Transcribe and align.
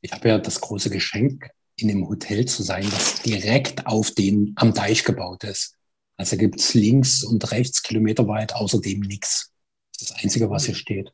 Ich 0.00 0.12
habe 0.12 0.28
ja 0.28 0.38
das 0.38 0.60
große 0.60 0.90
Geschenk, 0.90 1.50
in 1.76 1.90
einem 1.90 2.08
Hotel 2.08 2.46
zu 2.46 2.62
sein, 2.62 2.84
das 2.90 3.22
direkt 3.22 3.86
auf 3.86 4.10
den 4.10 4.52
am 4.56 4.74
Deich 4.74 5.04
gebaut 5.04 5.44
ist. 5.44 5.76
Also 6.16 6.36
gibt 6.36 6.60
es 6.60 6.74
links 6.74 7.24
und 7.24 7.50
rechts 7.50 7.82
kilometerweit 7.82 8.54
außerdem 8.54 9.00
nichts. 9.00 9.52
Das 9.98 10.12
Einzige, 10.12 10.50
was 10.50 10.66
hier 10.66 10.74
steht. 10.74 11.12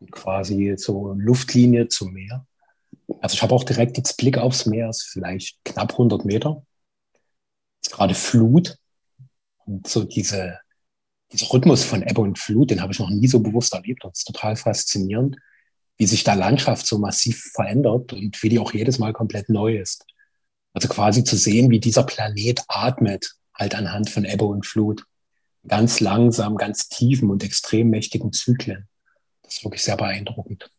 Und 0.00 0.10
quasi 0.10 0.74
so 0.76 1.12
Luftlinie 1.14 1.88
zum 1.88 2.12
Meer. 2.12 2.46
Also 3.20 3.34
ich 3.34 3.42
habe 3.42 3.54
auch 3.54 3.64
direkt 3.64 3.96
jetzt 3.96 4.16
Blick 4.16 4.38
aufs 4.38 4.66
Meer, 4.66 4.88
ist 4.88 5.04
vielleicht 5.04 5.64
knapp 5.64 5.92
100 5.92 6.24
Meter. 6.24 6.64
Ist 7.82 7.92
gerade 7.92 8.14
Flut. 8.14 8.76
Und 9.66 9.86
so 9.86 10.04
diese, 10.04 10.58
dieser 11.32 11.52
Rhythmus 11.52 11.84
von 11.84 12.02
Ebbe 12.02 12.20
und 12.20 12.38
Flut, 12.38 12.70
den 12.70 12.80
habe 12.80 12.92
ich 12.92 12.98
noch 12.98 13.10
nie 13.10 13.28
so 13.28 13.40
bewusst 13.40 13.72
erlebt. 13.72 14.02
Das 14.04 14.18
ist 14.18 14.24
total 14.24 14.56
faszinierend, 14.56 15.36
wie 16.00 16.06
sich 16.06 16.24
da 16.24 16.32
Landschaft 16.32 16.86
so 16.86 16.96
massiv 16.96 17.50
verändert 17.54 18.14
und 18.14 18.42
wie 18.42 18.48
die 18.48 18.58
auch 18.58 18.72
jedes 18.72 18.98
Mal 18.98 19.12
komplett 19.12 19.50
neu 19.50 19.76
ist. 19.76 20.06
Also 20.72 20.88
quasi 20.88 21.24
zu 21.24 21.36
sehen, 21.36 21.70
wie 21.70 21.78
dieser 21.78 22.04
Planet 22.04 22.62
atmet 22.68 23.34
halt 23.52 23.74
anhand 23.74 24.08
von 24.08 24.24
Ebbe 24.24 24.46
und 24.46 24.64
Flut. 24.64 25.04
Ganz 25.68 26.00
langsam, 26.00 26.56
ganz 26.56 26.88
tiefen 26.88 27.28
und 27.28 27.44
extrem 27.44 27.90
mächtigen 27.90 28.32
Zyklen. 28.32 28.88
Das 29.42 29.56
ist 29.56 29.64
wirklich 29.64 29.82
sehr 29.82 29.98
beeindruckend. 29.98 30.70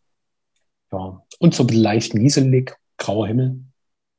Ja. 0.92 1.24
Und 1.38 1.54
so 1.54 1.68
leicht 1.70 2.16
nieselig, 2.16 2.76
grauer 2.98 3.28
Himmel. 3.28 3.64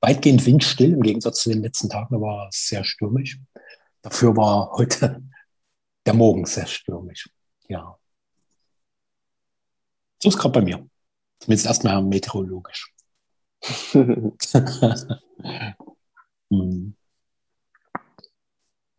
Weitgehend 0.01 0.47
windstill 0.47 0.93
im 0.93 1.03
Gegensatz 1.03 1.41
zu 1.41 1.49
den 1.49 1.63
letzten 1.63 1.89
Tagen, 1.89 2.21
war 2.21 2.47
es 2.47 2.69
sehr 2.69 2.85
stürmisch. 2.85 3.41
Dafür 4.03 4.37
war 4.37 4.71
heute 4.75 5.21
der 6.07 6.15
Morgen 6.15 6.47
sehr 6.47 6.69
stürmisch. 6.69 7.29
Ja. 7.67 7.99
So 10.23 10.29
ist 10.29 10.39
gerade 10.39 10.53
bei 10.53 10.61
mir. 10.61 10.89
Zumindest 11.43 11.67
erstmal 11.67 12.01
meteorologisch. 12.03 12.95
hm. 13.93 14.37
Und 16.49 16.97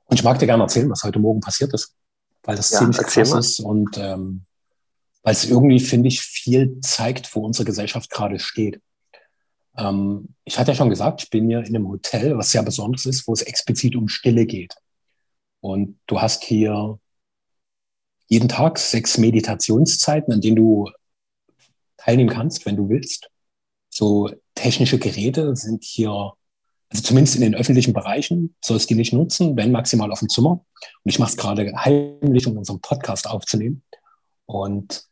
ich 0.10 0.24
mag 0.24 0.40
dir 0.40 0.46
gerne 0.46 0.64
erzählen, 0.64 0.90
was 0.90 1.04
heute 1.04 1.20
Morgen 1.20 1.40
passiert 1.40 1.74
ist, 1.74 1.96
weil 2.44 2.58
das 2.58 2.72
ja, 2.72 2.80
ziemlich 2.80 2.98
krass 2.98 3.30
mal. 3.30 3.40
ist 3.40 3.62
und 3.62 3.98
ähm, 3.98 4.46
weil 5.22 5.32
es 5.32 5.50
irgendwie, 5.50 5.80
finde 5.80 6.10
ich, 6.10 6.20
viel 6.20 6.82
zeigt, 6.82 7.34
wo 7.34 7.46
unsere 7.46 7.64
Gesellschaft 7.64 8.10
gerade 8.10 8.40
steht. 8.40 8.82
Ähm, 9.78 10.36
ich 10.44 10.60
hatte 10.60 10.72
ja 10.72 10.76
schon 10.76 10.90
gesagt, 10.90 11.24
ich 11.24 11.30
bin 11.30 11.48
hier 11.48 11.60
in 11.60 11.74
einem 11.74 11.88
Hotel, 11.88 12.38
was 12.38 12.52
sehr 12.52 12.64
besonders 12.64 13.06
ist, 13.06 13.26
wo 13.26 13.32
es 13.32 13.42
explizit 13.42 13.96
um 13.96 14.10
Stille 14.10 14.46
geht. 14.46 14.76
Und 15.62 15.98
du 16.08 16.20
hast 16.20 16.44
hier 16.44 17.00
jeden 18.28 18.50
Tag 18.50 18.80
sechs 18.80 19.18
Meditationszeiten, 19.18 20.34
an 20.34 20.42
denen 20.42 20.58
du 20.58 20.90
teilnehmen 22.04 22.30
kannst, 22.30 22.66
wenn 22.66 22.76
du 22.76 22.90
willst. 22.90 23.30
So 23.90 24.30
technische 24.56 25.00
Geräte 25.00 25.56
sind 25.56 25.84
hier 25.84 26.34
also 26.94 27.02
zumindest 27.02 27.36
in 27.36 27.42
den 27.42 27.56
öffentlichen 27.56 27.92
Bereichen 27.92 28.56
sollst 28.64 28.88
du 28.88 28.94
die 28.94 29.00
nicht 29.00 29.14
nutzen, 29.14 29.58
wenn 29.58 29.72
maximal 29.72 30.12
auf 30.12 30.20
dem 30.20 30.30
Zimmer. 30.30 30.52
Und 30.52 31.10
ich 31.10 31.18
mache 31.18 31.32
es 31.32 31.38
gerade 31.38 31.74
heimlich, 31.76 32.46
um 32.46 32.56
unseren 32.56 32.82
Podcast 32.82 33.28
aufzunehmen. 33.28 33.82
Und 34.46 35.04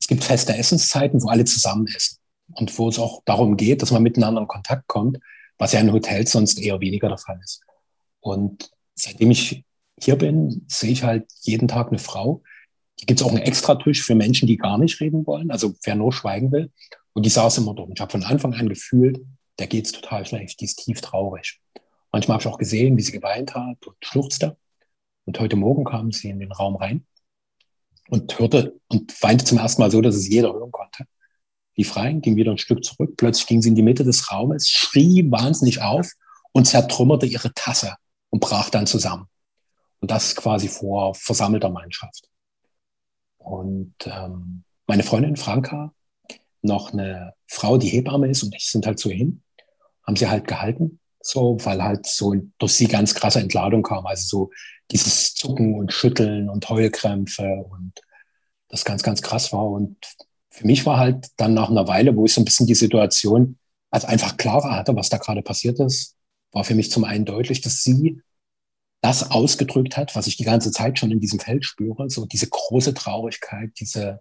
es 0.00 0.06
gibt 0.06 0.22
feste 0.22 0.56
Essenszeiten, 0.56 1.20
wo 1.20 1.28
alle 1.28 1.44
zusammen 1.44 1.88
essen. 1.88 2.18
Und 2.52 2.78
wo 2.78 2.88
es 2.88 3.00
auch 3.00 3.20
darum 3.24 3.56
geht, 3.56 3.82
dass 3.82 3.90
man 3.90 4.04
miteinander 4.04 4.42
in 4.42 4.46
Kontakt 4.46 4.86
kommt, 4.86 5.18
was 5.58 5.72
ja 5.72 5.80
in 5.80 5.92
Hotels 5.92 6.30
sonst 6.30 6.60
eher 6.60 6.80
weniger 6.80 7.08
der 7.08 7.18
Fall 7.18 7.40
ist. 7.42 7.62
Und 8.20 8.70
seitdem 8.94 9.32
ich 9.32 9.64
hier 10.00 10.14
bin, 10.14 10.66
sehe 10.68 10.92
ich 10.92 11.02
halt 11.02 11.26
jeden 11.40 11.66
Tag 11.66 11.88
eine 11.88 11.98
Frau. 11.98 12.44
Hier 12.98 13.06
gibt 13.06 13.20
es 13.20 13.26
auch 13.26 13.30
einen 13.30 13.42
Extratisch 13.42 14.02
für 14.02 14.14
Menschen, 14.14 14.46
die 14.46 14.56
gar 14.56 14.78
nicht 14.78 15.00
reden 15.00 15.26
wollen, 15.26 15.50
also 15.50 15.74
wer 15.84 15.94
nur 15.94 16.12
schweigen 16.12 16.50
will. 16.52 16.70
Und 17.12 17.24
die 17.24 17.30
saß 17.30 17.58
immer 17.58 17.74
dort. 17.74 17.88
Und 17.88 17.98
ich 17.98 18.00
habe 18.00 18.12
von 18.12 18.24
Anfang 18.24 18.54
an 18.54 18.68
gefühlt, 18.68 19.20
der 19.58 19.66
geht's 19.66 19.92
total 19.92 20.26
schlecht, 20.26 20.60
die 20.60 20.64
ist 20.66 20.76
tief 20.76 21.00
traurig. 21.00 21.60
Manchmal 22.12 22.36
habe 22.36 22.42
ich 22.42 22.54
auch 22.54 22.58
gesehen, 22.58 22.96
wie 22.96 23.02
sie 23.02 23.12
geweint 23.12 23.54
hat 23.54 23.86
und 23.86 23.96
schluchzte. 24.02 24.56
Und 25.24 25.38
heute 25.40 25.56
Morgen 25.56 25.84
kam 25.84 26.12
sie 26.12 26.30
in 26.30 26.38
den 26.38 26.52
Raum 26.52 26.76
rein 26.76 27.04
und 28.08 28.38
hörte 28.38 28.78
und 28.88 29.20
weinte 29.22 29.44
zum 29.44 29.58
ersten 29.58 29.82
Mal 29.82 29.90
so, 29.90 30.00
dass 30.00 30.14
es 30.14 30.28
jeder 30.28 30.52
hören 30.52 30.72
konnte. 30.72 31.04
Die 31.76 31.82
rein, 31.82 32.22
ging 32.22 32.36
wieder 32.36 32.52
ein 32.52 32.58
Stück 32.58 32.84
zurück. 32.84 33.14
Plötzlich 33.16 33.46
ging 33.46 33.60
sie 33.60 33.68
in 33.68 33.74
die 33.74 33.82
Mitte 33.82 34.04
des 34.04 34.30
Raumes, 34.30 34.68
schrie 34.68 35.30
wahnsinnig 35.30 35.82
auf 35.82 36.12
und 36.52 36.66
zertrümmerte 36.66 37.26
ihre 37.26 37.52
Tasse 37.52 37.96
und 38.30 38.40
brach 38.40 38.70
dann 38.70 38.86
zusammen. 38.86 39.26
Und 40.00 40.10
das 40.10 40.36
quasi 40.36 40.68
vor 40.68 41.14
versammelter 41.14 41.68
Mannschaft. 41.68 42.28
Und 43.46 43.94
ähm, 44.06 44.64
meine 44.86 45.02
Freundin 45.02 45.36
Franka, 45.36 45.92
noch 46.62 46.92
eine 46.92 47.34
Frau, 47.46 47.78
die 47.78 47.88
Hebamme 47.88 48.28
ist 48.28 48.42
und 48.42 48.54
ich 48.54 48.70
sind 48.70 48.86
halt 48.86 48.98
so 48.98 49.10
hin 49.10 49.42
haben 50.06 50.16
sie 50.16 50.28
halt 50.28 50.46
gehalten, 50.46 51.00
so, 51.20 51.58
weil 51.64 51.82
halt 51.82 52.06
so 52.06 52.34
durch 52.58 52.72
sie 52.72 52.86
ganz 52.86 53.14
krasse 53.14 53.40
Entladung 53.40 53.82
kam. 53.82 54.06
Also 54.06 54.26
so 54.26 54.50
dieses 54.90 55.34
Zucken 55.34 55.74
und 55.74 55.92
Schütteln 55.92 56.48
und 56.48 56.68
Heulkrämpfe 56.68 57.66
und 57.68 57.92
das 58.68 58.84
ganz, 58.84 59.02
ganz 59.02 59.20
krass 59.22 59.52
war. 59.52 59.68
Und 59.68 59.96
für 60.50 60.66
mich 60.66 60.86
war 60.86 60.98
halt 60.98 61.26
dann 61.36 61.54
nach 61.54 61.70
einer 61.70 61.88
Weile, 61.88 62.16
wo 62.16 62.24
ich 62.24 62.34
so 62.34 62.40
ein 62.40 62.44
bisschen 62.44 62.66
die 62.66 62.74
Situation 62.74 63.58
als 63.90 64.04
einfach 64.04 64.36
klarer 64.36 64.76
hatte, 64.76 64.94
was 64.94 65.08
da 65.08 65.18
gerade 65.18 65.42
passiert 65.42 65.80
ist, 65.80 66.14
war 66.52 66.64
für 66.64 66.74
mich 66.74 66.90
zum 66.90 67.04
einen 67.04 67.24
deutlich, 67.24 67.60
dass 67.60 67.82
sie 67.82 68.20
das 69.06 69.30
ausgedrückt 69.30 69.96
hat, 69.96 70.16
was 70.16 70.26
ich 70.26 70.36
die 70.36 70.44
ganze 70.44 70.72
Zeit 70.72 70.98
schon 70.98 71.12
in 71.12 71.20
diesem 71.20 71.38
Feld 71.38 71.64
spüre, 71.64 72.10
so 72.10 72.26
diese 72.26 72.48
große 72.48 72.92
Traurigkeit, 72.92 73.70
diese 73.78 74.20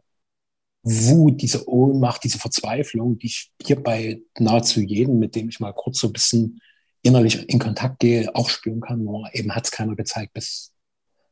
Wut, 0.84 1.42
diese 1.42 1.68
Ohnmacht, 1.68 2.24
diese 2.24 2.38
Verzweiflung, 2.38 3.18
die 3.18 3.26
ich 3.26 3.52
hier 3.64 3.82
bei 3.82 4.22
nahezu 4.38 4.82
jedem, 4.82 5.18
mit 5.18 5.36
dem 5.36 5.50
ich 5.50 5.60
mal 5.60 5.74
kurz 5.74 6.00
so 6.00 6.08
ein 6.08 6.14
bisschen 6.14 6.62
innerlich 7.02 7.50
in 7.50 7.58
Kontakt 7.58 7.98
gehe, 7.98 8.36
auch 8.36 8.48
spüren 8.48 8.80
kann. 8.80 9.04
Nur 9.04 9.28
eben 9.34 9.56
hat 9.56 9.66
es 9.66 9.72
keiner 9.72 9.96
gezeigt, 9.96 10.34
bis 10.34 10.72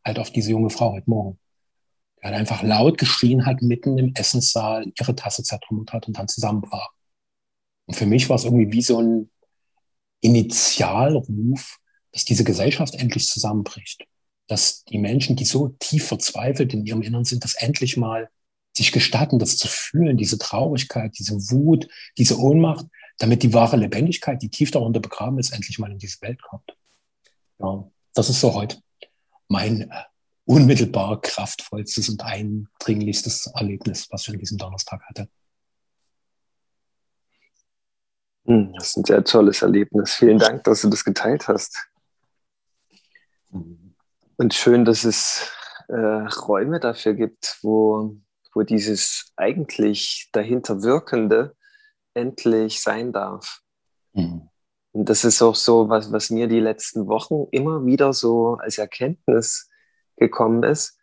halt 0.04 0.18
auf 0.18 0.32
diese 0.32 0.50
junge 0.50 0.72
Frau 0.72 0.94
heute 0.94 1.08
Morgen. 1.08 1.38
Die 2.20 2.28
hat 2.28 2.34
einfach 2.34 2.64
laut 2.64 2.98
geschrien 2.98 3.46
hat, 3.46 3.62
mitten 3.62 4.00
im 4.00 4.16
Essenssaal 4.16 4.92
ihre 5.00 5.16
Tasse 5.16 5.44
zertrümmert 5.44 5.94
hat 5.94 6.08
und 6.08 6.18
dann 6.18 6.28
zusammenbrach. 6.28 6.90
Und 7.86 7.94
für 7.94 8.08
mich 8.08 8.30
war 8.30 8.38
es 8.38 8.46
irgendwie 8.46 8.72
wie 8.72 8.82
so 8.82 9.00
ein 9.00 9.30
Initialruf, 10.22 11.78
dass 12.14 12.26
diese 12.26 12.44
Gesellschaft 12.44 12.96
endlich 12.96 13.28
zusammenbricht. 13.28 14.06
Dass 14.48 14.84
die 14.86 14.98
Menschen, 14.98 15.36
die 15.36 15.46
so 15.46 15.70
tief 15.80 16.08
verzweifelt 16.08 16.74
in 16.74 16.86
ihrem 16.86 17.02
Innern 17.02 17.26
sind, 17.26 17.44
das 17.44 17.56
endlich 17.56 17.98
mal 17.98 18.30
sich 18.76 18.92
gestatten, 18.92 19.40
das 19.40 19.58
zu 19.58 19.68
fühlen, 19.68 20.18
diese 20.18 20.38
Traurigkeit, 20.38 21.14
diese 21.20 21.36
Wut, 21.52 21.88
diese 22.18 22.40
Ohnmacht, 22.40 22.86
damit 23.18 23.44
die 23.44 23.54
wahre 23.54 23.78
Lebendigkeit, 23.78 24.42
die 24.42 24.50
tief 24.50 24.72
darunter 24.72 25.00
begraben 25.00 25.38
ist, 25.38 25.52
endlich 25.52 25.78
mal 25.78 25.92
in 25.92 26.00
diese 26.00 26.22
Welt 26.22 26.42
kommt. 26.42 26.76
Ja, 27.60 27.88
das 28.14 28.30
ist 28.30 28.42
so 28.42 28.54
heute 28.54 28.78
mein 29.48 29.82
äh, 29.82 30.04
unmittelbar 30.46 31.22
kraftvollstes 31.22 32.10
und 32.10 32.24
eindringlichstes 32.24 33.52
Erlebnis, 33.56 34.08
was 34.12 34.24
ich 34.24 34.34
an 34.34 34.40
diesem 34.40 34.58
Donnerstag 34.58 35.02
hatte. 35.08 35.30
Hm, 38.46 38.74
das 38.74 38.88
ist 38.88 38.98
ein 38.98 39.06
sehr 39.06 39.24
tolles 39.24 39.62
Erlebnis. 39.62 40.16
Vielen 40.16 40.40
Dank, 40.40 40.64
dass 40.66 40.82
du 40.82 40.90
das 40.90 41.06
geteilt 41.06 41.48
hast. 41.48 41.88
Und 44.38 44.54
schön, 44.54 44.86
dass 44.86 45.04
es 45.04 45.52
äh, 45.88 45.96
Räume 45.96 46.80
dafür 46.80 47.14
gibt, 47.14 47.60
wo 47.62 48.18
wo 48.54 48.62
dieses 48.62 49.32
eigentlich 49.36 50.30
dahinter 50.32 50.84
Wirkende 50.84 51.56
endlich 52.14 52.82
sein 52.82 53.12
darf. 53.12 53.62
Mhm. 54.14 54.50
Und 54.92 55.10
das 55.10 55.24
ist 55.24 55.42
auch 55.42 55.56
so, 55.56 55.90
was, 55.90 56.12
was 56.12 56.30
mir 56.30 56.48
die 56.48 56.60
letzten 56.60 57.08
Wochen 57.08 57.48
immer 57.52 57.86
wieder 57.86 58.14
so 58.14 58.56
als 58.56 58.78
Erkenntnis 58.78 59.70
gekommen 60.18 60.64
ist, 60.64 61.00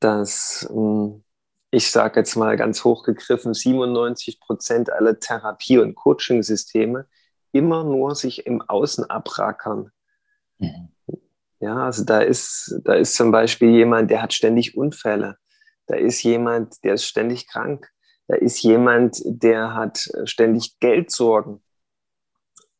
dass 0.00 0.66
hm, 0.68 1.22
ich 1.70 1.90
sage 1.90 2.20
jetzt 2.20 2.36
mal 2.36 2.56
ganz 2.56 2.84
hochgegriffen, 2.84 3.54
97 3.54 4.40
Prozent 4.40 4.92
aller 4.92 5.18
Therapie- 5.18 5.78
und 5.78 5.94
Coaching-Systeme 5.94 7.06
immer 7.52 7.84
nur 7.84 8.14
sich 8.16 8.46
im 8.46 8.62
Außen 8.62 9.08
abrackern. 9.08 9.90
Mhm. 10.58 10.93
Ja, 11.64 11.86
also 11.86 12.04
da 12.04 12.20
ist, 12.20 12.78
da 12.84 12.92
ist 12.92 13.14
zum 13.14 13.30
Beispiel 13.30 13.70
jemand, 13.70 14.10
der 14.10 14.20
hat 14.20 14.34
ständig 14.34 14.76
Unfälle. 14.76 15.38
Da 15.86 15.96
ist 15.96 16.22
jemand, 16.22 16.84
der 16.84 16.92
ist 16.92 17.06
ständig 17.06 17.48
krank. 17.48 17.88
Da 18.28 18.36
ist 18.36 18.62
jemand, 18.62 19.22
der 19.24 19.72
hat 19.72 20.10
ständig 20.24 20.78
Geldsorgen. 20.78 21.62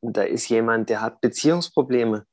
Und 0.01 0.19
da 0.19 0.23
ist 0.25 0.51
jemand, 0.51 0.91
der 0.91 1.01
hat 1.01 1.23
Beziehungsprobleme. 1.23 2.27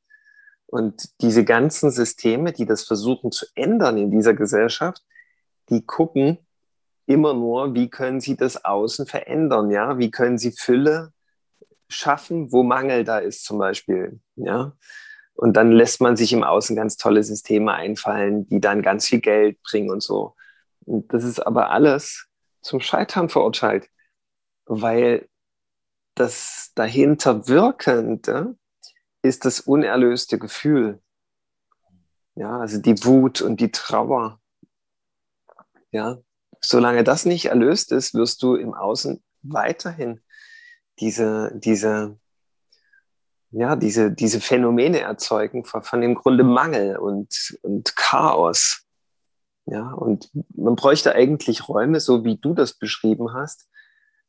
Und 0.66 1.22
diese 1.22 1.46
ganzen 1.46 1.90
Systeme, 1.90 2.52
die 2.52 2.66
das 2.66 2.84
versuchen 2.84 3.32
zu 3.32 3.46
ändern 3.56 3.98
in 3.98 4.12
dieser 4.12 4.34
Gesellschaft, 4.34 5.02
die 5.70 5.86
gucken 5.86 6.38
immer 7.06 7.34
nur, 7.34 7.74
wie 7.76 7.90
können 7.90 8.20
sie 8.20 8.36
das 8.36 8.66
Außen 8.66 9.08
verändern, 9.08 9.72
ja? 9.72 9.98
Wie 10.00 10.12
können 10.12 10.38
sie 10.38 10.52
Fülle 10.52 11.14
schaffen, 11.88 12.52
wo 12.52 12.62
Mangel 12.64 13.06
da 13.06 13.20
ist 13.20 13.46
zum 13.46 13.58
Beispiel, 13.58 14.20
ja? 14.36 14.74
Und 15.36 15.54
dann 15.58 15.72
lässt 15.72 16.02
man 16.02 16.18
sich 16.18 16.34
im 16.34 16.44
Außen 16.44 16.76
ganz 16.76 16.98
tolle 16.98 17.24
Systeme 17.24 17.74
einfallen, 17.74 18.48
die 18.48 18.60
dann 18.60 18.82
ganz 18.82 19.08
viel 19.08 19.22
Geld 19.22 19.62
bringen 19.64 19.90
und 19.90 20.04
so. 20.04 20.36
Das 20.86 21.24
ist 21.24 21.40
aber 21.40 21.72
alles 21.72 22.28
zum 22.62 22.80
Scheitern 22.80 23.30
verurteilt, 23.30 23.90
weil 24.66 25.28
das 26.16 26.72
dahinter 26.76 27.48
Wirkende 27.48 28.56
ist 29.22 29.46
das 29.46 29.62
unerlöste 29.62 30.38
Gefühl. 30.38 31.02
Ja, 32.36 32.60
also 32.60 32.80
die 32.80 33.04
Wut 33.04 33.42
und 33.42 33.60
die 33.60 33.72
Trauer. 33.72 34.40
Ja, 35.92 36.18
solange 36.62 37.04
das 37.04 37.26
nicht 37.26 37.46
erlöst 37.46 37.92
ist, 37.92 38.14
wirst 38.14 38.42
du 38.44 38.56
im 38.56 38.74
Außen 38.74 39.24
weiterhin 39.42 40.22
diese, 41.00 41.52
diese, 41.56 42.20
ja, 43.52 43.76
diese, 43.76 44.12
diese 44.12 44.40
Phänomene 44.40 45.02
erzeugen 45.02 45.66
von, 45.66 45.84
von 45.84 46.02
dem 46.02 46.16
Grunde 46.16 46.44
Mangel 46.44 46.98
und, 46.98 47.58
und 47.62 47.96
Chaos. 47.96 48.86
Ja, 49.66 49.92
und 49.92 50.30
man 50.56 50.76
bräuchte 50.76 51.14
eigentlich 51.14 51.68
Räume, 51.68 52.00
so 52.00 52.24
wie 52.24 52.38
du 52.38 52.54
das 52.54 52.74
beschrieben 52.74 53.34
hast, 53.34 53.70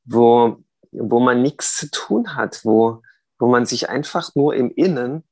wo, 0.05 0.63
wo 0.91 1.21
man 1.21 1.41
nichts 1.43 1.77
zu 1.77 1.91
tun 1.91 2.35
hat, 2.35 2.65
wo, 2.65 3.03
wo 3.39 3.47
man 3.47 3.65
sich 3.65 3.89
einfach 3.89 4.35
nur 4.35 4.55
im 4.55 4.71
Innen 4.71 5.25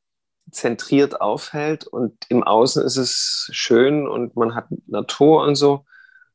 zentriert 0.51 1.21
aufhält 1.21 1.87
und 1.87 2.17
im 2.29 2.43
Außen 2.43 2.85
ist 2.85 2.97
es 2.97 3.49
schön 3.53 4.09
und 4.09 4.37
man 4.37 4.55
hat 4.55 4.67
Natur 4.87 5.43
und 5.43 5.55
so. 5.55 5.85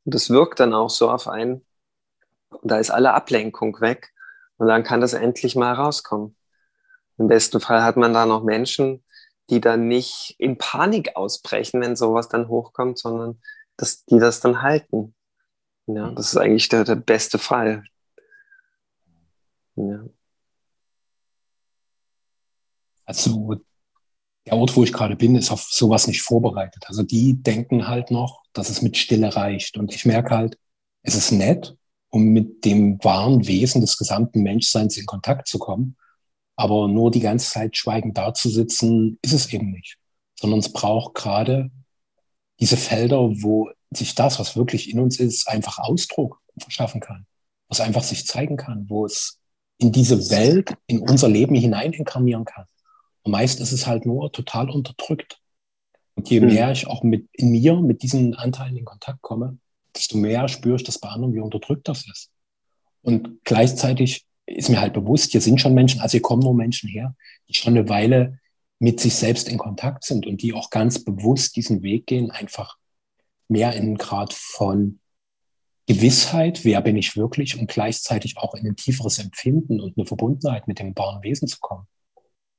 Und 0.03 0.13
das 0.13 0.29
wirkt 0.29 0.59
dann 0.59 0.73
auch 0.73 0.89
so 0.89 1.09
auf 1.09 1.27
einen. 1.27 1.65
Und 2.49 2.71
da 2.71 2.77
ist 2.77 2.91
alle 2.91 3.13
Ablenkung 3.13 3.79
weg. 3.81 4.13
Und 4.57 4.67
dann 4.67 4.83
kann 4.83 5.01
das 5.01 5.13
endlich 5.13 5.55
mal 5.55 5.73
rauskommen. 5.73 6.35
Im 7.17 7.27
besten 7.27 7.59
Fall 7.59 7.83
hat 7.83 7.97
man 7.97 8.13
da 8.13 8.25
noch 8.25 8.43
Menschen, 8.43 9.03
die 9.49 9.61
dann 9.61 9.87
nicht 9.87 10.35
in 10.37 10.57
Panik 10.57 11.15
ausbrechen, 11.15 11.81
wenn 11.81 11.95
sowas 11.95 12.29
dann 12.29 12.47
hochkommt, 12.47 12.97
sondern 12.97 13.41
dass 13.77 14.05
die 14.05 14.19
das 14.19 14.39
dann 14.39 14.61
halten. 14.61 15.13
Ja, 15.87 16.11
das 16.11 16.29
ist 16.29 16.37
eigentlich 16.37 16.69
der, 16.69 16.83
der 16.83 16.95
beste 16.95 17.37
Fall. 17.37 17.83
Ja. 19.75 20.05
Also 23.05 23.55
der 24.45 24.53
Ort, 24.53 24.75
wo 24.75 24.83
ich 24.83 24.93
gerade 24.93 25.15
bin, 25.15 25.35
ist 25.35 25.51
auf 25.51 25.63
sowas 25.63 26.07
nicht 26.07 26.21
vorbereitet. 26.21 26.83
Also 26.87 27.03
die 27.03 27.41
denken 27.41 27.87
halt 27.87 28.11
noch, 28.11 28.43
dass 28.53 28.69
es 28.69 28.81
mit 28.81 28.97
Stille 28.97 29.35
reicht. 29.35 29.77
Und 29.77 29.93
ich 29.93 30.05
merke 30.05 30.35
halt, 30.35 30.57
es 31.01 31.15
ist 31.15 31.31
nett, 31.31 31.75
um 32.09 32.25
mit 32.25 32.65
dem 32.65 33.03
wahren 33.03 33.47
Wesen 33.47 33.81
des 33.81 33.97
gesamten 33.97 34.41
Menschseins 34.41 34.97
in 34.97 35.05
Kontakt 35.05 35.47
zu 35.47 35.59
kommen. 35.59 35.97
Aber 36.55 36.87
nur 36.87 37.11
die 37.11 37.19
ganze 37.19 37.49
Zeit 37.49 37.75
schweigend 37.75 38.17
dazusitzen, 38.17 39.19
ist 39.21 39.33
es 39.33 39.51
eben 39.51 39.71
nicht. 39.71 39.97
Sondern 40.39 40.59
es 40.59 40.71
braucht 40.71 41.15
gerade 41.15 41.71
diese 42.59 42.77
Felder, 42.77 43.29
wo 43.41 43.69
sich 43.91 44.15
das, 44.15 44.39
was 44.39 44.55
wirklich 44.55 44.89
in 44.89 44.99
uns 44.99 45.19
ist, 45.19 45.47
einfach 45.47 45.79
Ausdruck 45.79 46.41
verschaffen 46.57 47.01
kann. 47.01 47.25
Was 47.67 47.81
einfach 47.81 48.03
sich 48.03 48.25
zeigen 48.25 48.57
kann, 48.57 48.89
wo 48.89 49.05
es 49.05 49.39
in 49.77 49.91
diese 49.91 50.29
Welt, 50.29 50.73
in 50.87 50.99
unser 50.99 51.27
Leben 51.27 51.55
hinein 51.55 51.93
inkarnieren 51.93 52.45
kann. 52.45 52.65
Und 53.23 53.31
meist 53.31 53.59
ist 53.59 53.71
es 53.71 53.87
halt 53.87 54.05
nur 54.05 54.31
total 54.31 54.69
unterdrückt. 54.69 55.39
Und 56.15 56.29
je 56.29 56.39
hm. 56.39 56.47
mehr 56.47 56.71
ich 56.71 56.87
auch 56.87 57.03
mit, 57.03 57.27
in 57.33 57.49
mir 57.49 57.75
mit 57.81 58.03
diesen 58.03 58.35
Anteilen 58.35 58.77
in 58.77 58.85
Kontakt 58.85 59.21
komme, 59.21 59.57
desto 59.95 60.17
mehr 60.17 60.47
spüre 60.47 60.77
ich 60.77 60.83
das 60.83 60.99
bei 60.99 61.09
anderen, 61.09 61.33
wie 61.33 61.39
unterdrückt 61.39 61.87
das 61.87 62.07
ist. 62.07 62.29
Und 63.01 63.43
gleichzeitig 63.43 64.25
ist 64.45 64.69
mir 64.69 64.79
halt 64.79 64.93
bewusst, 64.93 65.31
hier 65.31 65.41
sind 65.41 65.59
schon 65.59 65.73
Menschen, 65.73 66.01
also 66.01 66.13
hier 66.13 66.21
kommen 66.21 66.43
nur 66.43 66.53
Menschen 66.53 66.89
her, 66.89 67.15
die 67.49 67.53
schon 67.53 67.77
eine 67.77 67.89
Weile 67.89 68.39
mit 68.79 68.99
sich 68.99 69.15
selbst 69.15 69.49
in 69.49 69.57
Kontakt 69.57 70.03
sind 70.03 70.27
und 70.27 70.41
die 70.41 70.53
auch 70.53 70.69
ganz 70.69 71.03
bewusst 71.03 71.55
diesen 71.55 71.81
Weg 71.81 72.07
gehen, 72.07 72.31
einfach 72.31 72.77
mehr 73.47 73.73
in 73.73 73.83
einen 73.83 73.97
Grad 73.97 74.33
von 74.33 74.99
Gewissheit, 75.87 76.65
wer 76.65 76.81
bin 76.81 76.97
ich 76.97 77.15
wirklich 77.15 77.59
und 77.59 77.69
gleichzeitig 77.69 78.37
auch 78.37 78.55
in 78.55 78.67
ein 78.67 78.75
tieferes 78.75 79.19
Empfinden 79.19 79.79
und 79.79 79.97
eine 79.97 80.05
Verbundenheit 80.05 80.67
mit 80.67 80.79
dem 80.79 80.97
wahren 80.97 81.21
Wesen 81.23 81.47
zu 81.47 81.57
kommen 81.59 81.87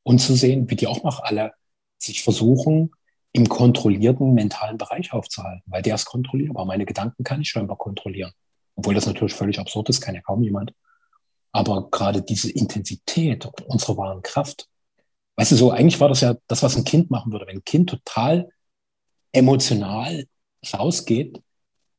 und 0.04 0.20
zu 0.20 0.34
sehen, 0.34 0.70
wie 0.70 0.76
die 0.76 0.86
auch 0.86 1.02
noch 1.02 1.20
alle 1.20 1.52
sich 1.98 2.22
versuchen, 2.22 2.92
im 3.32 3.48
kontrollierten 3.48 4.32
mentalen 4.32 4.78
Bereich 4.78 5.12
aufzuhalten, 5.12 5.62
weil 5.66 5.82
der 5.82 5.96
ist 5.96 6.06
kontrollierbar. 6.06 6.64
Meine 6.64 6.86
Gedanken 6.86 7.24
kann 7.24 7.42
ich 7.42 7.50
scheinbar 7.50 7.76
kontrollieren. 7.76 8.32
Obwohl 8.76 8.94
das 8.94 9.06
natürlich 9.06 9.34
völlig 9.34 9.58
absurd 9.58 9.88
ist, 9.88 10.00
kann 10.00 10.14
ja 10.14 10.20
kaum 10.22 10.42
jemand. 10.42 10.72
Aber 11.52 11.90
gerade 11.90 12.22
diese 12.22 12.50
Intensität 12.50 13.46
unserer 13.66 13.96
wahren 13.96 14.22
Kraft, 14.22 14.68
weißt 15.36 15.52
du, 15.52 15.56
so 15.56 15.70
eigentlich 15.70 16.00
war 16.00 16.08
das 16.08 16.20
ja 16.20 16.34
das, 16.46 16.62
was 16.62 16.76
ein 16.76 16.84
Kind 16.84 17.10
machen 17.10 17.32
würde. 17.32 17.46
Wenn 17.46 17.58
ein 17.58 17.64
Kind 17.64 17.90
total 17.90 18.48
emotional 19.32 20.26
rausgeht, 20.72 21.42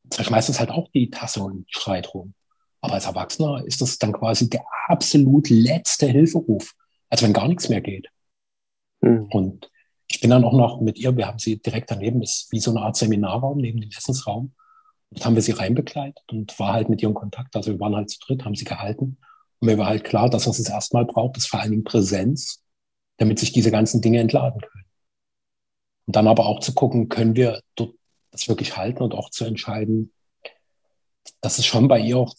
zerschmeißt 0.09 0.49
es 0.49 0.59
halt 0.59 0.71
auch 0.71 0.89
die 0.93 1.09
Tasse 1.09 1.41
und 1.41 1.65
schreit 1.69 2.13
rum. 2.13 2.33
Aber 2.81 2.93
als 2.93 3.05
Erwachsener 3.05 3.63
ist 3.65 3.81
das 3.81 3.97
dann 3.97 4.13
quasi 4.13 4.49
der 4.49 4.63
absolut 4.87 5.49
letzte 5.49 6.07
Hilferuf 6.07 6.73
als 7.09 7.21
wenn 7.21 7.33
gar 7.33 7.47
nichts 7.47 7.69
mehr 7.69 7.81
geht. 7.81 8.07
Mhm. 9.01 9.27
Und 9.31 9.71
ich 10.07 10.21
bin 10.21 10.29
dann 10.29 10.43
auch 10.43 10.53
noch 10.53 10.81
mit 10.81 10.97
ihr, 10.97 11.15
wir 11.15 11.27
haben 11.27 11.39
sie 11.39 11.59
direkt 11.61 11.91
daneben, 11.91 12.21
das 12.21 12.43
ist 12.43 12.51
wie 12.51 12.59
so 12.59 12.71
eine 12.71 12.81
Art 12.81 12.95
Seminarraum 12.95 13.57
neben 13.57 13.81
dem 13.81 13.89
Essensraum. 13.89 14.53
Und 15.09 15.23
haben 15.23 15.35
wir 15.35 15.41
sie 15.41 15.53
reinbegleitet 15.53 16.23
und 16.31 16.57
war 16.59 16.73
halt 16.73 16.89
mit 16.89 17.01
ihr 17.01 17.07
in 17.07 17.15
Kontakt. 17.15 17.55
Also 17.55 17.71
wir 17.71 17.79
waren 17.79 17.95
halt 17.95 18.09
zu 18.09 18.19
dritt, 18.19 18.43
haben 18.43 18.55
sie 18.55 18.65
gehalten. 18.65 19.17
Und 19.59 19.67
mir 19.67 19.77
war 19.77 19.87
halt 19.87 20.03
klar, 20.03 20.29
dass 20.29 20.47
was 20.47 20.59
es 20.59 20.69
erstmal 20.69 21.05
braucht, 21.05 21.37
ist 21.37 21.47
vor 21.47 21.59
allen 21.59 21.71
Dingen 21.71 21.83
Präsenz, 21.83 22.63
damit 23.17 23.39
sich 23.39 23.51
diese 23.51 23.71
ganzen 23.71 24.01
Dinge 24.01 24.19
entladen 24.19 24.61
können. 24.61 24.85
Und 26.05 26.15
dann 26.15 26.27
aber 26.27 26.45
auch 26.45 26.59
zu 26.59 26.73
gucken, 26.73 27.09
können 27.09 27.35
wir 27.35 27.61
dort 27.75 27.93
das 28.31 28.47
wirklich 28.47 28.77
halten 28.77 29.03
und 29.03 29.13
auch 29.13 29.29
zu 29.29 29.45
entscheiden, 29.45 30.13
dass 31.41 31.57
es 31.57 31.65
schon 31.65 31.87
bei 31.87 31.99
ihr 31.99 32.17
auch 32.17 32.33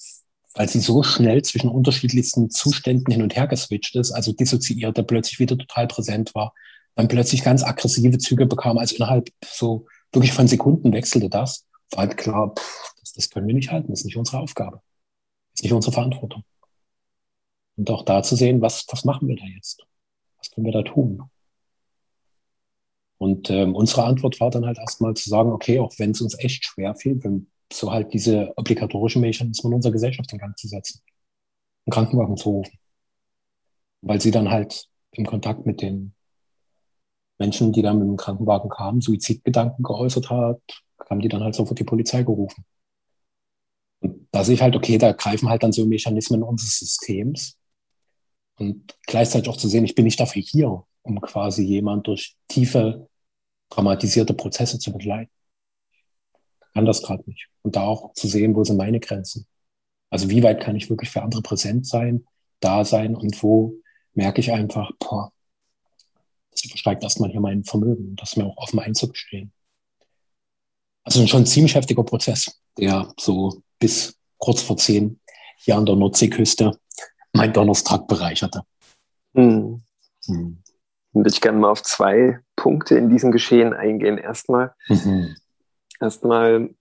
weil 0.58 0.68
sie 0.68 0.80
so 0.80 1.04
schnell 1.04 1.42
zwischen 1.42 1.70
unterschiedlichsten 1.70 2.50
Zuständen 2.50 3.12
hin 3.12 3.22
und 3.22 3.36
her 3.36 3.46
geswitcht 3.46 3.94
ist, 3.94 4.10
also 4.10 4.32
dissoziierte, 4.32 5.04
plötzlich 5.04 5.38
wieder 5.38 5.56
total 5.56 5.86
präsent 5.86 6.34
war, 6.34 6.52
dann 6.96 7.06
plötzlich 7.06 7.44
ganz 7.44 7.62
aggressive 7.62 8.18
Züge 8.18 8.44
bekam, 8.44 8.76
also 8.76 8.96
innerhalb 8.96 9.30
so 9.46 9.86
wirklich 10.12 10.32
von 10.32 10.48
Sekunden 10.48 10.92
wechselte 10.92 11.28
das, 11.28 11.64
war 11.92 12.00
halt 12.00 12.16
klar, 12.16 12.54
pff, 12.58 12.92
das, 12.98 13.12
das 13.12 13.30
können 13.30 13.46
wir 13.46 13.54
nicht 13.54 13.70
halten, 13.70 13.90
das 13.90 14.00
ist 14.00 14.06
nicht 14.06 14.16
unsere 14.16 14.40
Aufgabe, 14.40 14.80
das 15.52 15.60
ist 15.60 15.62
nicht 15.62 15.72
unsere 15.72 15.92
Verantwortung. 15.92 16.42
Und 17.78 17.90
auch 17.90 18.04
da 18.04 18.22
zu 18.24 18.34
sehen, 18.34 18.60
was, 18.60 18.84
was 18.90 19.04
machen 19.04 19.28
wir 19.28 19.36
da 19.36 19.44
jetzt? 19.44 19.86
Was 20.36 20.50
können 20.50 20.66
wir 20.66 20.72
da 20.72 20.82
tun? 20.82 21.22
Und 23.18 23.50
ähm, 23.50 23.74
unsere 23.74 24.04
Antwort 24.04 24.40
war 24.40 24.50
dann 24.50 24.66
halt 24.66 24.78
erstmal 24.78 25.14
zu 25.14 25.30
sagen, 25.30 25.52
okay, 25.52 25.78
auch 25.78 25.92
wenn 25.98 26.10
es 26.10 26.20
uns 26.20 26.36
echt 26.40 26.64
schwer 26.64 26.96
fiel, 26.96 27.20
so 27.72 27.92
halt 27.92 28.12
diese 28.12 28.52
obligatorischen 28.56 29.20
Mechanismen 29.20 29.74
unserer 29.74 29.92
Gesellschaft 29.92 30.32
in 30.32 30.38
Gang 30.38 30.58
zu 30.58 30.66
setzen, 30.66 31.02
einen 31.86 31.92
Krankenwagen 31.92 32.36
zu 32.36 32.50
rufen. 32.50 32.78
Weil 34.00 34.20
sie 34.20 34.32
dann 34.32 34.50
halt 34.50 34.88
im 35.12 35.26
Kontakt 35.26 35.64
mit 35.64 35.80
den 35.80 36.14
Menschen, 37.38 37.72
die 37.72 37.82
dann 37.82 37.98
mit 37.98 38.08
dem 38.08 38.16
Krankenwagen 38.16 38.70
kamen, 38.70 39.00
Suizidgedanken 39.00 39.84
geäußert 39.84 40.30
hat, 40.30 40.60
haben 41.08 41.20
die 41.20 41.28
dann 41.28 41.44
halt 41.44 41.54
sofort 41.54 41.78
die 41.78 41.84
Polizei 41.84 42.24
gerufen. 42.24 42.64
Und 44.00 44.28
da 44.32 44.42
sehe 44.42 44.54
ich 44.54 44.62
halt, 44.62 44.74
okay, 44.74 44.98
da 44.98 45.12
greifen 45.12 45.48
halt 45.48 45.62
dann 45.62 45.72
so 45.72 45.86
Mechanismen 45.86 46.42
unseres 46.42 46.78
Systems. 46.78 47.57
Und 48.58 48.94
gleichzeitig 49.06 49.48
auch 49.48 49.56
zu 49.56 49.68
sehen, 49.68 49.84
ich 49.84 49.94
bin 49.94 50.04
nicht 50.04 50.20
dafür 50.20 50.42
hier, 50.42 50.84
um 51.02 51.20
quasi 51.20 51.62
jemand 51.62 52.06
durch 52.06 52.36
tiefe, 52.48 53.08
dramatisierte 53.70 54.34
Prozesse 54.34 54.78
zu 54.78 54.92
begleiten 54.92 55.30
kann 56.78 56.86
das 56.86 57.02
gerade 57.02 57.24
nicht. 57.26 57.48
Und 57.62 57.74
da 57.74 57.82
auch 57.82 58.12
zu 58.14 58.28
sehen, 58.28 58.54
wo 58.54 58.62
sind 58.62 58.76
meine 58.76 59.00
Grenzen. 59.00 59.48
Also 60.10 60.30
wie 60.30 60.44
weit 60.44 60.60
kann 60.60 60.76
ich 60.76 60.88
wirklich 60.88 61.10
für 61.10 61.22
andere 61.22 61.42
präsent 61.42 61.86
sein, 61.88 62.24
da 62.60 62.84
sein 62.84 63.16
und 63.16 63.42
wo 63.42 63.74
merke 64.14 64.40
ich 64.40 64.52
einfach, 64.52 64.92
boah, 65.00 65.32
das 66.52 66.64
übersteigt 66.64 67.02
erstmal 67.02 67.30
hier 67.30 67.40
mein 67.40 67.64
Vermögen. 67.64 68.14
Das 68.14 68.30
ist 68.30 68.36
mir 68.36 68.46
auch 68.46 68.56
offen 68.56 68.78
einzugestehen. 68.78 69.52
Also 71.02 71.26
schon 71.26 71.42
ein 71.42 71.46
ziemlich 71.46 71.74
heftiger 71.74 72.04
Prozess, 72.04 72.60
der 72.78 73.12
so 73.18 73.60
bis 73.80 74.16
kurz 74.38 74.62
vor 74.62 74.76
zehn 74.76 75.18
hier 75.58 75.76
an 75.76 75.84
der 75.84 75.96
Nordseeküste 75.96 76.78
mein 77.32 77.52
Donnerstag 77.52 78.06
bereicherte. 78.06 78.62
Hm. 79.34 79.82
Hm. 80.26 80.62
Würde 81.12 81.30
ich 81.30 81.40
gerne 81.40 81.58
mal 81.58 81.70
auf 81.70 81.82
zwei 81.82 82.40
Punkte 82.56 82.96
in 82.96 83.08
diesem 83.08 83.32
Geschehen 83.32 83.72
eingehen. 83.72 84.18
Erstmal, 84.18 84.74
mhm 84.88 85.36
erstmal 86.00 86.74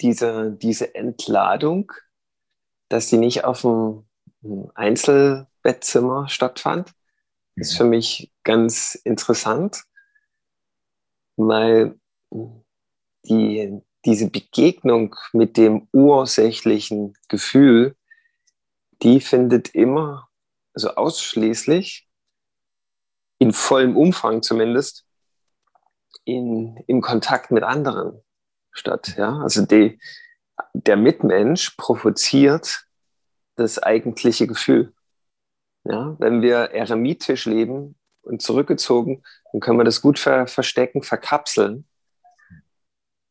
diese, 0.00 0.52
diese 0.52 0.94
Entladung, 0.94 1.92
dass 2.88 3.08
sie 3.08 3.18
nicht 3.18 3.44
auf 3.44 3.62
dem 3.62 4.04
Einzelbettzimmer 4.74 6.28
stattfand, 6.28 6.92
ist 7.56 7.74
mhm. 7.74 7.76
für 7.76 7.84
mich 7.84 8.32
ganz 8.42 8.94
interessant, 8.94 9.84
weil 11.36 11.98
die, 13.24 13.80
diese 14.04 14.28
Begegnung 14.28 15.16
mit 15.32 15.56
dem 15.56 15.88
ursächlichen 15.92 17.14
Gefühl, 17.28 17.96
die 19.04 19.20
findet 19.20 19.74
immer, 19.74 20.28
also 20.74 20.94
ausschließlich, 20.94 22.08
in 23.38 23.52
vollem 23.52 23.96
Umfang 23.96 24.42
zumindest, 24.42 25.06
in, 26.24 26.82
im 26.86 27.00
Kontakt 27.00 27.50
mit 27.50 27.62
anderen 27.62 28.22
statt. 28.72 29.14
Ja? 29.16 29.40
Also 29.40 29.64
die, 29.64 30.00
der 30.72 30.96
Mitmensch 30.96 31.70
provoziert 31.76 32.86
das 33.56 33.78
eigentliche 33.78 34.46
Gefühl. 34.46 34.92
Ja, 35.84 36.16
wenn 36.18 36.40
wir 36.40 36.70
eremitisch 36.70 37.44
leben 37.44 37.96
und 38.22 38.40
zurückgezogen, 38.40 39.22
dann 39.52 39.60
können 39.60 39.78
wir 39.78 39.84
das 39.84 40.00
gut 40.00 40.18
ver 40.18 40.46
verstecken, 40.46 41.02
verkapseln. 41.02 41.86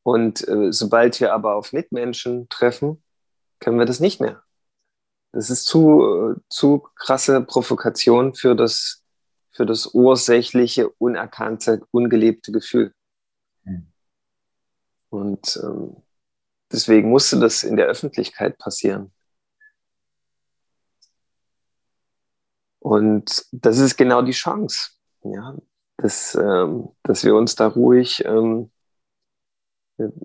Und 0.04 0.48
äh, 0.48 0.72
sobald 0.72 1.20
wir 1.20 1.34
aber 1.34 1.56
auf 1.56 1.74
Mitmenschen 1.74 2.48
treffen, 2.50 3.04
können 3.60 3.80
wir 3.80 3.86
das 3.86 4.00
nicht 4.00 4.22
mehr. 4.22 4.44
Das 5.34 5.50
ist 5.50 5.66
zu, 5.66 6.36
zu 6.48 6.88
krasse 6.96 7.42
Provokation 7.42 8.36
für 8.36 8.56
das, 8.56 9.04
für 9.52 9.66
das 9.66 9.94
ursächliche, 9.94 10.90
unerkannte, 10.90 11.82
ungelebte 11.90 12.52
Gefühl. 12.52 12.94
Mhm. 13.64 13.92
Und 15.10 15.60
ähm, 15.64 15.96
deswegen 16.72 17.10
musste 17.10 17.40
das 17.40 17.64
in 17.64 17.78
der 17.78 17.88
Öffentlichkeit 17.88 18.60
passieren. 18.60 19.12
Und 22.78 23.48
das 23.52 23.80
ist 23.80 23.98
genau 23.98 24.22
die 24.22 24.34
Chance, 24.34 24.92
ja, 25.24 25.58
dass, 25.98 26.36
ähm, 26.36 26.90
dass 27.02 27.24
wir 27.24 27.34
uns 27.36 27.56
da 27.56 27.68
ruhig 27.68 28.24
ähm, 28.26 28.72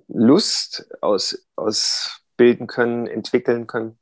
Lust 0.09 0.87
aus, 1.01 1.49
ausbilden 1.57 2.67
können, 2.67 3.07
entwickeln 3.07 3.67
können 3.67 3.98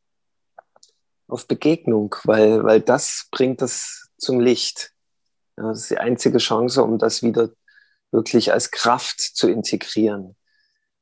auf 1.29 1.47
Begegnung, 1.47 2.15
weil, 2.25 2.63
weil 2.65 2.81
das 2.81 3.29
bringt 3.31 3.63
das 3.63 4.09
zum 4.19 4.41
Licht. 4.41 4.93
Ja, 5.57 5.69
das 5.69 5.83
ist 5.83 5.91
die 5.91 5.99
einzige 5.99 6.39
Chance, 6.39 6.83
um 6.83 6.99
das 6.99 7.23
wieder 7.23 7.51
wirklich 8.13 8.53
als 8.53 8.71
Kraft 8.71 9.21
zu 9.21 9.49
integrieren. 9.49 10.37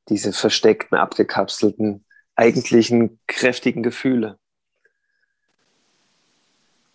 Diese 0.09 0.33
versteckten, 0.33 0.97
abgekapselten, 0.97 2.05
eigentlichen, 2.35 3.19
kräftigen 3.27 3.83
Gefühle. 3.83 4.39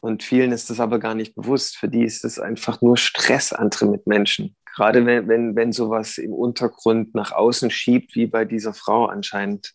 Und 0.01 0.23
vielen 0.23 0.53
ist 0.53 0.71
das 0.71 0.81
aber 0.81 0.99
gar 0.99 1.15
nicht 1.15 1.35
bewusst. 1.35 1.77
Für 1.77 1.89
die 1.89 2.05
ist 2.05 2.25
es 2.25 2.39
einfach 2.39 2.81
nur 2.81 2.97
Stress, 2.97 3.53
andere 3.53 3.87
mit 3.87 4.07
Menschen. 4.07 4.57
Gerade 4.65 5.05
wenn, 5.05 5.29
wenn, 5.29 5.57
wenn 5.57 5.73
sowas 5.73 6.17
im 6.17 6.33
Untergrund 6.33 7.15
nach 7.15 7.33
außen 7.33 7.71
schiebt, 7.71 8.15
wie 8.15 8.27
bei 8.27 8.45
dieser 8.45 8.73
Frau 8.73 9.07
anscheinend. 9.07 9.75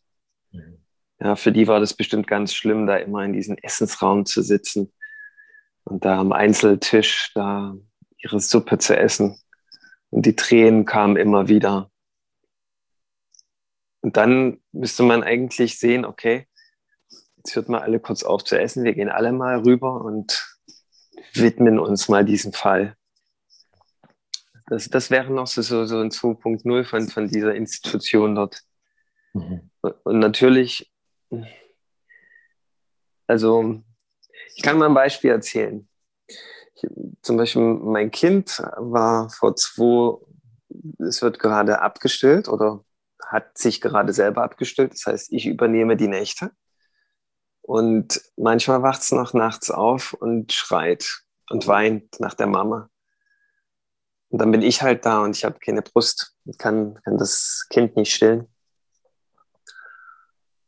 Mhm. 0.52 0.85
Ja, 1.20 1.36
für 1.36 1.52
die 1.52 1.68
war 1.68 1.80
das 1.80 1.94
bestimmt 1.94 2.28
ganz 2.28 2.54
schlimm, 2.54 2.88
da 2.88 2.98
immer 2.98 3.24
in 3.24 3.34
diesem 3.34 3.58
Essensraum 3.58 4.26
zu 4.26 4.42
sitzen 4.42 4.92
und 5.86 6.04
da 6.04 6.20
am 6.20 6.32
Einzeltisch 6.32 7.32
da 7.36 7.76
ihre 8.18 8.40
Suppe 8.40 8.78
zu 8.80 8.98
essen. 8.98 9.40
Und 10.10 10.26
die 10.26 10.36
Tränen 10.36 10.86
kamen 10.86 11.16
immer 11.16 11.48
wieder. 11.48 11.90
Und 14.02 14.18
dann 14.18 14.62
müsste 14.72 15.04
man 15.04 15.24
eigentlich 15.24 15.80
sehen, 15.80 16.06
okay, 16.06 16.48
jetzt 17.38 17.56
hört 17.56 17.70
mal 17.70 17.82
alle 17.82 18.00
kurz 18.00 18.24
auf 18.24 18.44
zu 18.44 18.60
essen, 18.60 18.84
wir 18.84 18.94
gehen 18.94 19.10
alle 19.10 19.32
mal 19.32 19.60
rüber 19.60 20.02
und 20.02 20.46
widmen 21.34 21.80
uns 21.80 22.10
mal 22.10 22.26
diesem 22.26 22.54
Fall. 22.54 22.96
Das, 24.68 24.90
das 24.90 25.12
wäre 25.12 25.32
noch 25.32 25.48
so, 25.48 25.62
so, 25.62 25.86
so 25.86 26.00
ein 26.00 26.10
2.0 26.10 26.84
von, 26.86 27.08
von 27.08 27.28
dieser 27.28 27.54
Institution 27.54 28.36
dort. 28.36 28.62
Mhm. 29.34 29.70
Und 29.82 30.20
natürlich, 30.20 30.92
also 33.28 33.82
ich 34.56 34.64
kann 34.64 34.78
mal 34.78 34.88
ein 34.88 34.94
Beispiel 34.94 35.32
erzählen. 35.32 35.88
Ich, 36.76 36.88
zum 37.22 37.38
Beispiel 37.38 37.62
mein 37.62 38.12
Kind 38.12 38.62
war 38.78 39.30
vor 39.30 39.56
zwei, 39.56 40.18
es 41.00 41.22
wird 41.22 41.40
gerade 41.40 41.82
abgestillt 41.82 42.48
oder 42.48 42.84
hat 43.26 43.58
sich 43.58 43.82
gerade 43.82 44.14
selber 44.14 44.44
abgestillt. 44.44 44.94
Das 44.94 45.06
heißt, 45.06 45.34
ich 45.34 45.46
übernehme 45.46 45.98
die 45.98 46.08
Nächte. 46.08 46.52
Und 47.62 48.22
manchmal 48.38 48.84
wacht 48.84 49.02
es 49.02 49.12
noch 49.12 49.34
nachts 49.34 49.72
auf 49.72 50.14
und 50.14 50.54
schreit 50.54 51.24
und 51.50 51.68
weint 51.68 52.20
nach 52.20 52.36
der 52.36 52.48
Mama. 52.48 52.90
Und 54.30 54.40
dann 54.40 54.52
bin 54.52 54.62
ich 54.62 54.82
halt 54.82 55.06
da 55.06 55.24
und 55.24 55.36
ich 55.36 55.46
habe 55.46 55.60
keine 55.60 55.82
Brust 55.82 56.36
und 56.46 56.60
kann, 56.60 57.00
kann 57.04 57.18
das 57.18 57.66
Kind 57.70 57.96
nicht 57.96 58.14
stillen. 58.14 58.48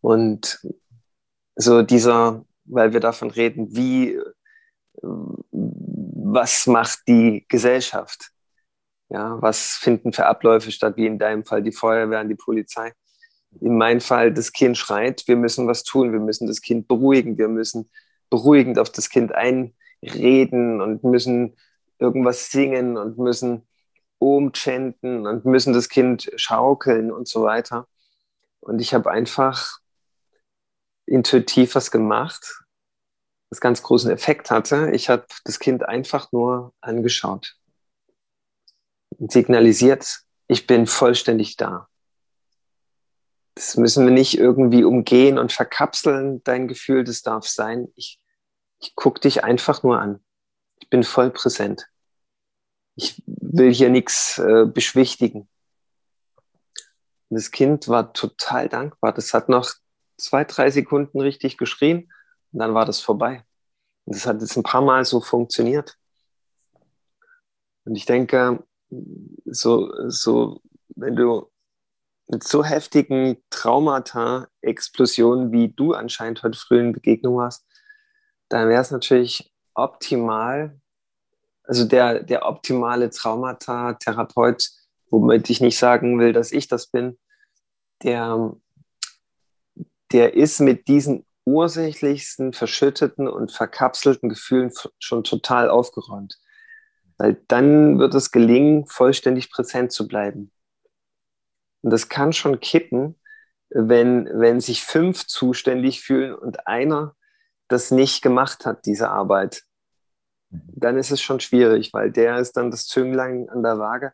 Und 0.01 0.59
so 1.55 1.81
dieser, 1.81 2.45
weil 2.65 2.93
wir 2.93 2.99
davon 2.99 3.31
reden, 3.31 3.75
wie, 3.75 4.19
was 5.01 6.67
macht 6.67 7.07
die 7.07 7.45
Gesellschaft? 7.47 8.31
Ja, 9.09 9.41
was 9.41 9.71
finden 9.71 10.13
für 10.13 10.25
Abläufe 10.25 10.71
statt, 10.71 10.97
wie 10.97 11.07
in 11.07 11.19
deinem 11.19 11.43
Fall 11.43 11.63
die 11.63 11.71
Feuerwehr 11.71 12.21
und 12.21 12.29
die 12.29 12.35
Polizei? 12.35 12.93
in 13.61 13.77
meinem 13.77 14.01
Fall, 14.01 14.33
das 14.33 14.51
Kind 14.51 14.77
schreit, 14.77 15.27
wir 15.27 15.35
müssen 15.35 15.67
was 15.67 15.83
tun, 15.83 16.11
wir 16.11 16.19
müssen 16.19 16.47
das 16.47 16.61
Kind 16.61 16.87
beruhigen, 16.87 17.37
wir 17.37 17.47
müssen 17.47 17.89
beruhigend 18.29 18.79
auf 18.79 18.91
das 18.91 19.09
Kind 19.09 19.33
einreden 19.33 20.81
und 20.81 21.03
müssen 21.03 21.55
irgendwas 21.99 22.51
singen 22.51 22.97
und 22.97 23.17
müssen 23.17 23.67
umchanten 24.19 25.25
und 25.27 25.45
müssen 25.45 25.73
das 25.73 25.89
Kind 25.89 26.31
schaukeln 26.35 27.11
und 27.11 27.27
so 27.27 27.43
weiter. 27.43 27.87
Und 28.59 28.79
ich 28.79 28.93
habe 28.93 29.11
einfach 29.11 29.79
intuitiv 31.07 31.75
was 31.75 31.89
gemacht, 31.89 32.63
was 33.49 33.61
ganz 33.61 33.81
großen 33.81 34.11
Effekt 34.11 34.51
hatte. 34.51 34.91
Ich 34.91 35.09
habe 35.09 35.25
das 35.45 35.59
Kind 35.59 35.83
einfach 35.83 36.31
nur 36.31 36.73
angeschaut 36.81 37.55
und 39.17 39.31
signalisiert, 39.31 40.19
ich 40.47 40.67
bin 40.67 40.87
vollständig 40.87 41.57
da. 41.57 41.87
Das 43.55 43.75
müssen 43.75 44.05
wir 44.05 44.13
nicht 44.13 44.37
irgendwie 44.37 44.83
umgehen 44.83 45.39
und 45.39 45.51
verkapseln, 45.51 46.43
dein 46.43 46.67
Gefühl, 46.67 47.03
das 47.03 47.23
darf 47.23 47.47
sein. 47.47 47.87
Ich, 47.95 48.19
ich 48.79 48.95
gucke 48.95 49.19
dich 49.19 49.43
einfach 49.43 49.81
nur 49.81 49.99
an. 49.99 50.23
Ich 50.79 50.89
bin 50.89 51.03
voll 51.03 51.31
präsent. 51.31 51.87
Ich 52.95 53.21
will 53.25 53.73
hier 53.73 53.89
nichts 53.89 54.37
äh, 54.37 54.65
beschwichtigen. 54.65 55.49
Und 57.29 57.35
das 57.35 57.51
Kind 57.51 57.87
war 57.87 58.13
total 58.13 58.69
dankbar. 58.69 59.11
Das 59.11 59.33
hat 59.33 59.49
noch 59.49 59.73
zwei, 60.17 60.43
drei 60.43 60.71
Sekunden 60.71 61.21
richtig 61.21 61.57
geschrien 61.57 62.11
und 62.51 62.59
dann 62.59 62.73
war 62.73 62.85
das 62.85 62.99
vorbei. 62.99 63.45
Und 64.05 64.15
das 64.15 64.25
hat 64.25 64.41
jetzt 64.41 64.57
ein 64.57 64.63
paar 64.63 64.81
Mal 64.81 65.05
so 65.05 65.21
funktioniert. 65.21 65.97
Und 67.85 67.95
ich 67.95 68.05
denke, 68.05 68.63
so, 69.45 69.91
so, 70.09 70.61
wenn 70.95 71.15
du 71.15 71.49
mit 72.27 72.43
so 72.43 72.63
heftigen 72.63 73.37
Traumata-Explosionen, 73.49 75.51
wie 75.51 75.69
du 75.69 75.93
anscheinend 75.93 76.43
heute 76.43 76.57
früh 76.57 76.79
in 76.79 76.91
Begegnung 76.91 77.41
hast, 77.41 77.65
dann 78.49 78.69
wäre 78.69 78.81
es 78.81 78.91
natürlich 78.91 79.53
optimal, 79.73 80.79
also 81.63 81.85
der, 81.85 82.23
der 82.23 82.45
optimale 82.45 83.09
Traumata-Therapeut, 83.09 84.69
womit 85.09 85.49
ich 85.49 85.61
nicht 85.61 85.77
sagen 85.77 86.19
will, 86.19 86.33
dass 86.33 86.51
ich 86.51 86.67
das 86.67 86.87
bin, 86.87 87.17
der, 88.03 88.53
der 90.11 90.35
ist 90.35 90.59
mit 90.59 90.87
diesen 90.87 91.25
ursächlichsten, 91.45 92.53
verschütteten 92.53 93.27
und 93.27 93.51
verkapselten 93.51 94.29
Gefühlen 94.29 94.71
schon 94.99 95.23
total 95.23 95.69
aufgeräumt. 95.69 96.37
Weil 97.17 97.41
dann 97.47 97.99
wird 97.99 98.13
es 98.13 98.31
gelingen, 98.31 98.85
vollständig 98.85 99.49
präsent 99.49 99.91
zu 99.91 100.07
bleiben. 100.07 100.51
Und 101.81 101.91
das 101.91 102.09
kann 102.09 102.33
schon 102.33 102.59
kippen, 102.59 103.19
wenn, 103.69 104.29
wenn 104.33 104.59
sich 104.59 104.83
fünf 104.83 105.25
zuständig 105.25 106.01
fühlen 106.01 106.35
und 106.35 106.67
einer 106.67 107.15
das 107.67 107.91
nicht 107.91 108.21
gemacht 108.21 108.65
hat, 108.65 108.85
diese 108.85 109.09
Arbeit. 109.09 109.63
Dann 110.49 110.97
ist 110.97 111.11
es 111.11 111.21
schon 111.21 111.39
schwierig, 111.39 111.93
weil 111.93 112.11
der 112.11 112.39
ist 112.39 112.57
dann 112.57 112.71
das 112.71 112.87
Zünglein 112.87 113.49
an 113.49 113.63
der 113.63 113.79
Waage, 113.79 114.13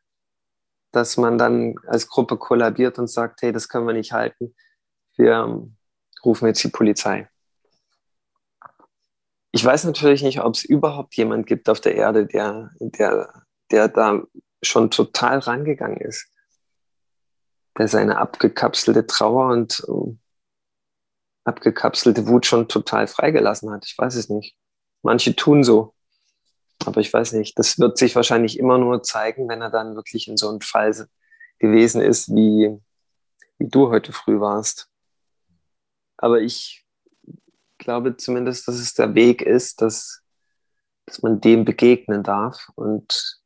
dass 0.91 1.17
man 1.17 1.37
dann 1.37 1.75
als 1.87 2.07
Gruppe 2.07 2.37
kollabiert 2.37 2.97
und 2.99 3.07
sagt, 3.07 3.41
hey, 3.41 3.51
das 3.51 3.69
können 3.69 3.87
wir 3.87 3.93
nicht 3.93 4.13
halten. 4.13 4.55
Wir 5.15 5.67
rufen 6.25 6.47
jetzt 6.47 6.63
die 6.63 6.69
Polizei. 6.69 7.29
Ich 9.51 9.63
weiß 9.63 9.83
natürlich 9.83 10.23
nicht, 10.23 10.41
ob 10.41 10.55
es 10.55 10.63
überhaupt 10.63 11.15
jemand 11.15 11.45
gibt 11.45 11.69
auf 11.69 11.79
der 11.79 11.95
Erde, 11.95 12.25
der, 12.25 12.71
der, 12.79 13.43
der 13.69 13.87
da 13.87 14.23
schon 14.63 14.89
total 14.89 15.39
rangegangen 15.39 15.97
ist 15.97 16.27
der 17.77 17.87
seine 17.87 18.17
abgekapselte 18.17 19.07
Trauer 19.07 19.51
und 19.51 19.83
äh, 19.87 20.15
abgekapselte 21.45 22.27
Wut 22.27 22.45
schon 22.45 22.67
total 22.67 23.07
freigelassen 23.07 23.71
hat. 23.71 23.85
Ich 23.85 23.97
weiß 23.97 24.15
es 24.15 24.29
nicht. 24.29 24.55
Manche 25.01 25.35
tun 25.35 25.63
so. 25.63 25.93
Aber 26.85 27.01
ich 27.01 27.11
weiß 27.11 27.33
nicht. 27.33 27.57
Das 27.57 27.79
wird 27.79 27.97
sich 27.97 28.15
wahrscheinlich 28.15 28.59
immer 28.59 28.77
nur 28.77 29.03
zeigen, 29.03 29.47
wenn 29.49 29.61
er 29.61 29.69
dann 29.69 29.95
wirklich 29.95 30.27
in 30.27 30.37
so 30.37 30.49
einem 30.49 30.61
Fall 30.61 31.07
gewesen 31.59 32.01
ist, 32.01 32.33
wie, 32.33 32.77
wie 33.57 33.67
du 33.67 33.89
heute 33.89 34.13
früh 34.13 34.39
warst. 34.39 34.89
Aber 36.23 36.39
ich 36.39 36.85
glaube 37.79 38.15
zumindest, 38.15 38.65
dass 38.69 38.75
es 38.75 38.93
der 38.93 39.13
Weg 39.13 39.41
ist, 39.41 39.81
dass, 39.81 40.21
dass 41.05 41.21
man 41.21 41.41
dem 41.41 41.65
begegnen 41.65 42.23
darf. 42.23 42.69
Und, 42.75 43.41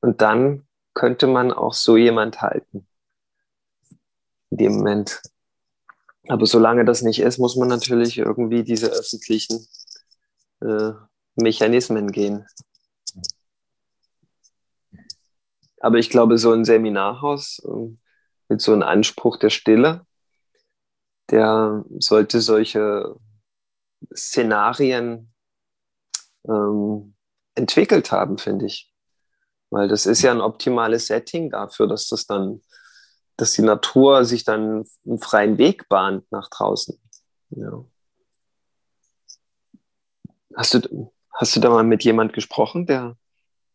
und 0.00 0.22
dann 0.22 0.66
könnte 0.94 1.26
man 1.26 1.52
auch 1.52 1.74
so 1.74 1.98
jemand 1.98 2.40
halten 2.40 2.88
in 4.48 4.56
dem 4.56 4.76
Moment. 4.76 5.20
Aber 6.28 6.46
solange 6.46 6.86
das 6.86 7.02
nicht 7.02 7.20
ist, 7.20 7.36
muss 7.36 7.54
man 7.54 7.68
natürlich 7.68 8.16
irgendwie 8.16 8.64
diese 8.64 8.86
öffentlichen 8.86 9.68
äh, 10.62 10.92
Mechanismen 11.34 12.12
gehen. 12.12 12.46
Aber 15.80 15.98
ich 15.98 16.08
glaube, 16.08 16.38
so 16.38 16.50
ein 16.50 16.64
Seminarhaus 16.64 17.60
ähm, 17.66 18.00
mit 18.48 18.62
so 18.62 18.72
einem 18.72 18.84
Anspruch 18.84 19.36
der 19.36 19.50
Stille, 19.50 20.06
der 21.30 21.84
sollte 21.98 22.40
solche 22.40 23.16
Szenarien 24.14 25.32
ähm, 26.46 27.14
entwickelt 27.54 28.12
haben, 28.12 28.38
finde 28.38 28.66
ich. 28.66 28.92
Weil 29.70 29.88
das 29.88 30.06
ist 30.06 30.22
ja 30.22 30.30
ein 30.30 30.40
optimales 30.40 31.06
Setting 31.06 31.50
dafür, 31.50 31.86
dass 31.88 32.08
das 32.08 32.26
dann, 32.26 32.62
dass 33.36 33.52
die 33.52 33.62
Natur 33.62 34.24
sich 34.24 34.44
dann 34.44 34.84
einen 35.04 35.18
freien 35.18 35.58
Weg 35.58 35.88
bahnt 35.88 36.30
nach 36.30 36.48
draußen. 36.48 37.00
Ja. 37.50 37.84
Hast 40.54 40.74
du, 40.74 41.12
hast 41.32 41.56
du 41.56 41.60
da 41.60 41.70
mal 41.70 41.84
mit 41.84 42.04
jemand 42.04 42.32
gesprochen, 42.32 42.86
der, 42.86 43.16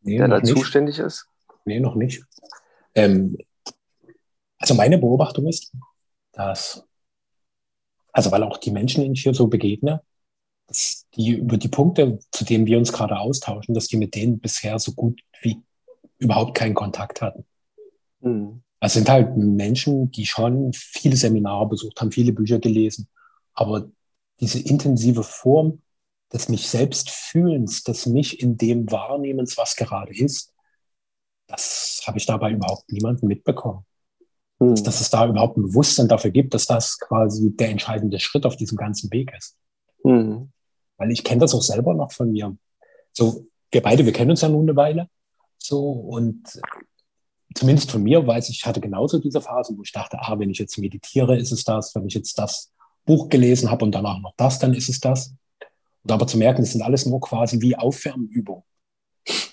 nee, 0.02 0.18
der 0.18 0.28
da 0.28 0.40
nicht. 0.40 0.56
zuständig 0.56 1.00
ist? 1.00 1.28
Nee, 1.66 1.80
noch 1.80 1.96
nicht. 1.96 2.24
Ähm, 2.96 3.38
also 4.58 4.74
meine 4.76 4.98
Beobachtung 4.98 5.48
ist, 5.48 5.74
dass, 6.32 6.88
also 8.12 8.32
weil 8.32 8.44
auch 8.44 8.58
die 8.58 8.72
Menschen, 8.72 9.02
denen 9.02 9.14
ich 9.14 9.24
hier 9.24 9.34
so 9.34 9.48
begegne, 9.48 10.02
dass 10.68 11.08
die 11.16 11.32
über 11.32 11.58
die 11.58 11.68
Punkte, 11.68 12.20
zu 12.32 12.46
denen 12.46 12.66
wir 12.66 12.78
uns 12.78 12.94
gerade 12.94 13.18
austauschen, 13.20 13.74
dass 13.74 13.88
die 13.88 13.98
mit 13.98 14.16
denen 14.16 14.40
bisher 14.40 14.78
so 14.80 14.94
gut 14.94 15.22
wie 15.42 15.62
überhaupt 16.18 16.56
keinen 16.56 16.76
Kontakt 16.76 17.22
hatten. 17.22 17.46
Mhm. 18.22 18.62
Es 18.82 18.94
sind 18.94 19.10
halt 19.10 19.36
Menschen, 19.36 20.12
die 20.12 20.26
schon 20.26 20.72
viele 20.74 21.16
Seminare 21.16 21.68
besucht 21.68 22.00
haben, 22.00 22.12
viele 22.12 22.32
Bücher 22.32 22.60
gelesen, 22.60 23.10
aber 23.54 23.90
diese 24.40 24.60
intensive 24.60 25.24
Form 25.24 25.82
des 26.32 26.48
mich 26.48 26.68
selbst 26.70 27.10
Fühlens, 27.10 27.84
des 27.84 28.06
mich 28.06 28.42
in 28.42 28.58
dem 28.58 28.90
Wahrnehmens, 28.92 29.58
was 29.58 29.76
gerade 29.76 30.16
ist, 30.16 30.54
das 31.48 32.04
habe 32.06 32.20
ich 32.20 32.26
dabei 32.26 32.52
überhaupt 32.52 32.92
niemanden 32.92 33.28
mitbekommen. 33.28 33.86
Mhm. 34.60 34.84
Dass, 34.84 35.02
es 35.02 35.10
da 35.10 35.28
überhaupt 35.28 35.58
ein 35.58 35.64
Bewusstsein 35.64 36.08
dafür 36.08 36.32
gibt, 36.32 36.54
dass 36.54 36.66
das 36.66 37.00
quasi 37.00 37.56
der 37.56 37.70
entscheidende 37.70 38.20
Schritt 38.20 38.46
auf 38.46 38.58
diesem 38.58 38.78
ganzen 38.78 39.12
Weg 39.12 39.34
ist. 39.38 39.58
Mhm. 40.04 40.52
Weil 40.98 41.12
ich 41.12 41.24
kenne 41.24 41.42
das 41.42 41.56
auch 41.56 41.62
selber 41.62 41.94
noch 41.94 42.12
von 42.12 42.32
mir. 42.32 42.56
So, 43.14 43.46
wir 43.72 43.82
beide, 43.82 44.06
wir 44.06 44.14
kennen 44.14 44.32
uns 44.32 44.42
ja 44.42 44.50
nun 44.50 44.68
eine 44.68 44.76
Weile. 44.76 45.08
So, 45.58 45.90
und 45.90 46.60
zumindest 47.56 47.92
von 47.92 48.04
mir 48.04 48.26
weiß 48.26 48.50
ich, 48.50 48.58
ich 48.58 48.66
hatte 48.66 48.82
genauso 48.82 49.20
diese 49.20 49.42
Phase, 49.42 49.78
wo 49.78 49.84
ich 49.84 49.92
dachte, 49.92 50.18
ah, 50.20 50.38
wenn 50.38 50.50
ich 50.50 50.60
jetzt 50.60 50.78
meditiere, 50.78 51.38
ist 51.38 51.52
es 51.52 51.64
das. 51.64 51.96
Wenn 51.96 52.08
ich 52.08 52.14
jetzt 52.14 52.38
das 52.38 52.72
Buch 53.06 53.30
gelesen 53.30 53.72
habe 53.72 53.86
und 53.86 53.94
danach 53.94 54.20
noch 54.20 54.34
das, 54.38 54.60
dann 54.60 54.74
ist 54.74 54.90
es 54.90 55.00
das. 55.00 55.34
Und 56.04 56.12
aber 56.12 56.28
zu 56.28 56.38
merken, 56.38 56.62
das 56.62 56.72
sind 56.72 56.82
alles 56.82 57.06
nur 57.06 57.22
quasi 57.22 57.62
wie 57.62 57.76
Aufwärmübungen. 57.76 58.64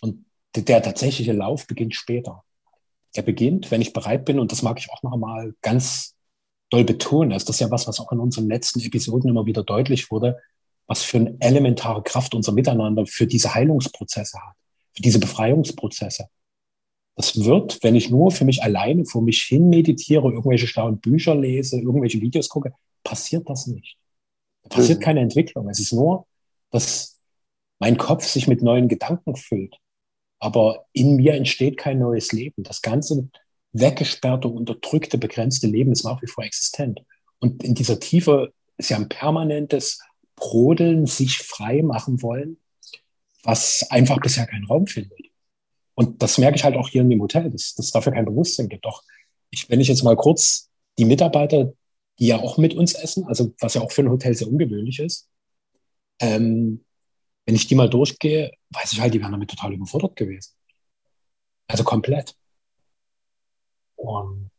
Und 0.01 0.25
der 0.55 0.83
tatsächliche 0.83 1.33
Lauf 1.33 1.67
beginnt 1.67 1.95
später. 1.95 2.45
Der 3.17 3.23
beginnt, 3.23 3.71
wenn 3.71 3.81
ich 3.81 3.93
bereit 3.93 4.25
bin, 4.25 4.39
und 4.39 4.53
das 4.53 4.63
mag 4.63 4.79
ich 4.79 4.91
auch 4.91 5.03
noch 5.03 5.13
einmal 5.13 5.55
ganz 5.63 6.15
doll 6.71 6.85
betonen. 6.85 7.33
Also 7.33 7.47
das 7.47 7.57
ist 7.57 7.61
ja 7.61 7.71
was, 7.71 7.87
was 7.87 8.01
auch 8.01 8.13
in 8.13 8.19
unseren 8.19 8.49
letzten 8.49 8.81
Episoden 8.81 9.31
immer 9.31 9.47
wieder 9.47 9.63
deutlich 9.63 10.11
wurde, 10.11 10.39
was 10.87 11.03
für 11.03 11.19
eine 11.19 11.37
elementare 11.41 12.03
Kraft 12.03 12.35
unser 12.35 12.53
Miteinander 12.53 13.07
für 13.07 13.27
diese 13.27 13.55
Heilungsprozesse 13.55 14.39
hat, 14.39 14.55
für 14.93 15.03
diese 15.03 15.19
Befreiungsprozesse. 15.19 16.29
Das 17.17 17.45
wird, 17.45 17.83
wenn 17.83 17.95
ich 17.95 18.11
nur 18.11 18.31
für 18.31 18.45
mich 18.45 18.63
alleine 18.63 19.07
vor 19.07 19.23
mich 19.23 19.43
hin 19.43 19.71
meditiere, 19.71 20.31
irgendwelche 20.31 20.67
schlauen 20.67 20.99
Bücher 20.99 21.35
lese, 21.35 21.81
irgendwelche 21.81 22.21
Videos 22.21 22.49
gucke, 22.49 22.75
passiert 23.03 23.49
das 23.49 23.67
nicht. 23.67 23.97
Da 24.63 24.69
passiert 24.69 24.99
mhm. 24.99 25.05
keine 25.05 25.21
Entwicklung. 25.21 25.69
Es 25.69 25.81
ist 25.81 25.93
nur, 25.93 26.27
dass 26.71 27.19
mein 27.79 27.97
Kopf 27.97 28.25
sich 28.25 28.49
mit 28.49 28.63
neuen 28.63 28.89
Gedanken 28.89 29.35
füllt. 29.37 29.77
Aber 30.39 30.87
in 30.93 31.17
mir 31.17 31.35
entsteht 31.35 31.79
kein 31.79 31.99
neues 31.99 32.33
Leben. 32.33 32.63
Das 32.63 32.83
ganze 32.83 33.29
weggesperrte, 33.73 34.49
unterdrückte, 34.49 35.19
begrenzte 35.19 35.67
Leben 35.67 35.93
ist 35.93 36.05
nach 36.05 36.21
wie 36.23 36.27
vor 36.27 36.45
existent. 36.45 37.03
Und 37.39 37.63
in 37.63 37.75
dieser 37.75 38.01
Tiefe 38.01 38.53
ist 38.77 38.91
ja 38.91 38.97
ein 38.97 39.09
permanentes 39.09 40.01
Brodeln, 40.35 41.07
sich 41.07 41.39
frei 41.39 41.83
machen 41.83 42.23
wollen, 42.23 42.59
was 43.43 43.87
einfach 43.91 44.19
bisher 44.21 44.47
keinen 44.47 44.67
Raum 44.67 44.87
findet. 44.87 45.19
Und 45.95 46.23
das 46.23 46.37
merke 46.39 46.57
ich 46.57 46.65
halt 46.65 46.77
auch 46.77 46.89
hier 46.89 47.03
in 47.03 47.11
dem 47.11 47.23
Hotel, 47.23 47.51
dass 47.51 47.75
es 47.79 47.91
dafür 47.91 48.13
kein 48.13 48.27
Bewusstsein 48.27 48.69
gibt. 48.69 48.85
Doch 48.85 49.03
ich, 49.51 49.71
wenn 49.71 49.81
ich 49.81 49.89
jetzt 49.89 50.03
mal 50.03 50.17
kurz 50.17 50.69
die 50.99 51.07
Mitarbeiter, 51.07 51.73
die 52.19 52.27
ja 52.27 52.39
auch 52.39 52.59
mit 52.59 52.75
uns 52.75 52.95
essen, 52.95 53.25
also 53.25 53.55
was 53.61 53.75
ja 53.75 53.81
auch 53.81 53.93
für 53.93 54.03
ein 54.03 54.11
Hotel 54.11 54.35
sehr 54.35 54.49
ungewöhnlich 54.49 54.99
ist, 55.01 55.29
ähm, 56.21 56.85
wenn 57.47 57.55
ich 57.55 57.67
die 57.67 57.77
mal 57.77 57.89
durchgehe, 57.89 58.53
weiß 58.71 58.93
ich 58.93 59.01
halt, 59.01 59.15
die 59.15 59.21
wären 59.21 59.33
damit 59.33 59.51
total 59.51 59.73
überfordert 59.73 60.17
gewesen. 60.17 60.53
Also 61.69 61.85
komplett. 61.85 62.37
Und 63.95 64.51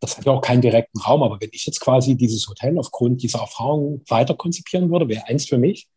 das 0.00 0.16
hat 0.16 0.26
ja 0.26 0.32
auch 0.32 0.42
keinen 0.42 0.60
direkten 0.60 1.00
Raum, 1.00 1.22
aber 1.22 1.40
wenn 1.40 1.50
ich 1.52 1.66
jetzt 1.66 1.80
quasi 1.80 2.16
dieses 2.16 2.46
Hotel 2.48 2.78
aufgrund 2.78 3.22
dieser 3.22 3.40
Erfahrung 3.40 4.02
weiter 4.08 4.34
konzipieren 4.34 4.90
würde, 4.90 5.08
wäre 5.08 5.26
eins 5.26 5.46
für 5.46 5.58
mich, 5.58 5.88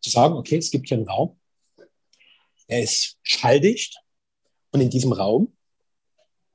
zu 0.00 0.10
sagen, 0.10 0.34
okay, 0.34 0.58
es 0.58 0.70
gibt 0.70 0.88
hier 0.88 0.98
einen 0.98 1.08
Raum, 1.08 1.38
der 2.68 2.82
ist 2.82 3.18
schalldicht 3.22 3.98
und 4.70 4.80
in 4.80 4.90
diesem 4.90 5.12
Raum 5.12 5.56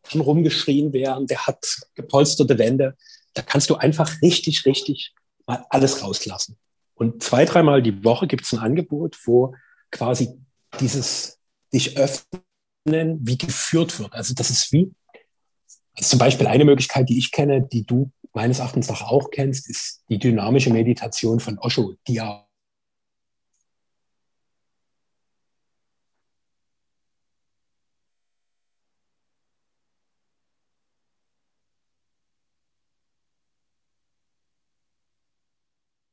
kann 0.04 0.22
rumgeschrien 0.22 0.94
werden, 0.94 1.28
der 1.28 1.48
hat 1.48 1.66
gepolsterte 1.96 2.58
Wände, 2.58 2.96
da 3.34 3.42
kannst 3.42 3.70
du 3.70 3.76
einfach 3.76 4.22
richtig, 4.22 4.66
richtig 4.66 5.14
mal 5.48 5.66
alles 5.70 6.04
rauslassen. 6.04 6.58
Und 6.96 7.22
zwei, 7.22 7.46
dreimal 7.46 7.82
die 7.82 8.04
Woche 8.04 8.28
gibt 8.28 8.46
es 8.46 8.54
ein 8.54 8.60
Angebot, 8.60 9.18
wo 9.26 9.54
quasi 9.92 10.40
dieses 10.80 11.40
dich 11.74 11.98
öffnen 11.98 13.20
wie 13.22 13.38
geführt 13.38 14.00
wird. 14.00 14.14
Also 14.14 14.34
das 14.34 14.50
ist 14.50 14.72
wie, 14.72 14.92
also 15.98 16.10
zum 16.10 16.20
Beispiel 16.20 16.48
eine 16.48 16.66
Möglichkeit, 16.66 17.10
die 17.10 17.18
ich 17.18 17.32
kenne, 17.32 17.62
die 17.62 17.86
du 17.86 18.12
meines 18.34 18.60
Erachtens 18.60 18.90
nach 18.90 19.02
auch 19.02 19.30
kennst, 19.32 19.70
ist 19.70 20.04
die 20.10 20.20
dynamische 20.20 20.72
Meditation 20.72 21.40
von 21.40 21.58
Osho, 21.60 21.96
die 22.08 22.16
ja 22.16 22.45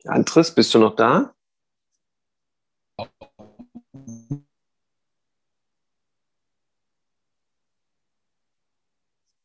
Andres, 0.05 0.55
bist 0.55 0.75
du 0.75 0.79
noch 0.79 0.97
da? 0.97 1.35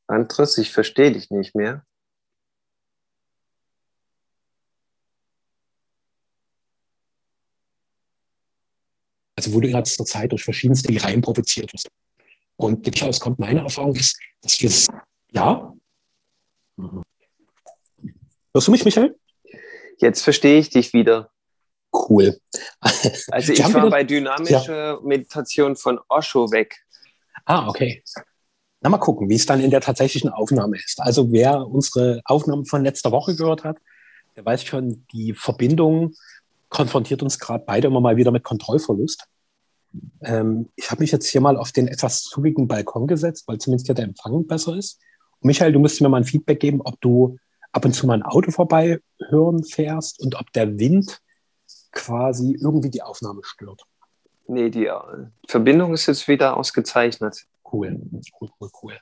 Andres, 0.07 0.57
ich 0.57 0.71
verstehe 0.71 1.11
dich 1.11 1.29
nicht 1.29 1.53
mehr. 1.53 1.85
Also 9.35 9.53
wo 9.53 9.59
du 9.59 9.67
in 9.67 9.73
letzter 9.73 10.05
Zeit 10.05 10.31
durch 10.31 10.43
verschiedenste 10.43 10.89
Reihen 11.03 11.21
provoziert 11.21 11.71
wirst. 11.73 11.89
Und 12.55 12.85
durchaus 12.85 13.19
kommt 13.19 13.37
meine 13.37 13.59
Erfahrung 13.59 13.95
ist, 13.95 14.19
dass 14.41 14.59
wir 14.59 14.69
es, 14.69 14.87
ja. 15.31 15.75
Hörst 18.53 18.67
du 18.67 18.71
mich, 18.71 18.83
Michael? 18.83 19.15
Jetzt 19.97 20.21
verstehe 20.21 20.59
ich 20.59 20.69
dich 20.69 20.93
wieder. 20.93 21.29
Cool. 21.93 22.39
Also 22.79 23.53
ich 23.53 23.73
war 23.73 23.89
bei 23.89 24.03
dynamischer 24.03 24.93
ja. 24.93 24.99
Meditation 25.01 25.75
von 25.75 25.99
Osho 26.09 26.51
weg. 26.51 26.77
Ah, 27.45 27.67
okay. 27.67 28.03
Na, 28.81 28.89
mal 28.89 28.97
gucken, 28.97 29.29
wie 29.29 29.35
es 29.35 29.45
dann 29.45 29.61
in 29.61 29.71
der 29.71 29.81
tatsächlichen 29.81 30.29
Aufnahme 30.29 30.77
ist. 30.77 30.99
Also 31.01 31.31
wer 31.31 31.65
unsere 31.65 32.21
Aufnahme 32.25 32.65
von 32.65 32.83
letzter 32.83 33.11
Woche 33.11 33.35
gehört 33.35 33.63
hat, 33.63 33.77
der 34.35 34.45
weiß 34.45 34.63
schon, 34.63 35.05
die 35.11 35.33
Verbindung 35.33 36.13
konfrontiert 36.69 37.23
uns 37.23 37.39
gerade 37.39 37.63
beide 37.65 37.87
immer 37.87 38.01
mal 38.01 38.17
wieder 38.17 38.31
mit 38.31 38.43
Kontrollverlust. 38.43 39.25
Ähm, 40.21 40.69
ich 40.75 40.91
habe 40.91 41.01
mich 41.01 41.11
jetzt 41.11 41.27
hier 41.27 41.41
mal 41.41 41.57
auf 41.57 41.71
den 41.71 41.87
etwas 41.87 42.23
zugigen 42.23 42.67
Balkon 42.67 43.07
gesetzt, 43.07 43.47
weil 43.47 43.57
zumindest 43.57 43.87
hier 43.87 43.95
der 43.95 44.05
Empfang 44.05 44.45
besser 44.45 44.75
ist. 44.75 44.99
Und 45.39 45.47
Michael, 45.47 45.71
du 45.71 45.79
musst 45.79 46.01
mir 46.01 46.09
mal 46.09 46.17
ein 46.17 46.23
Feedback 46.23 46.59
geben, 46.59 46.81
ob 46.83 46.99
du 47.01 47.37
ab 47.77 47.85
und 47.85 47.93
zu 47.93 48.07
mal 48.07 48.15
ein 48.15 48.23
Auto 48.23 48.49
vorbei 48.49 48.99
hören 49.29 49.63
fährst 49.63 50.19
und 50.19 50.35
ob 50.35 50.51
der 50.51 50.79
Wind 50.79 51.21
quasi 51.91 52.57
irgendwie 52.59 52.89
die 52.89 53.03
Aufnahme 53.03 53.41
stört. 53.43 53.83
Nee, 54.47 54.69
die 54.69 54.87
äh, 54.87 55.27
Verbindung 55.47 55.93
ist 55.93 56.07
jetzt 56.07 56.27
wieder 56.27 56.57
ausgezeichnet. 56.57 57.45
Cool, 57.71 58.01
cool, 58.39 58.49
cool, 58.59 58.69
cool. 58.81 58.97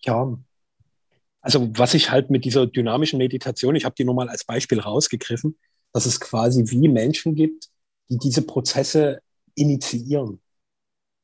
Ja, 0.00 0.36
also 1.40 1.68
was 1.78 1.94
ich 1.94 2.10
halt 2.10 2.30
mit 2.30 2.44
dieser 2.44 2.66
dynamischen 2.66 3.18
Meditation, 3.18 3.76
ich 3.76 3.84
habe 3.84 3.94
die 3.94 4.04
nur 4.04 4.14
mal 4.14 4.28
als 4.28 4.44
Beispiel 4.44 4.80
rausgegriffen, 4.80 5.56
dass 5.92 6.04
es 6.04 6.18
quasi 6.18 6.64
wie 6.66 6.88
Menschen 6.88 7.36
gibt, 7.36 7.68
die 8.08 8.18
diese 8.18 8.42
Prozesse 8.42 9.20
initiieren. 9.54 10.40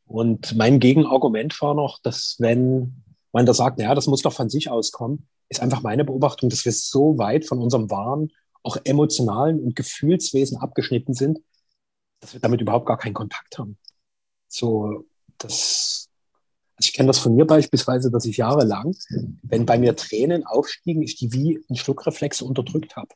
Und 0.06 0.54
mein 0.54 0.78
Gegenargument 0.78 1.60
war 1.60 1.74
noch, 1.74 1.98
dass 2.00 2.36
wenn 2.38 3.02
man 3.32 3.44
da 3.44 3.54
sagt, 3.54 3.78
naja, 3.78 3.94
das 3.94 4.06
muss 4.06 4.22
doch 4.22 4.32
von 4.32 4.50
sich 4.50 4.70
auskommen, 4.70 5.26
ist 5.54 5.62
einfach 5.62 5.82
meine 5.82 6.04
Beobachtung, 6.04 6.50
dass 6.50 6.64
wir 6.64 6.72
so 6.72 7.18
weit 7.18 7.46
von 7.46 7.58
unserem 7.60 7.90
wahren, 7.90 8.30
auch 8.62 8.76
emotionalen 8.84 9.60
und 9.60 9.76
Gefühlswesen 9.76 10.58
abgeschnitten 10.58 11.14
sind, 11.14 11.40
dass 12.20 12.32
wir 12.32 12.40
damit 12.40 12.60
überhaupt 12.60 12.86
gar 12.86 12.98
keinen 12.98 13.14
Kontakt 13.14 13.58
haben. 13.58 13.76
So, 14.48 15.04
das, 15.38 16.08
also 16.76 16.88
ich 16.88 16.92
kenne 16.94 17.08
das 17.08 17.18
von 17.18 17.34
mir 17.34 17.46
beispielsweise, 17.46 18.10
dass 18.10 18.24
ich 18.24 18.38
jahrelang, 18.38 18.96
wenn 19.42 19.66
bei 19.66 19.78
mir 19.78 19.96
Tränen 19.96 20.44
aufstiegen, 20.44 21.02
ich 21.02 21.16
die 21.16 21.32
wie 21.32 21.62
ein 21.68 21.76
Schluckreflex 21.76 22.42
unterdrückt 22.42 22.96
habe. 22.96 23.14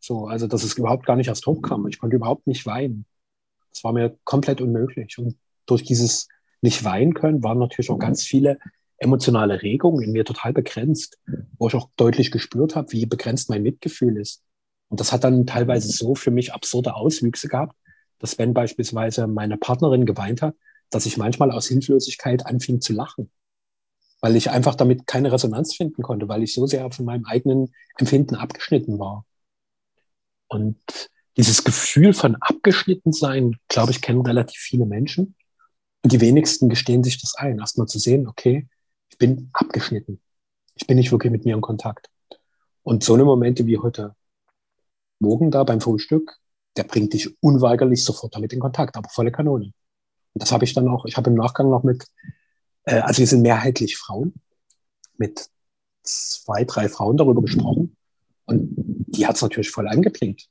So, 0.00 0.26
also 0.26 0.46
dass 0.46 0.64
es 0.64 0.76
überhaupt 0.76 1.06
gar 1.06 1.16
nicht 1.16 1.28
erst 1.28 1.46
hochkam. 1.46 1.86
Ich 1.88 1.98
konnte 1.98 2.16
überhaupt 2.16 2.46
nicht 2.46 2.66
weinen. 2.66 3.06
Das 3.72 3.84
war 3.84 3.92
mir 3.92 4.16
komplett 4.24 4.60
unmöglich. 4.60 5.18
Und 5.18 5.36
durch 5.66 5.82
dieses 5.82 6.28
nicht 6.62 6.84
weinen 6.84 7.14
können 7.14 7.42
waren 7.42 7.58
natürlich 7.58 7.90
auch 7.90 7.98
ganz 7.98 8.22
viele 8.22 8.58
emotionale 8.98 9.62
Regungen 9.62 10.02
in 10.02 10.12
mir 10.12 10.24
total 10.24 10.52
begrenzt, 10.52 11.18
wo 11.58 11.68
ich 11.68 11.74
auch 11.74 11.88
deutlich 11.96 12.30
gespürt 12.30 12.76
habe, 12.76 12.92
wie 12.92 13.06
begrenzt 13.06 13.50
mein 13.50 13.62
Mitgefühl 13.62 14.16
ist. 14.16 14.42
Und 14.88 15.00
das 15.00 15.12
hat 15.12 15.24
dann 15.24 15.46
teilweise 15.46 15.88
so 15.88 16.14
für 16.14 16.30
mich 16.30 16.52
absurde 16.52 16.94
Auswüchse 16.94 17.48
gehabt, 17.48 17.76
dass 18.18 18.38
wenn 18.38 18.54
beispielsweise 18.54 19.26
meine 19.26 19.56
Partnerin 19.56 20.06
geweint 20.06 20.42
hat, 20.42 20.54
dass 20.90 21.06
ich 21.06 21.16
manchmal 21.16 21.50
aus 21.50 21.66
Hilflosigkeit 21.66 22.46
anfing 22.46 22.80
zu 22.80 22.92
lachen, 22.92 23.30
weil 24.20 24.36
ich 24.36 24.50
einfach 24.50 24.74
damit 24.74 25.06
keine 25.06 25.32
Resonanz 25.32 25.74
finden 25.74 26.02
konnte, 26.02 26.28
weil 26.28 26.42
ich 26.42 26.54
so 26.54 26.66
sehr 26.66 26.90
von 26.90 27.04
meinem 27.04 27.24
eigenen 27.24 27.74
Empfinden 27.98 28.36
abgeschnitten 28.36 28.98
war. 28.98 29.26
Und 30.48 30.78
dieses 31.36 31.64
Gefühl 31.64 32.12
von 32.14 32.36
abgeschnitten 32.36 33.12
sein, 33.12 33.56
glaube 33.68 33.90
ich, 33.90 34.00
kennen 34.00 34.20
relativ 34.20 34.60
viele 34.60 34.86
Menschen. 34.86 35.34
Und 36.02 36.12
die 36.12 36.20
wenigsten 36.20 36.68
gestehen 36.68 37.02
sich 37.02 37.20
das 37.20 37.34
ein, 37.34 37.58
erstmal 37.58 37.88
zu 37.88 37.98
sehen, 37.98 38.28
okay, 38.28 38.68
ich 39.14 39.18
bin 39.18 39.48
abgeschnitten. 39.52 40.20
Ich 40.74 40.88
bin 40.88 40.96
nicht 40.96 41.12
wirklich 41.12 41.30
mit 41.30 41.44
mir 41.44 41.54
in 41.54 41.60
Kontakt. 41.60 42.10
Und 42.82 43.04
so 43.04 43.14
eine 43.14 43.24
Momente 43.24 43.64
wie 43.64 43.78
heute 43.78 44.16
Morgen 45.20 45.52
da 45.52 45.62
beim 45.62 45.80
Frühstück, 45.80 46.36
der 46.76 46.82
bringt 46.82 47.12
dich 47.12 47.40
unweigerlich 47.40 48.04
sofort 48.04 48.34
damit 48.34 48.52
in 48.52 48.58
Kontakt, 48.58 48.96
aber 48.96 49.08
volle 49.08 49.30
Kanone. 49.30 49.66
Und 49.66 50.42
das 50.42 50.50
habe 50.50 50.64
ich 50.64 50.74
dann 50.74 50.88
auch, 50.88 51.04
ich 51.04 51.16
habe 51.16 51.30
im 51.30 51.36
Nachgang 51.36 51.70
noch 51.70 51.84
mit, 51.84 52.06
äh, 52.86 52.98
also 53.02 53.20
wir 53.20 53.28
sind 53.28 53.42
mehrheitlich 53.42 53.96
Frauen, 53.96 54.34
mit 55.16 55.48
zwei, 56.02 56.64
drei 56.64 56.88
Frauen 56.88 57.16
darüber 57.16 57.40
gesprochen. 57.40 57.96
Und 58.46 58.74
die 58.76 59.28
hat 59.28 59.36
es 59.36 59.42
natürlich 59.42 59.70
voll 59.70 59.86
angeblinkt. 59.86 60.48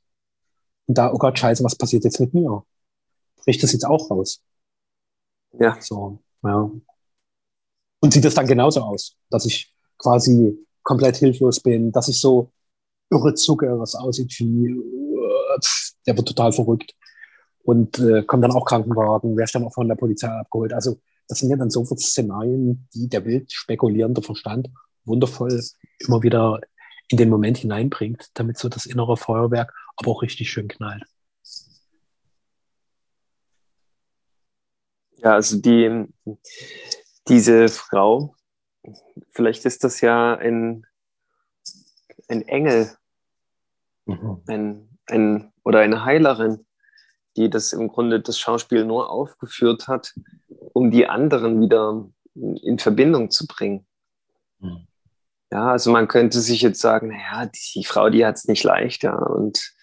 Und 0.86 0.98
da, 0.98 1.12
oh 1.12 1.18
Gott, 1.18 1.38
scheiße, 1.38 1.66
was 1.66 1.76
passiert 1.76 2.06
jetzt 2.06 2.22
mit 2.22 2.34
mir? 2.34 2.64
Bricht 3.44 3.62
das 3.62 3.74
jetzt 3.74 3.86
auch 3.86 4.10
raus? 4.10 4.42
Ja. 5.52 5.78
So, 5.82 6.24
ja. 6.44 6.72
Und 8.04 8.12
sieht 8.12 8.26
das 8.26 8.34
dann 8.34 8.48
genauso 8.48 8.82
aus, 8.82 9.16
dass 9.30 9.46
ich 9.46 9.74
quasi 9.98 10.58
komplett 10.84 11.16
hilflos 11.16 11.62
bin, 11.62 11.94
dass 11.94 12.10
ich 12.10 12.20
so 12.20 12.52
irre 13.10 13.34
zucke, 13.34 13.80
was 13.80 13.96
aussieht 13.96 14.38
wie, 14.40 14.72
äh, 14.72 15.60
der 16.06 16.18
wird 16.18 16.28
total 16.28 16.52
verrückt. 16.52 16.94
Und 17.64 18.00
äh, 18.00 18.24
kommt 18.24 18.44
dann 18.44 18.52
auch 18.52 18.66
Krankenwagen, 18.66 19.38
werde 19.38 19.54
dann 19.54 19.64
auch 19.64 19.74
von 19.74 19.88
der 19.88 19.96
Polizei 19.96 20.28
abgeholt. 20.28 20.74
Also 20.74 21.00
das 21.30 21.40
sind 21.40 21.50
ja 21.50 21.56
dann 21.56 21.70
sofort 21.70 22.02
Szenarien, 22.02 22.90
die 22.94 23.08
der 23.08 23.24
wild 23.24 23.50
spekulierende 23.54 24.22
Verstand 24.22 24.68
wundervoll 25.06 25.64
immer 26.00 26.22
wieder 26.24 26.60
in 27.08 27.16
den 27.16 27.30
Moment 27.30 27.60
hineinbringt, 27.60 28.32
damit 28.34 28.58
so 28.58 28.68
das 28.68 28.86
innere 28.86 29.16
Feuerwerk 29.16 29.74
aber 29.96 30.12
auch 30.12 30.24
richtig 30.24 30.52
schön 30.52 30.68
knallt. 30.68 31.06
Ja, 35.20 35.36
also 35.36 35.56
die, 35.56 36.06
diese 37.28 37.70
Frau, 37.70 38.36
vielleicht 39.32 39.66
ist 39.66 39.84
das 39.84 40.02
ja 40.02 40.36
ein, 40.36 40.86
ein 42.28 42.42
Engel, 42.48 42.92
mhm. 44.06 44.42
ein, 44.48 45.00
ein, 45.08 45.54
oder 45.64 45.80
eine 45.80 46.06
Heilerin, 46.06 46.66
die 47.36 47.50
das 47.50 47.74
im 47.74 47.88
Grunde 47.88 48.20
das 48.20 48.38
Schauspiel 48.38 48.86
nur 48.86 49.10
aufgeführt 49.10 49.88
hat, 49.88 50.14
um 50.74 50.92
die 50.92 51.08
anderen 51.08 51.62
wieder 51.62 52.10
in 52.36 52.80
Verbindung 52.80 53.32
zu 53.32 53.48
bringen. 53.48 53.86
Mhm. 54.60 54.88
Ja, 55.52 55.72
also 55.72 55.92
man 55.92 56.08
könnte 56.08 56.40
sich 56.42 56.62
jetzt 56.62 56.82
sagen, 56.82 57.10
naja, 57.10 57.46
die, 57.46 57.80
die 57.80 57.86
Frau, 57.86 58.10
die 58.10 58.26
hat 58.26 58.38
es 58.38 58.46
nicht 58.46 58.64
leicht, 58.64 59.04
ja, 59.04 59.16
und 59.16 59.74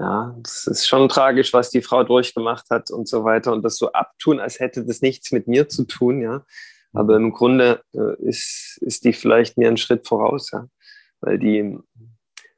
ja, 0.00 0.34
das 0.42 0.66
ist 0.66 0.88
schon 0.88 1.08
tragisch, 1.08 1.52
was 1.52 1.70
die 1.70 1.80
Frau 1.80 2.02
durchgemacht 2.02 2.70
hat 2.70 2.90
und 2.90 3.08
so 3.08 3.22
weiter 3.22 3.52
und 3.52 3.62
das 3.62 3.76
so 3.76 3.92
abtun, 3.92 4.40
als 4.40 4.58
hätte 4.58 4.84
das 4.84 5.00
nichts 5.00 5.30
mit 5.30 5.46
mir 5.46 5.68
zu 5.68 5.84
tun, 5.84 6.20
ja. 6.20 6.44
Aber 6.92 7.16
im 7.16 7.32
Grunde 7.32 7.82
äh, 7.94 8.20
ist, 8.22 8.78
ist 8.82 9.04
die 9.04 9.12
vielleicht 9.12 9.56
mir 9.56 9.68
einen 9.68 9.76
Schritt 9.76 10.06
voraus, 10.06 10.50
ja, 10.50 10.66
weil 11.20 11.38
die 11.38 11.78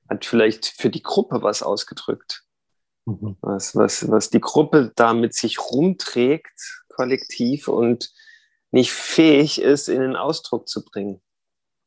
hat 0.09 0.25
vielleicht 0.25 0.67
für 0.67 0.91
die 0.91 1.03
Gruppe 1.03 1.43
was 1.43 1.63
ausgedrückt. 1.63 2.45
Mhm. 3.07 3.37
Was, 3.41 3.77
was, 3.77 4.11
was 4.11 4.31
die 4.31 4.41
Gruppe 4.41 4.93
da 4.97 5.15
mit 5.15 5.35
sich 5.35 5.61
rumträgt, 5.61 6.85
kollektiv 6.89 7.69
und 7.69 8.13
nicht 8.71 8.93
fähig 8.93 9.61
ist, 9.61 9.89
in 9.89 10.01
den 10.01 10.17
Ausdruck 10.17 10.69
zu 10.69 10.85
bringen. 10.85 11.23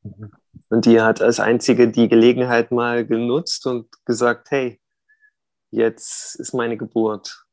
Mhm. 0.04 0.32
Und 0.70 0.86
die 0.86 1.02
hat 1.02 1.22
als 1.22 1.40
einzige 1.40 1.90
die 1.90 2.08
Gelegenheit 2.08 2.72
mal 2.72 3.06
genutzt 3.06 3.66
und 3.68 3.88
gesagt, 4.06 4.52
hey, 4.52 4.82
jetzt 5.72 6.36
ist 6.36 6.54
meine 6.54 6.78
Geburt. 6.78 7.46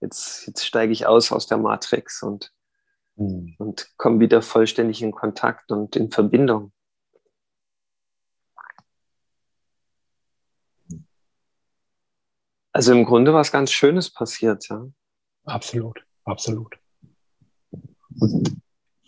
Jetzt, 0.00 0.46
jetzt 0.46 0.66
steige 0.66 0.92
ich 0.92 1.06
aus 1.06 1.30
aus 1.30 1.46
der 1.46 1.58
Matrix 1.58 2.22
und, 2.22 2.52
mhm. 3.16 3.54
und 3.58 3.90
komme 3.96 4.20
wieder 4.20 4.42
vollständig 4.42 5.02
in 5.02 5.12
Kontakt 5.12 5.70
und 5.70 5.96
in 5.96 6.10
Verbindung. 6.10 6.72
Also 12.74 12.92
im 12.92 13.04
Grunde 13.04 13.34
was 13.34 13.52
ganz 13.52 13.70
Schönes 13.70 14.10
passiert, 14.10 14.66
ja. 14.70 14.86
Absolut, 15.44 16.04
absolut. 16.24 16.78
Und 18.18 18.56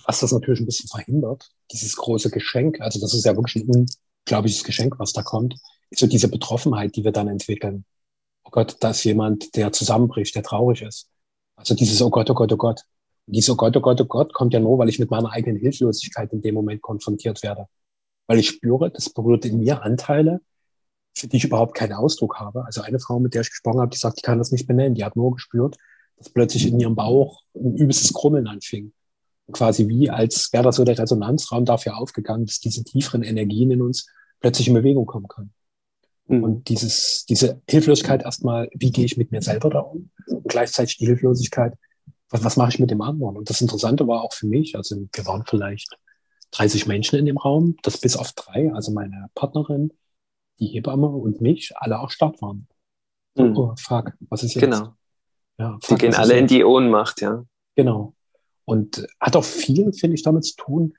was 0.04 0.20
das 0.20 0.32
natürlich 0.32 0.60
ein 0.60 0.66
bisschen 0.66 0.88
verhindert, 0.88 1.50
dieses 1.72 1.96
große 1.96 2.30
Geschenk, 2.30 2.80
also 2.80 3.00
das 3.00 3.14
ist 3.14 3.24
ja 3.24 3.34
wirklich 3.34 3.64
ein 3.64 3.86
unglaubliches 4.26 4.64
Geschenk, 4.64 4.98
was 4.98 5.12
da 5.12 5.22
kommt, 5.22 5.54
ist 5.90 6.00
so 6.00 6.06
diese 6.06 6.28
Betroffenheit, 6.28 6.94
die 6.96 7.04
wir 7.04 7.12
dann 7.12 7.28
entwickeln. 7.28 7.84
Oh 8.44 8.50
Gott, 8.50 8.76
da 8.80 8.90
ist 8.90 9.04
jemand, 9.04 9.56
der 9.56 9.72
zusammenbricht, 9.72 10.34
der 10.34 10.42
traurig 10.42 10.82
ist. 10.82 11.08
Also 11.56 11.74
dieses 11.74 12.02
Oh 12.02 12.10
Gott, 12.10 12.28
oh 12.28 12.34
Gott, 12.34 12.52
oh 12.52 12.56
Gott. 12.56 12.82
Dieses 13.26 13.50
Oh 13.50 13.56
Gott, 13.56 13.76
oh 13.76 13.80
Gott, 13.80 14.00
oh 14.00 14.04
Gott 14.04 14.34
kommt 14.34 14.52
ja 14.52 14.60
nur, 14.60 14.78
weil 14.78 14.88
ich 14.88 14.98
mit 14.98 15.10
meiner 15.10 15.30
eigenen 15.32 15.58
Hilflosigkeit 15.58 16.32
in 16.32 16.42
dem 16.42 16.54
Moment 16.54 16.82
konfrontiert 16.82 17.42
werde. 17.42 17.66
Weil 18.26 18.38
ich 18.38 18.48
spüre, 18.48 18.90
das 18.90 19.10
berührt 19.10 19.44
in 19.44 19.58
mir 19.58 19.82
Anteile, 19.82 20.40
für 21.14 21.28
die 21.28 21.36
ich 21.36 21.44
überhaupt 21.44 21.74
keinen 21.74 21.92
Ausdruck 21.92 22.38
habe. 22.38 22.64
Also 22.64 22.82
eine 22.82 22.98
Frau, 22.98 23.20
mit 23.20 23.34
der 23.34 23.42
ich 23.42 23.50
gesprochen 23.50 23.80
habe, 23.80 23.90
die 23.90 23.98
sagt, 23.98 24.18
ich 24.18 24.22
kann 24.22 24.38
das 24.38 24.52
nicht 24.52 24.66
benennen. 24.66 24.94
Die 24.94 25.04
hat 25.04 25.16
nur 25.16 25.32
gespürt, 25.32 25.76
dass 26.16 26.28
plötzlich 26.28 26.66
in 26.66 26.80
ihrem 26.80 26.96
Bauch 26.96 27.42
ein 27.54 27.76
übelstes 27.76 28.12
Krummeln 28.12 28.46
anfing. 28.46 28.92
Und 29.46 29.54
quasi 29.54 29.88
wie, 29.88 30.10
als 30.10 30.52
wäre 30.52 30.64
das 30.64 30.76
so 30.76 30.84
der 30.84 30.98
Resonanzraum 30.98 31.64
dafür 31.64 31.98
aufgegangen, 31.98 32.46
dass 32.46 32.60
diese 32.60 32.82
tieferen 32.82 33.22
Energien 33.22 33.70
in 33.70 33.82
uns 33.82 34.06
plötzlich 34.40 34.68
in 34.68 34.74
Bewegung 34.74 35.06
kommen 35.06 35.28
können. 35.28 35.52
Mhm. 36.26 36.42
Und 36.42 36.68
dieses, 36.68 37.24
diese 37.26 37.60
Hilflosigkeit 37.68 38.22
erstmal, 38.22 38.68
wie 38.74 38.90
gehe 38.90 39.04
ich 39.04 39.16
mit 39.16 39.32
mir 39.32 39.42
selber 39.42 39.70
da 39.70 39.80
um? 39.80 40.10
Und 40.26 40.48
gleichzeitig 40.48 40.98
die 40.98 41.06
Hilflosigkeit, 41.06 41.74
was, 42.34 42.44
was 42.44 42.56
mache 42.56 42.70
ich 42.70 42.78
mit 42.78 42.90
dem 42.90 43.00
anderen? 43.00 43.36
Und 43.36 43.48
das 43.48 43.60
Interessante 43.60 44.06
war 44.08 44.22
auch 44.22 44.32
für 44.32 44.46
mich, 44.46 44.76
also 44.76 44.96
wir 44.96 45.26
waren 45.26 45.44
vielleicht 45.46 45.96
30 46.50 46.86
Menschen 46.86 47.18
in 47.18 47.26
dem 47.26 47.38
Raum, 47.38 47.76
das 47.82 47.98
bis 47.98 48.16
auf 48.16 48.32
drei, 48.32 48.72
also 48.72 48.92
meine 48.92 49.28
Partnerin, 49.34 49.92
die 50.58 50.66
Hebamme 50.66 51.08
und 51.08 51.40
mich 51.40 51.72
alle 51.76 52.00
auch 52.00 52.10
stark 52.10 52.40
waren. 52.42 52.66
Mhm. 53.36 53.56
Oh, 53.56 53.74
fuck, 53.78 54.12
was 54.28 54.42
ist 54.42 54.54
jetzt? 54.54 54.62
Genau. 54.62 54.94
Ja, 55.58 55.78
fuck, 55.80 55.98
die 55.98 56.06
gehen 56.06 56.14
alle 56.14 56.36
in 56.36 56.46
die 56.46 56.64
Ohnmacht, 56.64 57.20
ja. 57.20 57.44
Genau. 57.76 58.14
Und 58.64 59.06
hat 59.20 59.36
auch 59.36 59.44
viel, 59.44 59.92
finde 59.92 60.14
ich, 60.14 60.22
damit 60.22 60.44
zu 60.44 60.56
tun, 60.56 60.94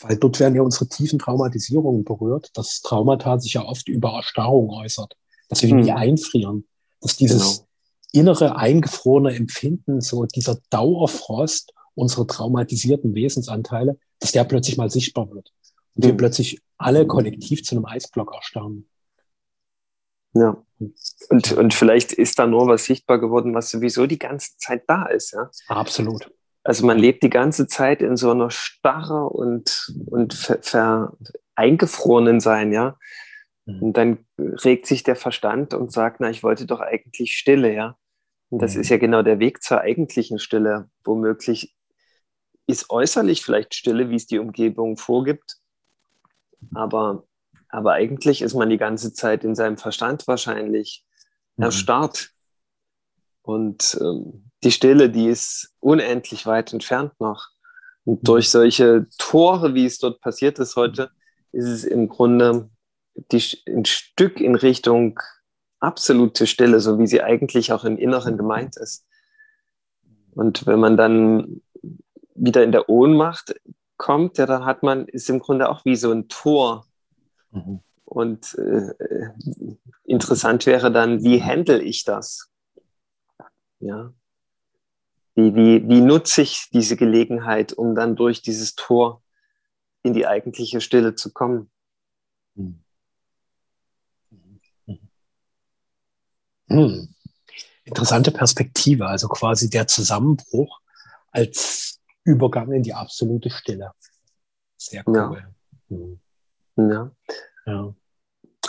weil 0.00 0.16
dort 0.16 0.38
werden 0.40 0.54
ja 0.54 0.62
unsere 0.62 0.88
tiefen 0.88 1.18
Traumatisierungen 1.18 2.04
berührt, 2.04 2.50
dass 2.54 2.80
Traumata 2.82 3.38
sich 3.38 3.54
ja 3.54 3.64
oft 3.64 3.88
über 3.88 4.14
Erstarrung 4.14 4.70
äußert, 4.70 5.16
dass 5.48 5.62
wir 5.62 5.70
hm. 5.70 5.80
nie 5.80 5.92
einfrieren, 5.92 6.66
dass 7.00 7.16
dieses 7.16 7.58
genau. 7.58 7.68
Innere 8.12 8.56
eingefrorene 8.56 9.34
Empfinden, 9.34 10.00
so 10.00 10.26
dieser 10.26 10.58
Dauerfrost 10.70 11.72
unserer 11.94 12.26
traumatisierten 12.26 13.14
Wesensanteile, 13.14 13.98
dass 14.20 14.32
der 14.32 14.44
plötzlich 14.44 14.76
mal 14.76 14.90
sichtbar 14.90 15.30
wird 15.30 15.52
und 15.94 16.04
wir 16.04 16.16
plötzlich 16.16 16.60
alle 16.78 17.06
kollektiv 17.06 17.62
zu 17.62 17.74
einem 17.74 17.86
Eisblock 17.86 18.34
erstarren. 18.34 18.88
Ja. 20.34 20.62
Und, 21.28 21.52
und 21.52 21.74
vielleicht 21.74 22.12
ist 22.12 22.38
da 22.38 22.46
nur 22.46 22.66
was 22.66 22.86
sichtbar 22.86 23.18
geworden, 23.18 23.54
was 23.54 23.70
sowieso 23.70 24.06
die 24.06 24.18
ganze 24.18 24.56
Zeit 24.56 24.84
da 24.86 25.06
ist. 25.06 25.32
Ja? 25.32 25.50
Absolut. 25.68 26.30
Also 26.64 26.86
man 26.86 26.98
lebt 26.98 27.22
die 27.22 27.30
ganze 27.30 27.66
Zeit 27.66 28.02
in 28.02 28.16
so 28.16 28.30
einer 28.30 28.50
Starre 28.50 29.28
und, 29.28 29.92
und 30.06 30.34
ver, 30.34 30.58
ver 30.62 31.16
eingefrorenen 31.54 32.40
Sein, 32.40 32.72
ja. 32.72 32.96
Mhm. 33.66 33.82
Und 33.82 33.96
dann 33.96 34.18
regt 34.40 34.86
sich 34.86 35.02
der 35.02 35.16
Verstand 35.16 35.74
und 35.74 35.92
sagt, 35.92 36.20
na, 36.20 36.30
ich 36.30 36.42
wollte 36.42 36.66
doch 36.66 36.80
eigentlich 36.80 37.36
Stille, 37.36 37.74
ja. 37.74 37.96
Und 38.52 38.60
das 38.60 38.74
mhm. 38.74 38.82
ist 38.82 38.90
ja 38.90 38.98
genau 38.98 39.22
der 39.22 39.38
Weg 39.38 39.62
zur 39.62 39.80
eigentlichen 39.80 40.38
Stille. 40.38 40.90
Womöglich 41.04 41.74
ist 42.66 42.90
äußerlich 42.90 43.42
vielleicht 43.42 43.74
Stille, 43.74 44.10
wie 44.10 44.16
es 44.16 44.26
die 44.26 44.38
Umgebung 44.38 44.98
vorgibt. 44.98 45.56
Aber, 46.74 47.24
aber 47.70 47.92
eigentlich 47.92 48.42
ist 48.42 48.52
man 48.52 48.68
die 48.68 48.76
ganze 48.76 49.14
Zeit 49.14 49.42
in 49.42 49.54
seinem 49.54 49.78
Verstand 49.78 50.28
wahrscheinlich 50.28 51.02
mhm. 51.56 51.64
erstarrt 51.64 52.34
Und 53.40 53.98
ähm, 54.02 54.50
die 54.62 54.70
Stille, 54.70 55.08
die 55.08 55.28
ist 55.28 55.72
unendlich 55.80 56.44
weit 56.44 56.74
entfernt 56.74 57.18
noch. 57.20 57.48
Und 58.04 58.28
durch 58.28 58.50
solche 58.50 59.06
Tore, 59.16 59.72
wie 59.72 59.86
es 59.86 59.98
dort 59.98 60.20
passiert 60.20 60.58
ist 60.58 60.76
heute, 60.76 61.10
ist 61.52 61.68
es 61.68 61.84
im 61.84 62.06
Grunde 62.06 62.68
die, 63.14 63.42
ein 63.66 63.86
Stück 63.86 64.42
in 64.42 64.56
Richtung 64.56 65.18
absolute 65.82 66.46
Stille, 66.46 66.80
so 66.80 66.98
wie 66.98 67.06
sie 67.06 67.22
eigentlich 67.22 67.72
auch 67.72 67.84
im 67.84 67.98
Inneren 67.98 68.36
gemeint 68.36 68.76
ist. 68.76 69.06
Und 70.34 70.66
wenn 70.66 70.80
man 70.80 70.96
dann 70.96 71.60
wieder 72.34 72.64
in 72.64 72.72
der 72.72 72.88
Ohnmacht 72.88 73.54
kommt, 73.96 74.38
ja, 74.38 74.46
dann 74.46 74.64
hat 74.64 74.82
man, 74.82 75.06
ist 75.06 75.28
im 75.28 75.40
Grunde 75.40 75.68
auch 75.68 75.84
wie 75.84 75.96
so 75.96 76.10
ein 76.10 76.28
Tor. 76.28 76.86
Mhm. 77.50 77.80
Und 78.04 78.54
äh, 78.54 78.92
interessant 80.04 80.66
wäre 80.66 80.90
dann, 80.92 81.22
wie 81.22 81.42
handle 81.42 81.82
ich 81.82 82.04
das? 82.04 82.50
Ja. 83.80 84.12
Wie, 85.34 85.54
wie, 85.54 85.88
wie 85.88 86.00
nutze 86.00 86.42
ich 86.42 86.68
diese 86.72 86.96
Gelegenheit, 86.96 87.72
um 87.72 87.94
dann 87.94 88.16
durch 88.16 88.42
dieses 88.42 88.74
Tor 88.74 89.22
in 90.02 90.12
die 90.12 90.26
eigentliche 90.26 90.80
Stille 90.80 91.14
zu 91.14 91.32
kommen? 91.32 91.70
Mhm. 92.54 92.81
Hm. 96.72 97.14
Interessante 97.84 98.30
Perspektive, 98.30 99.06
also 99.06 99.28
quasi 99.28 99.68
der 99.68 99.86
Zusammenbruch 99.86 100.80
als 101.30 102.00
Übergang 102.24 102.72
in 102.72 102.82
die 102.82 102.94
absolute 102.94 103.50
Stille. 103.50 103.92
Sehr 104.76 105.02
cool. 105.06 105.42
Ja. 105.88 105.96
Hm. 105.96 106.20
ja. 106.76 107.10
ja. 107.66 107.94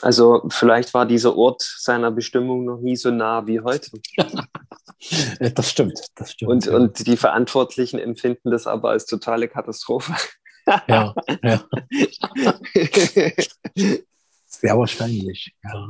Also 0.02 0.44
vielleicht 0.50 0.94
war 0.94 1.06
dieser 1.06 1.38
Ort 1.38 1.62
seiner 1.62 2.12
Bestimmung 2.12 2.66
noch 2.66 2.80
nie 2.80 2.96
so 2.98 3.10
nah 3.10 3.48
wie 3.48 3.62
heute. 3.62 3.92
das 5.56 5.70
stimmt, 5.70 6.00
das 6.16 6.34
stimmt. 6.34 6.52
Und, 6.52 6.66
ja. 6.66 6.76
und 6.76 7.08
die 7.08 7.16
Verantwortlichen 7.16 8.00
empfinden 8.00 8.52
das 8.52 8.68
aber 8.68 8.89
als 8.89 9.06
totale 9.06 9.48
Katastrophe. 9.48 10.13
ja, 10.88 11.16
ja. 11.44 11.63
Sehr 14.46 14.78
wahrscheinlich, 14.78 15.56
ja. 15.63 15.89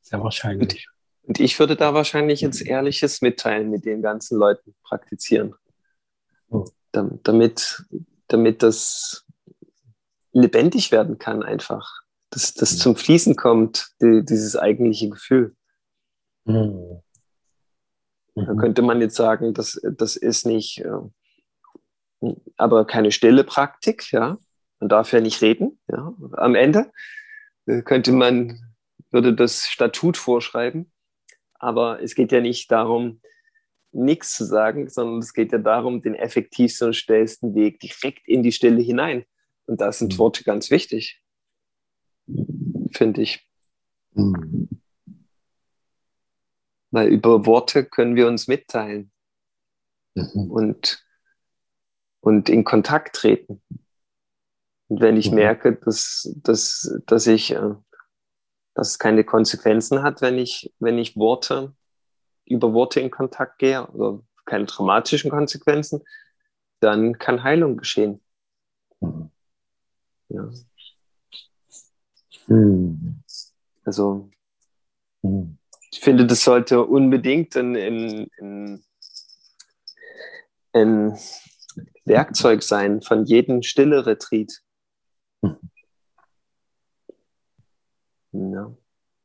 Sehr 0.00 0.22
wahrscheinlich. 0.22 0.88
Und 1.30 1.38
ich 1.38 1.60
würde 1.60 1.76
da 1.76 1.94
wahrscheinlich 1.94 2.40
jetzt 2.40 2.60
ehrliches 2.60 3.22
Mitteilen 3.22 3.70
mit 3.70 3.84
den 3.84 4.02
ganzen 4.02 4.36
Leuten 4.36 4.74
praktizieren. 4.82 5.54
Oh. 6.48 6.64
Damit, 6.90 7.84
damit 8.26 8.64
das 8.64 9.24
lebendig 10.32 10.90
werden 10.90 11.18
kann, 11.18 11.44
einfach. 11.44 12.02
Dass 12.30 12.52
das 12.54 12.78
zum 12.78 12.96
Fließen 12.96 13.36
kommt, 13.36 13.92
die, 14.02 14.24
dieses 14.24 14.56
eigentliche 14.56 15.08
Gefühl. 15.08 15.54
Mhm. 16.46 17.00
Da 18.34 18.52
könnte 18.56 18.82
man 18.82 19.00
jetzt 19.00 19.14
sagen, 19.14 19.54
das, 19.54 19.80
das 19.84 20.16
ist 20.16 20.46
nicht, 20.46 20.84
äh, 20.84 22.32
aber 22.56 22.88
keine 22.88 23.12
stille 23.12 23.44
Praktik, 23.44 24.10
ja. 24.10 24.36
Man 24.80 24.88
darf 24.88 25.12
ja 25.12 25.20
nicht 25.20 25.42
reden, 25.42 25.78
ja. 25.86 26.12
Am 26.32 26.56
Ende 26.56 26.90
äh, 27.66 27.82
könnte 27.82 28.10
man, 28.10 28.74
würde 29.12 29.32
das 29.32 29.66
Statut 29.66 30.16
vorschreiben. 30.16 30.90
Aber 31.60 32.02
es 32.02 32.14
geht 32.14 32.32
ja 32.32 32.40
nicht 32.40 32.72
darum, 32.72 33.20
nichts 33.92 34.34
zu 34.34 34.44
sagen, 34.44 34.88
sondern 34.88 35.18
es 35.18 35.32
geht 35.32 35.52
ja 35.52 35.58
darum, 35.58 36.00
den 36.00 36.14
effektivsten 36.14 36.88
und 36.88 36.94
schnellsten 36.94 37.54
Weg 37.54 37.80
direkt 37.80 38.26
in 38.26 38.42
die 38.42 38.52
Stille 38.52 38.80
hinein. 38.80 39.24
Und 39.66 39.80
da 39.80 39.92
sind 39.92 40.14
mhm. 40.14 40.18
Worte 40.18 40.42
ganz 40.42 40.70
wichtig, 40.70 41.22
finde 42.92 43.22
ich. 43.22 43.46
Mhm. 44.12 44.68
Weil 46.90 47.08
über 47.08 47.46
Worte 47.46 47.84
können 47.84 48.16
wir 48.16 48.26
uns 48.26 48.48
mitteilen 48.48 49.12
mhm. 50.14 50.50
und, 50.50 51.06
und 52.20 52.48
in 52.48 52.64
Kontakt 52.64 53.16
treten. 53.16 53.62
Und 54.88 55.00
wenn 55.00 55.16
ich 55.16 55.30
mhm. 55.30 55.36
merke, 55.36 55.76
dass, 55.76 56.34
dass, 56.42 56.98
dass 57.06 57.26
ich 57.26 57.52
äh, 57.52 57.74
dass 58.74 58.90
es 58.90 58.98
keine 58.98 59.24
Konsequenzen 59.24 60.02
hat, 60.02 60.22
wenn 60.22 60.38
ich, 60.38 60.72
wenn 60.78 60.98
ich 60.98 61.16
Worte 61.16 61.74
über 62.44 62.72
Worte 62.72 63.00
in 63.00 63.10
Kontakt 63.10 63.58
gehe 63.58 63.86
oder 63.88 64.22
keine 64.44 64.66
dramatischen 64.66 65.30
Konsequenzen, 65.30 66.02
dann 66.80 67.18
kann 67.18 67.42
Heilung 67.42 67.76
geschehen. 67.76 68.20
Ja. 70.28 70.50
Hm. 72.46 73.22
Also 73.84 74.30
hm. 75.22 75.58
ich 75.90 76.00
finde, 76.00 76.26
das 76.26 76.42
sollte 76.42 76.84
unbedingt 76.84 77.56
ein, 77.56 77.76
ein, 77.76 78.30
ein, 78.40 78.84
ein 80.72 81.18
Werkzeug 82.04 82.62
sein 82.62 83.02
von 83.02 83.24
jedem 83.24 83.62
Stille-Retreat. 83.62 84.62
Ja. 88.32 88.72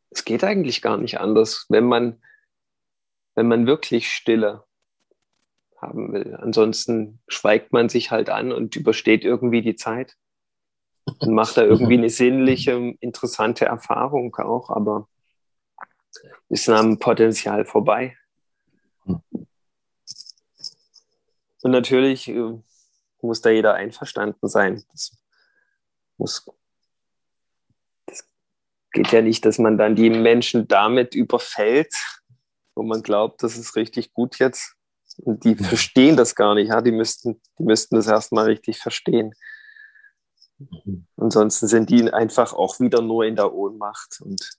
Es 0.10 0.26
geht 0.26 0.44
eigentlich 0.44 0.82
gar 0.82 0.98
nicht 0.98 1.20
anders, 1.20 1.66
wenn 1.70 1.86
man, 1.86 2.22
wenn 3.36 3.48
man 3.48 3.68
wirklich 3.68 4.12
Stille 4.12 4.64
haben 5.78 6.14
will. 6.14 6.36
Ansonsten 6.36 7.20
schweigt 7.28 7.74
man 7.74 7.90
sich 7.90 8.12
halt 8.12 8.30
an 8.30 8.52
und 8.52 8.76
übersteht 8.76 9.24
irgendwie 9.24 9.62
die 9.62 9.76
Zeit 9.76 10.16
und 11.06 11.34
macht 11.34 11.58
da 11.58 11.64
irgendwie 11.64 11.98
eine 11.98 12.10
sinnliche, 12.10 12.96
interessante 13.00 13.66
Erfahrung 13.66 14.36
auch, 14.38 14.70
aber 14.70 15.08
ist 16.50 16.70
am 16.70 17.00
Potenzial 17.00 17.66
vorbei. 17.66 18.18
Und 19.04 21.72
natürlich 21.72 22.28
äh, 22.28 22.54
muss 23.22 23.42
da 23.42 23.50
jeder 23.50 23.74
einverstanden 23.74 24.48
sein. 24.48 24.84
Das 24.92 25.18
muss 26.18 26.46
geht 28.96 29.12
ja 29.12 29.22
nicht, 29.22 29.46
dass 29.46 29.60
man 29.60 29.78
dann 29.78 29.96
die 29.96 30.10
Menschen 30.10 30.68
damit 30.68 31.14
überfällt, 31.14 31.94
wo 32.74 32.82
man 32.82 33.04
glaubt, 33.04 33.44
das 33.44 33.58
ist 33.58 33.76
richtig 33.76 34.14
gut 34.14 34.40
jetzt. 34.40 34.76
Und 35.18 35.44
die 35.44 35.54
ja. 35.54 35.68
verstehen 35.68 36.16
das 36.18 36.34
gar 36.34 36.56
nicht. 36.56 36.70
Ja? 36.70 36.82
Die, 36.82 36.92
müssten, 36.92 37.42
die 37.60 37.64
müssten 37.64 37.96
das 37.96 38.08
erstmal 38.08 38.46
richtig 38.46 38.80
verstehen. 38.80 39.36
Mhm. 40.58 41.06
Ansonsten 41.18 41.68
sind 41.68 41.90
die 41.90 42.12
einfach 42.12 42.54
auch 42.54 42.80
wieder 42.80 43.02
nur 43.02 43.26
in 43.26 43.36
der 43.36 43.54
Ohnmacht. 43.54 44.22
Und 44.22 44.50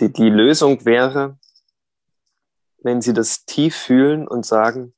die, 0.00 0.12
die 0.12 0.30
Lösung 0.30 0.84
wäre, 0.84 1.38
wenn 2.78 3.02
sie 3.02 3.12
das 3.12 3.44
tief 3.44 3.76
fühlen 3.76 4.26
und 4.26 4.46
sagen, 4.46 4.94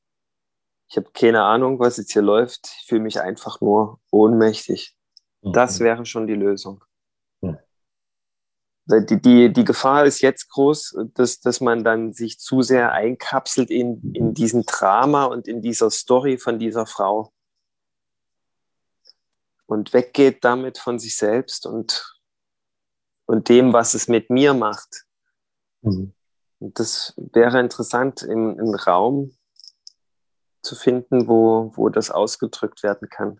ich 0.87 0.95
habe 0.95 1.09
keine 1.13 1.43
Ahnung, 1.43 1.79
was 1.79 1.97
jetzt 1.97 2.13
hier 2.13 2.21
läuft, 2.21 2.69
ich 2.79 2.87
fühle 2.87 3.01
mich 3.01 3.19
einfach 3.19 3.59
nur 3.59 3.99
ohnmächtig. 4.09 4.95
Das 5.41 5.79
mhm. 5.79 5.83
wäre 5.83 6.05
schon 6.05 6.27
die 6.27 6.35
Lösung. 6.35 6.83
Die, 8.87 9.19
die, 9.19 9.51
die 9.51 9.63
Gefahr 9.63 10.05
ist 10.05 10.21
jetzt 10.21 10.49
groß, 10.49 10.97
dass, 11.15 11.39
dass 11.39 11.59
man 11.59 11.83
dann 11.83 12.13
sich 12.13 12.39
zu 12.39 12.61
sehr 12.61 12.91
einkapselt 12.91 13.71
in, 13.71 14.13
in 14.13 14.35
diesem 14.35 14.63
Drama 14.63 15.25
und 15.25 15.47
in 15.47 15.61
dieser 15.61 15.89
Story 15.89 16.37
von 16.37 16.59
dieser 16.59 16.85
Frau 16.85 17.33
und 19.65 19.93
weggeht 19.93 20.43
damit 20.43 20.77
von 20.77 20.99
sich 20.99 21.15
selbst 21.17 21.65
und, 21.65 22.15
und 23.25 23.49
dem, 23.49 23.73
was 23.73 23.95
es 23.95 24.07
mit 24.07 24.29
mir 24.29 24.53
macht. 24.53 25.05
Mhm. 25.81 26.13
Und 26.59 26.79
das 26.79 27.13
wäre 27.17 27.59
interessant, 27.59 28.21
im, 28.21 28.59
im 28.59 28.75
Raum 28.75 29.35
zu 30.61 30.75
finden, 30.75 31.27
wo, 31.27 31.71
wo 31.75 31.89
das 31.89 32.11
ausgedrückt 32.11 32.83
werden 32.83 33.09
kann. 33.09 33.39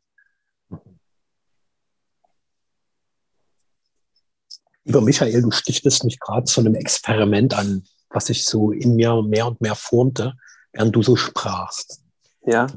Lieber 4.86 5.02
Michael, 5.02 5.42
du 5.42 5.52
stichtest 5.52 6.04
mich 6.04 6.20
gerade 6.20 6.46
zu 6.46 6.62
einem 6.62 6.76
Experiment 6.76 7.54
an, 7.54 7.84
was 8.10 8.28
sich 8.28 8.46
so 8.46 8.72
in 8.72 8.96
mir 8.96 9.22
mehr 9.24 9.48
und 9.48 9.60
mehr 9.60 9.76
formte, 9.76 10.34
während 10.72 10.96
du 10.96 11.02
so 11.02 11.16
sprachst. 11.16 12.02
Ja. 12.46 12.68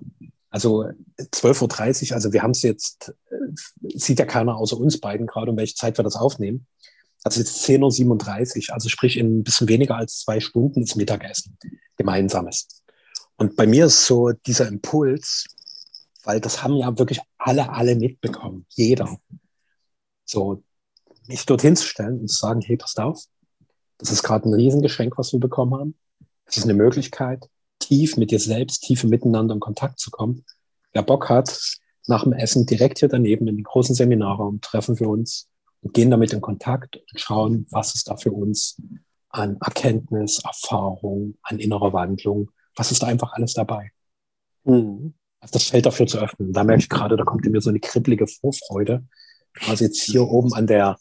Also 0.51 0.85
12.30 1.19 2.11
Uhr, 2.11 2.15
also 2.17 2.33
wir 2.33 2.43
haben 2.43 2.53
es 2.53 2.63
jetzt, 2.63 3.15
äh, 3.31 3.37
sieht 3.99 4.19
ja 4.19 4.25
keiner 4.25 4.57
außer 4.57 4.79
uns 4.79 4.99
beiden 4.99 5.27
gerade, 5.27 5.51
um 5.51 5.59
welche 5.59 5.75
Zeit 5.75 5.99
wir 5.99 6.05
das 6.05 6.17
aufnehmen. 6.17 6.67
Also 7.25 7.41
jetzt 7.41 7.69
10.37 7.69 8.69
Uhr, 8.69 8.75
also 8.75 8.89
sprich 8.89 9.19
in 9.19 9.41
ein 9.41 9.45
bisschen 9.45 9.69
weniger 9.69 9.97
als 9.97 10.21
zwei 10.21 10.41
Stunden 10.41 10.83
ist 10.83 10.97
Mittagessen, 10.97 11.59
gemeinsames. 11.97 12.83
Und 13.37 13.57
bei 13.57 13.67
mir 13.67 13.87
ist 13.87 14.07
so 14.07 14.33
dieser 14.33 14.69
Impuls, 14.69 15.45
weil 16.25 16.41
das 16.41 16.63
haben 16.63 16.77
ja 16.77 16.99
wirklich 16.99 17.21
alle, 17.37 17.71
alle 17.71 17.97
mitbekommen, 17.97 18.67
jeder. 18.71 19.19
So, 20.25 20.63
mich 21.29 21.47
dorthin 21.47 21.77
zu 21.77 21.87
stellen 21.87 22.21
und 22.21 22.29
zu 22.29 22.37
sagen, 22.37 22.61
hey, 22.63 22.77
passt 22.77 22.99
auf, 22.99 23.25
das 23.99 24.11
ist 24.11 24.23
gerade 24.23 24.49
ein 24.49 24.55
Riesengeschenk, 24.55 25.19
was 25.19 25.33
wir 25.33 25.41
bekommen 25.41 25.75
haben. 25.75 25.95
Es 26.47 26.57
ist 26.57 26.65
eine 26.65 26.75
Möglichkeit, 26.75 27.49
tief 27.79 28.17
mit 28.17 28.31
dir 28.31 28.41
selbst, 28.41 28.83
tief 28.83 29.05
miteinander 29.05 29.55
in 29.55 29.61
Kontakt 29.61 29.99
zu 29.99 30.11
kommen. 30.11 30.45
Wer 30.93 31.03
Bock 31.03 31.29
hat, 31.29 31.79
nach 32.07 32.25
dem 32.25 32.33
Essen 32.33 32.65
direkt 32.65 33.01
hier 33.01 33.09
daneben 33.09 33.47
in 33.49 33.57
den 33.57 33.65
großen 33.65 33.95
Seminarraum 33.95 34.61
treffen 34.61 34.99
wir 34.99 35.09
uns 35.09 35.49
und 35.83 35.93
gehen 35.93 36.11
damit 36.11 36.33
in 36.33 36.41
Kontakt 36.41 36.97
und 36.97 37.21
schauen, 37.21 37.67
was 37.71 37.95
es 37.95 38.05
da 38.05 38.17
für 38.17 38.33
uns 38.33 38.81
an 39.29 39.59
Erkenntnis, 39.61 40.41
Erfahrung, 40.43 41.37
an 41.43 41.59
innerer 41.59 41.93
Wandlung. 41.93 42.51
Was 42.75 42.93
ist 42.93 43.03
da 43.03 43.09
einfach 43.09 43.33
alles 43.35 43.53
dabei? 43.53 43.91
Mhm. 44.65 45.15
Das 45.53 45.65
Feld 45.65 45.87
dafür 45.87 46.07
zu 46.07 46.19
öffnen. 46.19 46.53
Da 46.53 46.65
merke 46.65 46.83
ich 46.83 46.89
gerade, 46.89 47.17
da 47.17 47.25
kommt 47.25 47.47
in 47.47 47.53
mir 47.53 47.61
so 47.61 47.71
eine 47.71 47.79
kribbelige 47.79 48.27
Vorfreude. 48.27 49.07
Also 49.67 49.85
jetzt 49.85 50.03
hier 50.03 50.23
oben 50.23 50.55
an 50.55 50.67
der 50.67 50.99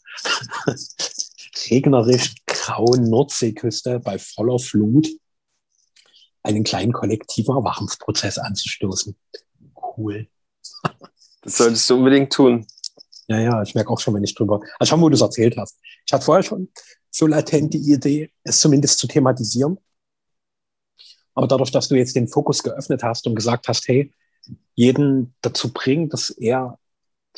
regnerisch 1.70 2.34
grauen 2.46 3.08
Nordseeküste 3.08 4.00
bei 4.00 4.18
voller 4.18 4.58
Flut 4.58 5.08
einen 6.42 6.64
kleinen 6.64 6.92
kollektiven 6.92 7.54
Erwachungsprozess 7.54 8.38
anzustoßen. 8.38 9.16
Cool. 9.74 10.28
Das 11.42 11.58
solltest 11.58 11.88
du 11.90 11.96
unbedingt 11.96 12.32
tun. 12.32 12.66
Ja, 13.26 13.38
ja, 13.40 13.62
ich 13.62 13.74
merke 13.74 13.90
auch 13.90 14.00
schon, 14.00 14.14
wenn 14.14 14.24
ich 14.24 14.34
drüber. 14.34 14.60
Also 14.78 14.90
schon, 14.90 15.00
wo 15.00 15.08
du 15.08 15.14
es 15.14 15.20
erzählt 15.20 15.56
hast. 15.56 15.78
Ich 16.06 16.12
hatte 16.12 16.24
vorher 16.24 16.42
schon 16.42 16.70
so 17.10 17.26
latent 17.26 17.74
die 17.74 17.92
Idee, 17.92 18.30
es 18.42 18.60
zumindest 18.60 18.98
zu 18.98 19.06
thematisieren. 19.06 19.78
Aber 21.34 21.46
dadurch, 21.46 21.70
dass 21.70 21.88
du 21.88 21.94
jetzt 21.94 22.16
den 22.16 22.28
Fokus 22.28 22.62
geöffnet 22.62 23.02
hast 23.02 23.26
und 23.26 23.34
gesagt 23.34 23.68
hast, 23.68 23.86
hey, 23.86 24.12
jeden 24.74 25.34
dazu 25.40 25.72
bringen, 25.72 26.08
dass 26.08 26.30
er 26.30 26.78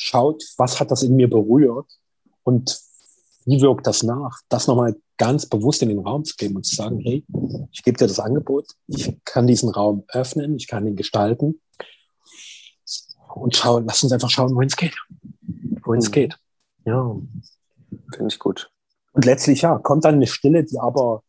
schaut, 0.01 0.43
was 0.57 0.79
hat 0.79 0.91
das 0.91 1.03
in 1.03 1.15
mir 1.15 1.29
berührt 1.29 1.87
und 2.43 2.79
wie 3.45 3.61
wirkt 3.61 3.87
das 3.87 4.03
nach, 4.03 4.39
das 4.49 4.67
nochmal 4.67 4.95
ganz 5.17 5.45
bewusst 5.45 5.81
in 5.81 5.89
den 5.89 5.99
Raum 5.99 6.23
zu 6.23 6.35
geben 6.35 6.55
und 6.55 6.65
zu 6.65 6.75
sagen, 6.75 6.99
hey, 6.99 7.23
ich 7.71 7.83
gebe 7.83 7.97
dir 7.97 8.07
das 8.07 8.19
Angebot, 8.19 8.67
ich 8.87 9.17
kann 9.25 9.47
diesen 9.47 9.69
Raum 9.69 10.03
öffnen, 10.09 10.55
ich 10.55 10.67
kann 10.67 10.87
ihn 10.87 10.95
gestalten 10.95 11.61
und 13.35 13.55
schauen, 13.55 13.85
lass 13.85 14.03
uns 14.03 14.11
einfach 14.11 14.29
schauen, 14.29 14.55
wohin 14.55 14.67
es 14.67 14.75
geht. 14.75 14.95
Wohin 15.83 16.01
es 16.01 16.09
mhm. 16.09 16.13
geht. 16.13 16.39
Ja. 16.85 17.15
Finde 18.13 18.27
ich 18.27 18.39
gut. 18.39 18.71
Und 19.13 19.25
letztlich, 19.25 19.61
ja, 19.61 19.77
kommt 19.77 20.05
dann 20.05 20.15
eine 20.15 20.27
Stille, 20.27 20.63
die 20.63 20.79
aber 20.79 21.23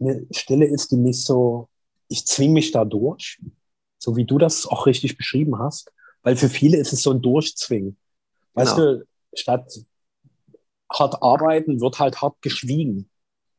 eine 0.00 0.26
Stille 0.30 0.66
ist, 0.66 0.90
die 0.90 0.96
nicht 0.96 1.24
so, 1.24 1.68
ich 2.08 2.26
zwing 2.26 2.52
mich 2.52 2.72
da 2.72 2.84
durch, 2.84 3.40
so 3.98 4.16
wie 4.16 4.24
du 4.24 4.38
das 4.38 4.66
auch 4.66 4.86
richtig 4.86 5.16
beschrieben 5.16 5.58
hast, 5.58 5.92
weil 6.22 6.36
für 6.36 6.48
viele 6.48 6.76
ist 6.76 6.92
es 6.92 7.02
so 7.02 7.12
ein 7.12 7.22
Durchzwingen. 7.22 7.96
Weißt 8.56 8.74
genau. 8.74 8.94
du, 8.94 9.06
statt 9.34 9.70
hart 10.90 11.22
arbeiten 11.22 11.80
wird 11.80 11.98
halt 11.98 12.20
hart 12.20 12.40
geschwiegen. 12.40 13.08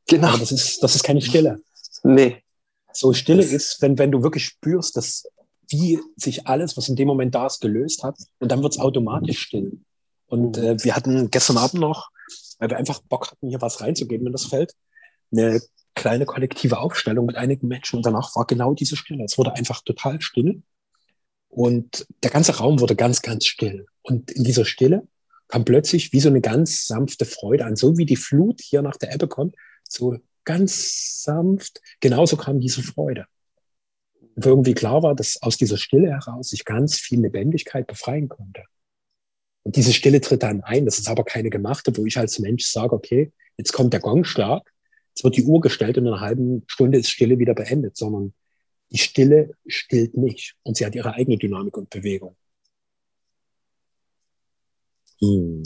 Genau. 0.08 0.30
Aber 0.30 0.40
das 0.40 0.52
ist, 0.52 0.82
das 0.84 0.96
ist 0.96 1.04
keine 1.04 1.22
Stille. 1.22 1.62
Nee. 2.04 2.44
So 2.92 3.14
Stille 3.14 3.44
ist, 3.44 3.82
wenn, 3.82 3.98
wenn 3.98 4.12
du 4.12 4.24
wirklich 4.24 4.46
spürst, 4.46 4.98
dass 4.98 5.24
wie 5.70 6.00
sich 6.16 6.48
alles, 6.48 6.78
was 6.78 6.90
in 6.90 6.96
dem 6.96 7.08
Moment 7.08 7.36
da 7.36 7.46
ist, 7.46 7.60
gelöst 7.60 8.04
hat 8.04 8.18
und 8.40 8.52
dann 8.52 8.64
wird 8.64 8.74
es 8.74 8.80
automatisch 8.80 9.40
still. 9.40 9.80
Und 10.28 10.58
äh, 10.58 10.82
wir 10.84 10.96
hatten 10.96 11.30
gestern 11.30 11.58
Abend 11.58 11.82
noch, 11.82 12.10
weil 12.58 12.70
wir 12.70 12.78
einfach 12.78 13.00
Bock 13.02 13.30
hatten, 13.32 13.50
hier 13.50 13.62
was 13.62 13.82
reinzugeben 13.82 14.26
in 14.26 14.34
das 14.34 14.46
Feld, 14.46 14.74
eine 15.32 15.62
kleine 15.94 16.26
kollektive 16.26 16.80
Aufstellung 16.80 17.26
mit 17.26 17.36
einigen 17.36 17.68
Menschen 17.68 17.98
und 17.98 18.06
danach 18.06 18.36
war 18.36 18.46
genau 18.46 18.74
diese 18.74 18.96
Stille. 18.96 19.26
Es 19.26 19.38
wurde 19.38 19.54
einfach 19.54 19.82
total 19.82 20.22
still 20.22 20.64
und 21.50 22.08
der 22.24 22.32
ganze 22.32 22.58
Raum 22.58 22.80
wurde 22.80 22.96
ganz, 22.96 23.22
ganz 23.22 23.46
still. 23.46 23.86
Und 24.08 24.32
in 24.32 24.46
dieser 24.46 24.64
Stille 24.64 25.06
kam 25.50 25.66
plötzlich 25.66 26.14
wie 26.14 26.22
so 26.22 26.30
eine 26.30 26.40
ganz 26.40 26.88
sanfte 26.88 27.26
Freude 27.26 27.66
an, 27.66 27.76
so 27.76 27.98
wie 27.98 28.06
die 28.06 28.16
Flut 28.16 28.62
hier 28.62 28.82
nach 28.82 28.96
der 28.96 29.14
Ebbe 29.14 29.28
kommt, 29.28 29.56
so 29.88 30.18
ganz 30.46 31.24
sanft, 31.24 31.82
genauso 32.00 32.38
kam 32.38 32.62
diese 32.62 32.82
Freude. 32.82 33.26
Und 34.36 34.46
irgendwie 34.46 34.74
klar 34.74 35.04
war, 35.04 35.14
dass 35.14 35.42
aus 35.42 35.58
dieser 35.58 35.78
Stille 35.78 36.10
heraus 36.10 36.50
sich 36.50 36.64
ganz 36.64 36.98
viel 36.98 37.20
Lebendigkeit 37.22 37.86
befreien 37.86 38.30
konnte. 38.30 38.64
Und 39.64 39.76
diese 39.76 39.92
Stille 39.92 40.22
tritt 40.22 40.44
dann 40.44 40.62
ein. 40.62 40.86
Das 40.86 41.00
ist 41.00 41.10
aber 41.10 41.26
keine 41.26 41.50
gemachte, 41.50 41.98
wo 41.98 42.06
ich 42.06 42.18
als 42.18 42.40
Mensch 42.40 42.66
sage, 42.66 42.96
okay, 42.96 43.34
jetzt 43.58 43.74
kommt 43.74 43.92
der 43.92 44.00
Gongschlag, 44.00 44.64
jetzt 45.10 45.26
wird 45.26 45.36
die 45.36 45.44
Uhr 45.44 45.60
gestellt 45.60 45.98
und 45.98 46.06
in 46.06 46.14
einer 46.14 46.22
halben 46.22 46.64
Stunde 46.68 46.98
ist 46.98 47.10
Stille 47.10 47.40
wieder 47.40 47.56
beendet, 47.56 47.98
sondern 47.98 48.34
die 48.92 49.00
Stille 49.00 49.52
stillt 49.68 50.16
nicht 50.16 50.56
und 50.64 50.78
sie 50.78 50.86
hat 50.86 50.96
ihre 50.96 51.14
eigene 51.14 51.38
Dynamik 51.38 51.76
und 51.76 51.90
Bewegung. 51.90 52.38
Hm. 55.22 55.64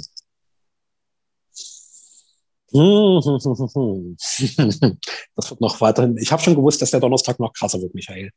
Das 5.36 5.50
wird 5.50 5.62
noch 5.62 5.82
weiterhin. 5.82 6.18
Ich 6.18 6.32
habe 6.32 6.42
schon 6.42 6.56
gewusst, 6.56 6.82
dass 6.82 6.92
der 6.92 7.02
Donnerstag 7.02 7.40
noch 7.40 7.54
krasser 7.54 7.82
wird, 7.82 7.94
Michael. 7.94 8.32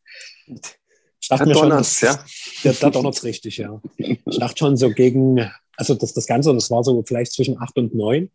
Ich 1.21 1.29
dachte 1.29 1.55
schon, 1.55 1.71
das, 1.71 2.01
ja. 2.01 2.25
Der, 2.65 2.73
der 2.73 2.91
donnert 2.91 3.23
richtig, 3.23 3.59
ja. 3.59 3.81
Ich 3.97 4.39
dachte 4.39 4.59
schon 4.59 4.77
so 4.77 4.91
gegen, 4.91 5.49
also 5.77 5.95
das, 5.95 6.15
das 6.15 6.27
Ganze, 6.27 6.53
das 6.53 6.71
war 6.71 6.83
so 6.83 7.03
vielleicht 7.07 7.33
zwischen 7.33 7.61
acht 7.61 7.77
und 7.79 7.95
neun. 7.95 8.31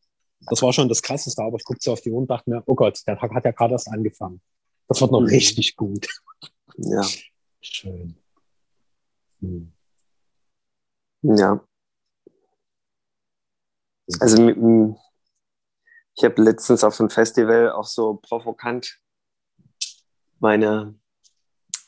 Das 0.50 0.62
war 0.62 0.72
schon 0.72 0.88
das 0.88 1.02
Krasseste, 1.02 1.44
aber 1.44 1.58
ich 1.58 1.66
guckte 1.66 1.84
so 1.84 1.94
auf 1.94 2.02
die 2.02 2.12
Uhr 2.12 2.20
und 2.20 2.30
dachte 2.30 2.50
mir, 2.50 2.64
oh 2.66 2.76
Gott, 2.76 3.02
der 3.06 3.18
Tag 3.18 3.34
hat 3.34 3.46
ja 3.46 3.52
gerade 3.52 3.74
erst 3.74 3.90
angefangen. 3.90 4.42
Das 4.88 5.02
wird 5.02 5.12
noch 5.12 5.22
mhm. 5.22 5.28
richtig 5.28 5.76
gut. 5.76 6.08
Ja. 6.78 7.06
Schön. 7.62 8.16
Hm. 9.42 9.74
Ja. 11.22 11.62
Also 14.20 14.98
ich 16.16 16.24
habe 16.24 16.42
letztens 16.42 16.84
auf 16.84 17.00
einem 17.00 17.10
Festival 17.10 17.72
auch 17.72 17.86
so 17.86 18.16
provokant 18.16 19.00
meine 20.40 21.00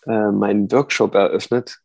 äh, 0.06 0.32
meinen 0.32 0.72
Workshop 0.72 1.16
eröffnet. 1.16 1.80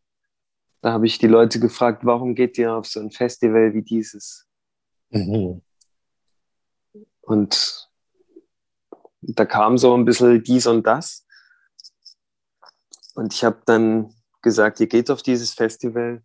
Da 0.80 0.92
habe 0.92 1.06
ich 1.06 1.18
die 1.18 1.26
Leute 1.26 1.60
gefragt, 1.60 2.04
warum 2.04 2.34
geht 2.34 2.58
ihr 2.58 2.74
auf 2.74 2.86
so 2.86 3.00
ein 3.00 3.10
Festival 3.10 3.74
wie 3.74 3.82
dieses? 3.82 4.46
Mhm. 5.10 5.62
Und 7.20 7.90
da 9.20 9.44
kam 9.44 9.78
so 9.78 9.94
ein 9.94 10.04
bisschen 10.04 10.42
dies 10.42 10.66
und 10.66 10.86
das. 10.86 11.26
Und 13.14 13.34
ich 13.34 13.44
habe 13.44 13.60
dann 13.66 14.14
gesagt, 14.42 14.78
ihr 14.80 14.86
geht 14.86 15.10
auf 15.10 15.22
dieses 15.22 15.52
Festival, 15.52 16.22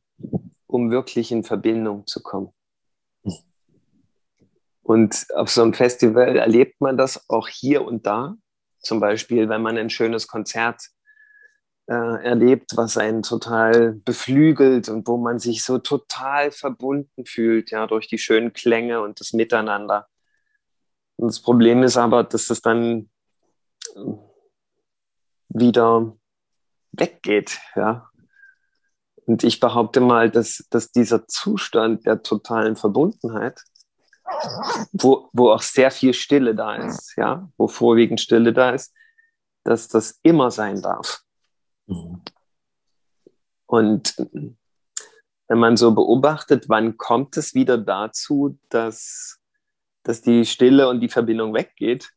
um 0.67 0.91
wirklich 0.91 1.31
in 1.31 1.43
Verbindung 1.43 2.05
zu 2.05 2.21
kommen. 2.21 2.53
Und 4.83 5.27
auf 5.35 5.49
so 5.49 5.61
einem 5.61 5.73
Festival 5.73 6.35
erlebt 6.37 6.81
man 6.81 6.97
das 6.97 7.29
auch 7.29 7.47
hier 7.47 7.85
und 7.85 8.05
da. 8.05 8.35
Zum 8.79 8.99
Beispiel, 8.99 9.47
wenn 9.47 9.61
man 9.61 9.77
ein 9.77 9.89
schönes 9.89 10.27
Konzert 10.27 10.81
äh, 11.87 12.23
erlebt, 12.23 12.71
was 12.75 12.97
einen 12.97 13.21
total 13.21 13.93
beflügelt 14.05 14.89
und 14.89 15.07
wo 15.07 15.17
man 15.17 15.39
sich 15.39 15.63
so 15.63 15.77
total 15.77 16.51
verbunden 16.51 17.25
fühlt, 17.25 17.71
ja, 17.71 17.85
durch 17.85 18.07
die 18.07 18.17
schönen 18.17 18.53
Klänge 18.53 19.01
und 19.01 19.19
das 19.19 19.33
Miteinander. 19.33 20.07
Und 21.17 21.27
das 21.27 21.41
Problem 21.41 21.83
ist 21.83 21.97
aber, 21.97 22.23
dass 22.23 22.47
das 22.47 22.61
dann 22.61 23.09
äh, 23.95 23.99
wieder 25.49 26.17
weggeht, 26.93 27.59
ja. 27.75 28.09
Und 29.25 29.43
ich 29.43 29.59
behaupte 29.59 30.01
mal, 30.01 30.31
dass, 30.31 30.65
dass 30.69 30.91
dieser 30.91 31.27
Zustand 31.27 32.05
der 32.05 32.23
totalen 32.23 32.75
Verbundenheit, 32.75 33.61
wo, 34.93 35.29
wo 35.33 35.51
auch 35.51 35.61
sehr 35.61 35.91
viel 35.91 36.13
Stille 36.13 36.55
da 36.55 36.75
ist, 36.75 37.15
ja, 37.17 37.49
wo 37.57 37.67
vorwiegend 37.67 38.19
Stille 38.21 38.53
da 38.53 38.71
ist, 38.71 38.93
dass 39.63 39.87
das 39.87 40.19
immer 40.23 40.51
sein 40.51 40.81
darf. 40.81 41.21
Mhm. 41.87 42.21
Und 43.65 44.15
wenn 45.47 45.59
man 45.59 45.77
so 45.77 45.93
beobachtet, 45.93 46.69
wann 46.69 46.97
kommt 46.97 47.37
es 47.37 47.53
wieder 47.53 47.77
dazu, 47.77 48.57
dass, 48.69 49.39
dass 50.03 50.21
die 50.21 50.45
Stille 50.45 50.87
und 50.87 51.01
die 51.01 51.09
Verbindung 51.09 51.53
weggeht, 51.53 52.09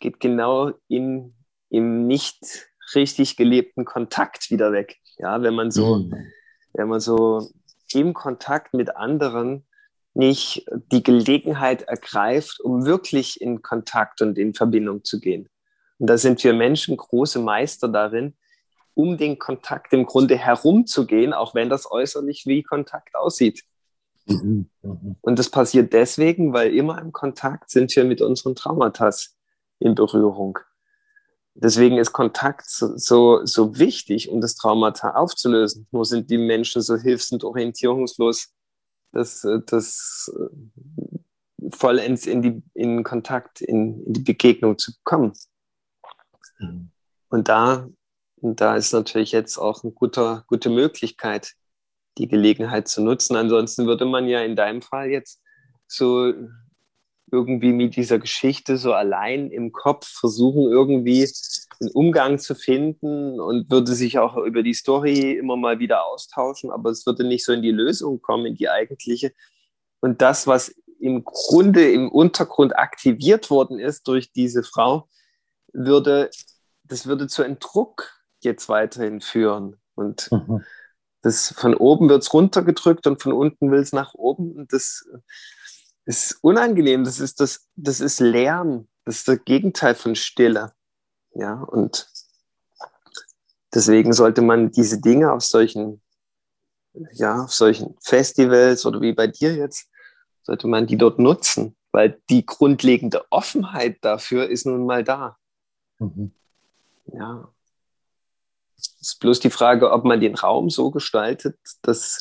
geht 0.00 0.20
genau 0.20 0.72
in, 0.88 1.34
im 1.70 2.06
nicht 2.06 2.70
richtig 2.94 3.36
gelebten 3.36 3.84
Kontakt 3.84 4.50
wieder 4.50 4.72
weg. 4.72 4.96
Ja, 5.18 5.42
wenn 5.42 5.54
man 5.54 5.70
so, 5.70 5.96
mhm. 5.96 6.32
wenn 6.72 6.88
man 6.88 7.00
so 7.00 7.50
im 7.92 8.14
Kontakt 8.14 8.74
mit 8.74 8.96
anderen 8.96 9.67
nicht 10.18 10.66
die 10.90 11.04
Gelegenheit 11.04 11.82
ergreift, 11.82 12.60
um 12.60 12.84
wirklich 12.84 13.40
in 13.40 13.62
Kontakt 13.62 14.20
und 14.20 14.36
in 14.36 14.52
Verbindung 14.52 15.04
zu 15.04 15.20
gehen. 15.20 15.48
Und 15.98 16.10
da 16.10 16.18
sind 16.18 16.42
wir 16.42 16.52
Menschen 16.54 16.96
große 16.96 17.38
Meister 17.38 17.88
darin, 17.88 18.36
um 18.94 19.16
den 19.16 19.38
Kontakt 19.38 19.92
im 19.92 20.06
Grunde 20.06 20.36
herumzugehen, 20.36 21.32
auch 21.32 21.54
wenn 21.54 21.70
das 21.70 21.88
äußerlich 21.88 22.46
wie 22.46 22.64
Kontakt 22.64 23.14
aussieht. 23.14 23.62
Mhm, 24.26 24.68
mhm. 24.82 25.16
Und 25.20 25.38
das 25.38 25.50
passiert 25.50 25.92
deswegen, 25.92 26.52
weil 26.52 26.74
immer 26.74 27.00
im 27.00 27.12
Kontakt 27.12 27.70
sind 27.70 27.94
wir 27.94 28.04
mit 28.04 28.20
unseren 28.20 28.56
Traumata 28.56 29.10
in 29.78 29.94
Berührung. 29.94 30.58
Deswegen 31.54 31.96
ist 31.96 32.12
Kontakt 32.12 32.68
so, 32.68 32.96
so, 32.96 33.44
so 33.44 33.78
wichtig, 33.78 34.30
um 34.30 34.40
das 34.40 34.56
Traumata 34.56 35.12
aufzulösen. 35.14 35.86
Nur 35.92 36.04
sind 36.04 36.28
die 36.28 36.38
Menschen 36.38 36.82
so 36.82 36.96
hilfs- 36.96 37.30
und 37.30 37.44
orientierungslos, 37.44 38.52
dass 39.12 39.46
das 39.66 40.32
äh, 40.36 41.68
vollends 41.70 42.26
in, 42.26 42.42
die, 42.42 42.62
in 42.74 43.02
Kontakt, 43.04 43.60
in, 43.60 44.04
in 44.04 44.12
die 44.12 44.22
Begegnung 44.22 44.78
zu 44.78 44.92
kommen. 45.04 45.32
Mhm. 46.58 46.90
Und 47.28 47.48
da 47.48 47.88
und 48.40 48.60
da 48.60 48.76
ist 48.76 48.92
natürlich 48.92 49.32
jetzt 49.32 49.58
auch 49.58 49.82
eine 49.82 49.92
gute, 49.92 50.44
gute 50.46 50.70
Möglichkeit, 50.70 51.54
die 52.18 52.28
Gelegenheit 52.28 52.88
zu 52.88 53.02
nutzen. 53.02 53.36
Ansonsten 53.36 53.86
würde 53.86 54.04
man 54.04 54.28
ja 54.28 54.40
in 54.42 54.56
deinem 54.56 54.82
Fall 54.82 55.08
jetzt 55.08 55.40
so 55.86 56.32
irgendwie 57.30 57.72
mit 57.72 57.96
dieser 57.96 58.18
Geschichte 58.18 58.76
so 58.76 58.92
allein 58.92 59.50
im 59.50 59.72
Kopf 59.72 60.06
versuchen, 60.06 60.70
irgendwie 60.70 61.30
einen 61.80 61.90
Umgang 61.92 62.38
zu 62.38 62.54
finden 62.54 63.40
und 63.40 63.70
würde 63.70 63.94
sich 63.94 64.18
auch 64.18 64.36
über 64.36 64.62
die 64.62 64.74
Story 64.74 65.32
immer 65.32 65.56
mal 65.56 65.78
wieder 65.78 66.06
austauschen, 66.06 66.70
aber 66.70 66.90
es 66.90 67.06
würde 67.06 67.24
nicht 67.24 67.44
so 67.44 67.52
in 67.52 67.62
die 67.62 67.70
Lösung 67.70 68.20
kommen, 68.20 68.46
in 68.46 68.54
die 68.54 68.68
eigentliche. 68.68 69.32
Und 70.00 70.22
das, 70.22 70.46
was 70.46 70.74
im 71.00 71.24
Grunde 71.24 71.90
im 71.90 72.10
Untergrund 72.10 72.76
aktiviert 72.76 73.50
worden 73.50 73.78
ist 73.78 74.08
durch 74.08 74.32
diese 74.32 74.62
Frau, 74.62 75.08
würde, 75.72 76.30
das 76.84 77.06
würde 77.06 77.28
zu 77.28 77.42
einem 77.42 77.58
Druck 77.58 78.20
jetzt 78.40 78.68
weiterhin 78.68 79.20
führen. 79.20 79.76
Und 79.94 80.30
mhm. 80.32 80.64
das 81.22 81.54
von 81.56 81.74
oben 81.74 82.08
wird 82.08 82.22
es 82.22 82.32
runtergedrückt 82.32 83.06
und 83.06 83.22
von 83.22 83.32
unten 83.32 83.70
will 83.70 83.80
es 83.80 83.92
nach 83.92 84.14
oben. 84.14 84.52
Und 84.52 84.72
das 84.72 85.06
ist 86.08 86.38
unangenehm. 86.40 87.04
Das 87.04 87.20
ist, 87.20 87.38
das, 87.38 87.68
das 87.76 88.00
ist 88.00 88.18
Lärm. 88.18 88.88
Das 89.04 89.16
ist 89.16 89.28
das 89.28 89.44
Gegenteil 89.44 89.94
von 89.94 90.16
Stille. 90.16 90.72
Ja, 91.34 91.62
und 91.62 92.08
deswegen 93.74 94.12
sollte 94.14 94.40
man 94.40 94.70
diese 94.72 95.00
Dinge 95.00 95.30
auf 95.30 95.42
solchen, 95.42 96.00
ja, 97.12 97.44
auf 97.44 97.52
solchen 97.52 97.94
Festivals 98.00 98.86
oder 98.86 99.02
wie 99.02 99.12
bei 99.12 99.26
dir 99.26 99.54
jetzt, 99.54 99.90
sollte 100.42 100.66
man 100.66 100.86
die 100.86 100.96
dort 100.96 101.18
nutzen, 101.18 101.76
weil 101.92 102.20
die 102.30 102.46
grundlegende 102.46 103.30
Offenheit 103.30 103.98
dafür 104.00 104.48
ist 104.48 104.64
nun 104.64 104.86
mal 104.86 105.04
da. 105.04 105.36
Mhm. 105.98 106.32
Ja. 107.12 107.52
Es 108.78 108.96
ist 109.00 109.20
bloß 109.20 109.40
die 109.40 109.50
Frage, 109.50 109.90
ob 109.90 110.04
man 110.04 110.20
den 110.20 110.36
Raum 110.36 110.70
so 110.70 110.90
gestaltet, 110.90 111.58
dass, 111.82 112.18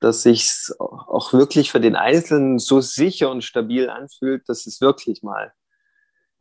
dass 0.00 0.22
sich 0.22 0.52
auch 0.78 1.32
wirklich 1.32 1.70
für 1.70 1.80
den 1.80 1.96
Einzelnen 1.96 2.58
so 2.58 2.80
sicher 2.80 3.30
und 3.30 3.42
stabil 3.42 3.88
anfühlt, 3.88 4.48
dass 4.48 4.66
es 4.66 4.80
wirklich 4.80 5.22
mal 5.22 5.52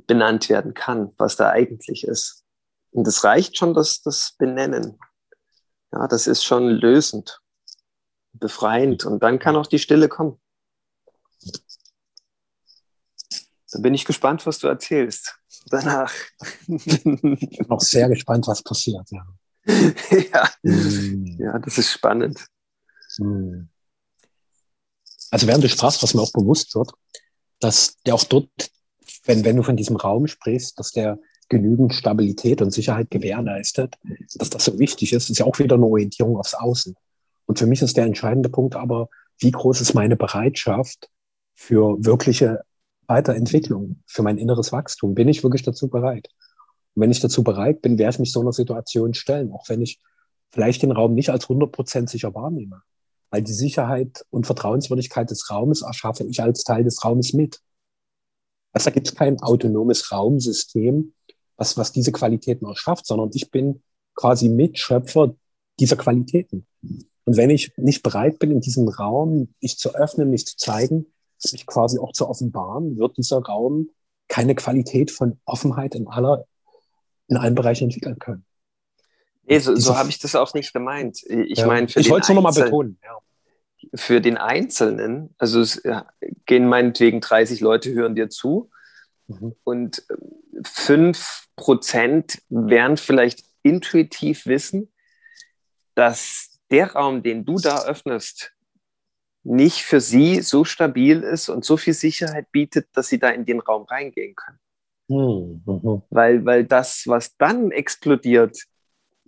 benannt 0.08 0.50
werden 0.50 0.74
kann, 0.74 1.14
was 1.18 1.36
da 1.36 1.50
eigentlich 1.50 2.04
ist. 2.04 2.44
Und 2.92 3.08
es 3.08 3.24
reicht 3.24 3.58
schon, 3.58 3.74
dass 3.74 4.02
das 4.02 4.36
Benennen. 4.38 5.00
Ja, 5.92 6.08
das 6.08 6.28
ist 6.28 6.44
schon 6.44 6.70
lösend, 6.70 7.40
befreiend. 8.34 9.06
Und 9.06 9.24
dann 9.24 9.40
kann 9.40 9.56
auch 9.56 9.68
die 9.68 9.80
Stille 9.80 10.10
kommen. 10.10 10.40
Da 13.72 13.80
bin 13.80 13.94
ich 13.94 14.06
gespannt, 14.06 14.46
was 14.46 14.60
du 14.60 14.68
erzählst 14.68 15.36
danach. 15.68 16.14
Ich 16.68 17.04
bin 17.04 17.70
auch 17.70 17.82
sehr 17.82 18.08
gespannt, 18.10 18.48
was 18.48 18.64
passiert. 18.64 19.10
Ja, 19.12 19.26
ja. 20.34 20.50
Mm. 20.64 21.38
ja 21.40 21.60
das 21.60 21.78
ist 21.78 21.92
spannend. 21.92 22.46
Mm. 23.20 23.70
Also 25.32 25.48
während 25.48 25.64
du 25.64 25.70
sprachst, 25.70 26.02
was 26.04 26.14
mir 26.14 26.22
auch 26.22 26.32
bewusst 26.32 26.76
wird, 26.76 26.92
dass 27.60 27.98
der 28.06 28.16
auch 28.16 28.24
dort, 28.24 28.50
wenn, 29.26 29.44
wenn 29.44 29.56
du 29.56 29.64
von 29.64 29.76
diesem 29.76 29.96
Raum 29.96 30.28
sprichst, 30.28 30.80
dass 30.80 30.92
der 30.92 31.20
genügend 31.50 31.94
Stabilität 31.94 32.62
und 32.62 32.72
Sicherheit 32.72 33.12
gewährleistet, 33.12 33.96
dass 34.36 34.50
das 34.50 34.66
so 34.66 34.80
wichtig 34.80 35.14
ist, 35.14 35.30
ist 35.30 35.40
ja 35.40 35.46
auch 35.46 35.60
wieder 35.60 35.76
eine 35.76 35.86
Orientierung 35.86 36.38
aufs 36.38 36.54
Außen. 36.54 36.96
Und 37.46 37.60
für 37.60 37.68
mich 37.68 37.82
ist 37.82 37.98
der 37.98 38.06
entscheidende 38.06 38.50
Punkt 38.50 38.76
aber, 38.76 39.10
wie 39.40 39.52
groß 39.52 39.82
ist 39.82 39.94
meine 39.94 40.16
Bereitschaft 40.16 41.10
für 41.54 42.04
wirkliche 42.04 42.62
Weiterentwicklung, 43.08 44.02
für 44.08 44.24
mein 44.24 44.38
inneres 44.38 44.72
Wachstum? 44.72 45.14
Bin 45.14 45.28
ich 45.28 45.44
wirklich 45.44 45.64
dazu 45.64 45.88
bereit? 45.88 46.30
Und 46.96 47.02
wenn 47.02 47.12
ich 47.12 47.20
dazu 47.20 47.44
bereit 47.44 47.82
bin, 47.82 47.98
werde 47.98 48.16
ich 48.16 48.20
mich 48.20 48.32
so 48.32 48.42
einer 48.42 48.54
Situation 48.54 49.14
stellen, 49.14 49.52
auch 49.52 49.70
wenn 49.70 49.82
ich 49.82 50.00
vielleicht 50.50 50.82
den 50.82 50.92
Raum 50.92 51.14
nicht 51.14 51.30
als 51.30 51.46
100% 51.46 52.10
sicher 52.10 52.34
wahrnehme. 52.34 52.82
Weil 53.36 53.44
die 53.44 53.52
Sicherheit 53.52 54.26
und 54.30 54.46
Vertrauenswürdigkeit 54.46 55.30
des 55.30 55.50
Raumes 55.52 55.82
erschaffe 55.82 56.24
ich 56.24 56.42
als 56.42 56.64
Teil 56.64 56.86
des 56.86 57.04
Raumes 57.04 57.34
mit. 57.34 57.60
Also 58.72 58.86
da 58.86 58.92
gibt 58.92 59.10
es 59.10 59.16
kein 59.16 59.42
autonomes 59.42 60.10
Raumsystem, 60.10 61.14
was, 61.58 61.76
was 61.76 61.92
diese 61.92 62.14
Qualitäten 62.14 62.66
erschafft, 62.66 63.06
sondern 63.06 63.32
ich 63.34 63.52
bin 63.52 63.84
quasi 64.16 64.48
Mitschöpfer 64.48 65.36
dieser 65.82 65.98
Qualitäten. 65.98 66.66
Und 66.82 67.36
wenn 67.36 67.50
ich 67.50 67.74
nicht 67.76 68.04
bereit 68.04 68.40
bin, 68.40 68.52
in 68.52 68.62
diesem 68.62 68.88
Raum 68.88 69.54
mich 69.60 69.78
zu 69.78 69.94
öffnen, 69.96 70.30
mich 70.30 70.46
zu 70.46 70.56
zeigen, 70.56 71.08
sich 71.38 71.66
quasi 71.66 72.00
auch 72.00 72.14
zu 72.14 72.30
offenbaren, 72.30 72.98
wird 72.98 73.18
dieser 73.18 73.40
Raum 73.40 73.90
keine 74.30 74.56
Qualität 74.56 75.12
von 75.12 75.42
Offenheit 75.44 75.94
in 75.94 76.08
aller, 76.08 76.46
in 77.28 77.36
allen 77.36 77.56
Bereichen 77.56 77.90
entwickeln 77.90 78.18
können. 78.18 78.46
Nee, 79.48 79.60
so, 79.60 79.76
so 79.76 79.98
habe 79.98 80.10
ich 80.10 80.20
das 80.20 80.36
auch 80.36 80.54
nicht 80.54 80.74
gemeint. 80.74 81.24
Ich 81.24 81.60
ja. 81.60 81.68
meine, 81.68 81.88
ich 81.88 82.10
wollte 82.10 82.24
es 82.24 82.30
nur 82.30 82.42
nochmal 82.42 82.54
betonen. 82.54 83.00
Ja. 83.04 83.20
Für 83.94 84.20
den 84.20 84.38
Einzelnen, 84.38 85.36
also 85.38 85.62
es 85.62 85.82
ja, 85.84 86.08
gehen 86.46 86.68
meinetwegen 86.68 87.22
30 87.22 87.60
Leute 87.60 87.94
hören 87.94 88.16
dir 88.16 88.30
zu 88.30 88.70
mhm. 89.28 89.56
und 89.64 90.04
5 90.64 91.46
Prozent 91.56 92.42
werden 92.50 92.98
vielleicht 92.98 93.44
intuitiv 93.62 94.48
wissen, 94.48 94.92
dass 95.94 96.60
der 96.72 96.94
Raum, 96.94 97.24
den 97.24 97.46
du 97.46 97.58
da 97.58 97.86
öffnest, 97.86 98.54
nicht 99.44 99.84
für 99.84 100.02
sie 100.02 100.42
so 100.42 100.66
stabil 100.66 101.22
ist 101.22 101.50
und 101.50 101.64
so 101.64 101.78
viel 101.78 101.94
Sicherheit 101.94 102.52
bietet, 102.52 102.88
dass 102.94 103.08
sie 103.08 103.20
da 103.20 103.30
in 103.30 103.46
den 103.46 103.60
Raum 103.60 103.84
reingehen 103.84 104.36
können. 104.36 104.60
Hm, 105.08 105.62
mhm. 105.66 106.02
Weil, 106.10 106.46
weil 106.46 106.66
das, 106.66 107.04
was 107.06 107.38
dann 107.38 107.72
explodiert, 107.72 108.58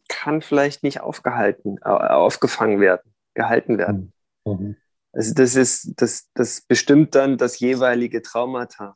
kann 0.08 0.41
vielleicht 0.41 0.84
nicht 0.84 1.01
aufgehalten, 1.01 1.78
äh, 1.84 1.89
aufgefangen 1.89 2.80
werden, 2.80 3.14
gehalten 3.34 3.78
werden. 3.78 4.14
Hm, 4.45 4.53
mhm. 4.53 4.76
Also 5.14 5.34
das 5.34 5.55
ist, 5.55 5.93
das, 5.97 6.30
das 6.34 6.62
bestimmt 6.62 7.16
dann 7.16 7.38
das 7.38 7.60
jeweilige 7.60 8.22
Traumata. 8.22 8.95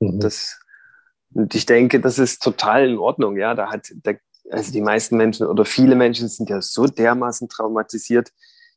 Mhm. 0.00 0.20
Das, 0.20 0.60
und 1.34 1.54
ich 1.54 1.66
denke, 1.66 2.00
das 2.00 2.18
ist 2.18 2.42
total 2.42 2.88
in 2.88 2.98
Ordnung. 2.98 3.36
Ja, 3.36 3.54
da 3.54 3.70
hat, 3.70 3.92
da, 4.02 4.12
also 4.50 4.72
die 4.72 4.80
meisten 4.80 5.16
Menschen 5.16 5.46
oder 5.46 5.64
viele 5.64 5.94
Menschen 5.94 6.28
sind 6.28 6.50
ja 6.50 6.60
so 6.60 6.86
dermaßen 6.86 7.48
traumatisiert, 7.48 8.32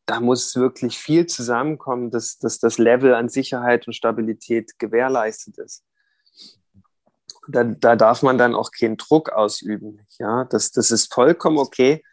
da 0.05 0.19
muss 0.19 0.55
wirklich 0.55 0.97
viel 0.97 1.25
zusammenkommen, 1.25 2.11
dass, 2.11 2.37
dass 2.37 2.59
das 2.59 2.77
Level 2.77 3.15
an 3.15 3.27
Sicherheit 3.27 3.87
und 3.87 3.93
Stabilität 3.93 4.77
gewährleistet 4.77 5.57
ist. 5.57 5.83
Da, 7.47 7.63
da 7.63 7.95
darf 7.95 8.23
man 8.23 8.37
dann 8.37 8.55
auch 8.55 8.71
keinen 8.71 8.97
Druck 8.97 9.31
ausüben. 9.31 10.05
Ja, 10.19 10.45
das, 10.45 10.71
das 10.71 10.91
ist 10.91 11.13
vollkommen 11.13 11.57
okay. 11.57 12.03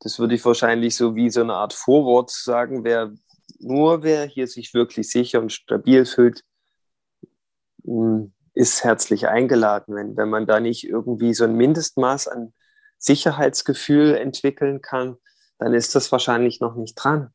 Das 0.00 0.18
würde 0.18 0.34
ich 0.34 0.44
wahrscheinlich 0.44 0.96
so 0.96 1.14
wie 1.14 1.30
so 1.30 1.42
eine 1.42 1.54
Art 1.54 1.74
Vorwort 1.74 2.30
sagen. 2.30 2.84
Wer, 2.84 3.12
nur 3.58 4.02
wer 4.02 4.24
hier 4.24 4.46
sich 4.46 4.72
wirklich 4.72 5.10
sicher 5.10 5.40
und 5.40 5.52
stabil 5.52 6.06
fühlt, 6.06 6.42
hm, 7.84 8.32
ist 8.54 8.84
herzlich 8.84 9.28
eingeladen. 9.28 9.94
Wenn, 9.94 10.16
wenn 10.16 10.30
man 10.30 10.46
da 10.46 10.60
nicht 10.60 10.84
irgendwie 10.84 11.34
so 11.34 11.44
ein 11.44 11.54
Mindestmaß 11.54 12.28
an 12.28 12.52
Sicherheitsgefühl 12.98 14.14
entwickeln 14.14 14.82
kann, 14.82 15.16
dann 15.58 15.74
ist 15.74 15.94
das 15.94 16.10
wahrscheinlich 16.12 16.60
noch 16.60 16.74
nicht 16.74 16.94
dran. 16.94 17.32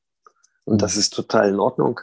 Und 0.66 0.82
das 0.82 0.98
ist 0.98 1.14
total 1.14 1.50
in 1.50 1.60
Ordnung. 1.60 2.00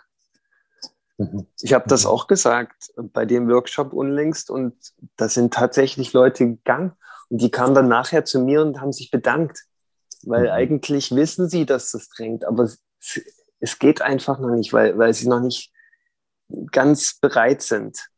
Mhm. 1.18 1.46
Ich 1.60 1.72
habe 1.72 1.88
das 1.88 2.04
mhm. 2.04 2.10
auch 2.10 2.26
gesagt 2.26 2.92
bei 2.96 3.24
dem 3.24 3.48
Workshop 3.48 3.92
unlängst 3.92 4.50
und 4.50 4.74
da 5.16 5.28
sind 5.28 5.54
tatsächlich 5.54 6.12
Leute 6.12 6.46
gegangen 6.46 6.92
und 7.28 7.40
die 7.40 7.50
kamen 7.50 7.74
dann 7.74 7.88
nachher 7.88 8.24
zu 8.24 8.40
mir 8.40 8.62
und 8.62 8.80
haben 8.80 8.92
sich 8.92 9.10
bedankt, 9.10 9.64
weil 10.22 10.44
mhm. 10.44 10.50
eigentlich 10.50 11.14
wissen 11.14 11.48
sie, 11.48 11.66
dass 11.66 11.92
das 11.92 12.08
drängt, 12.08 12.44
aber 12.44 12.64
es, 12.64 12.80
es 13.60 13.78
geht 13.78 14.02
einfach 14.02 14.38
noch 14.38 14.50
nicht, 14.50 14.72
weil, 14.72 14.98
weil 14.98 15.14
sie 15.14 15.28
noch 15.28 15.40
nicht 15.40 15.72
ganz 16.70 17.18
bereit 17.20 17.62
sind. 17.62 18.08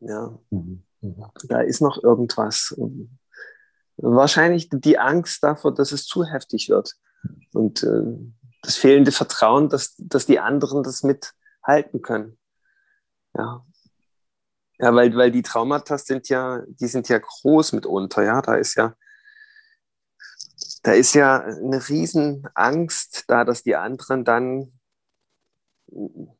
Ja. 0.00 0.38
Mhm. 0.50 0.84
Da 1.48 1.60
ist 1.60 1.80
noch 1.80 2.02
irgendwas. 2.02 2.74
Wahrscheinlich 3.96 4.68
die 4.70 4.98
Angst 4.98 5.42
davor, 5.42 5.74
dass 5.74 5.92
es 5.92 6.06
zu 6.06 6.24
heftig 6.24 6.68
wird. 6.68 6.94
Und 7.52 7.82
äh, 7.82 8.02
das 8.62 8.76
fehlende 8.76 9.12
Vertrauen, 9.12 9.68
dass, 9.68 9.94
dass 9.96 10.26
die 10.26 10.40
anderen 10.40 10.82
das 10.82 11.02
mithalten 11.70 12.02
können. 12.02 12.38
Ja. 13.34 13.64
Ja, 14.78 14.94
weil, 14.94 15.14
weil 15.14 15.30
die 15.30 15.42
Traumata 15.42 15.98
sind 15.98 16.30
ja, 16.30 16.62
die 16.66 16.86
sind 16.86 17.08
ja 17.08 17.18
groß 17.18 17.74
mitunter, 17.74 18.22
ja. 18.22 18.40
Da 18.40 18.54
ist 18.54 18.76
ja, 18.76 18.94
da 20.82 20.92
ist 20.92 21.14
ja 21.14 21.40
eine 21.40 21.86
riesen 21.88 22.48
Angst 22.54 23.24
da, 23.28 23.44
dass 23.44 23.62
die 23.62 23.76
anderen 23.76 24.24
dann 24.24 24.72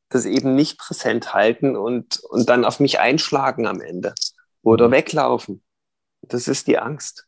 das 0.09 0.25
eben 0.25 0.55
nicht 0.55 0.79
präsent 0.79 1.35
halten 1.35 1.77
und, 1.77 2.21
und 2.21 2.49
dann 2.49 2.65
auf 2.65 2.81
mich 2.81 2.99
einschlagen 2.99 3.67
am 3.67 3.81
Ende 3.81 4.15
oder 4.63 4.89
mhm. 4.89 4.93
weglaufen. 4.93 5.63
Das 6.23 6.49
ist 6.49 6.67
die 6.67 6.79
Angst. 6.79 7.27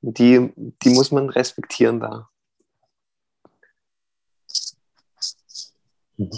Die, 0.00 0.52
die 0.56 0.90
muss 0.90 1.10
man 1.10 1.28
respektieren 1.28 1.98
da. 1.98 2.28
Mhm. 6.18 6.30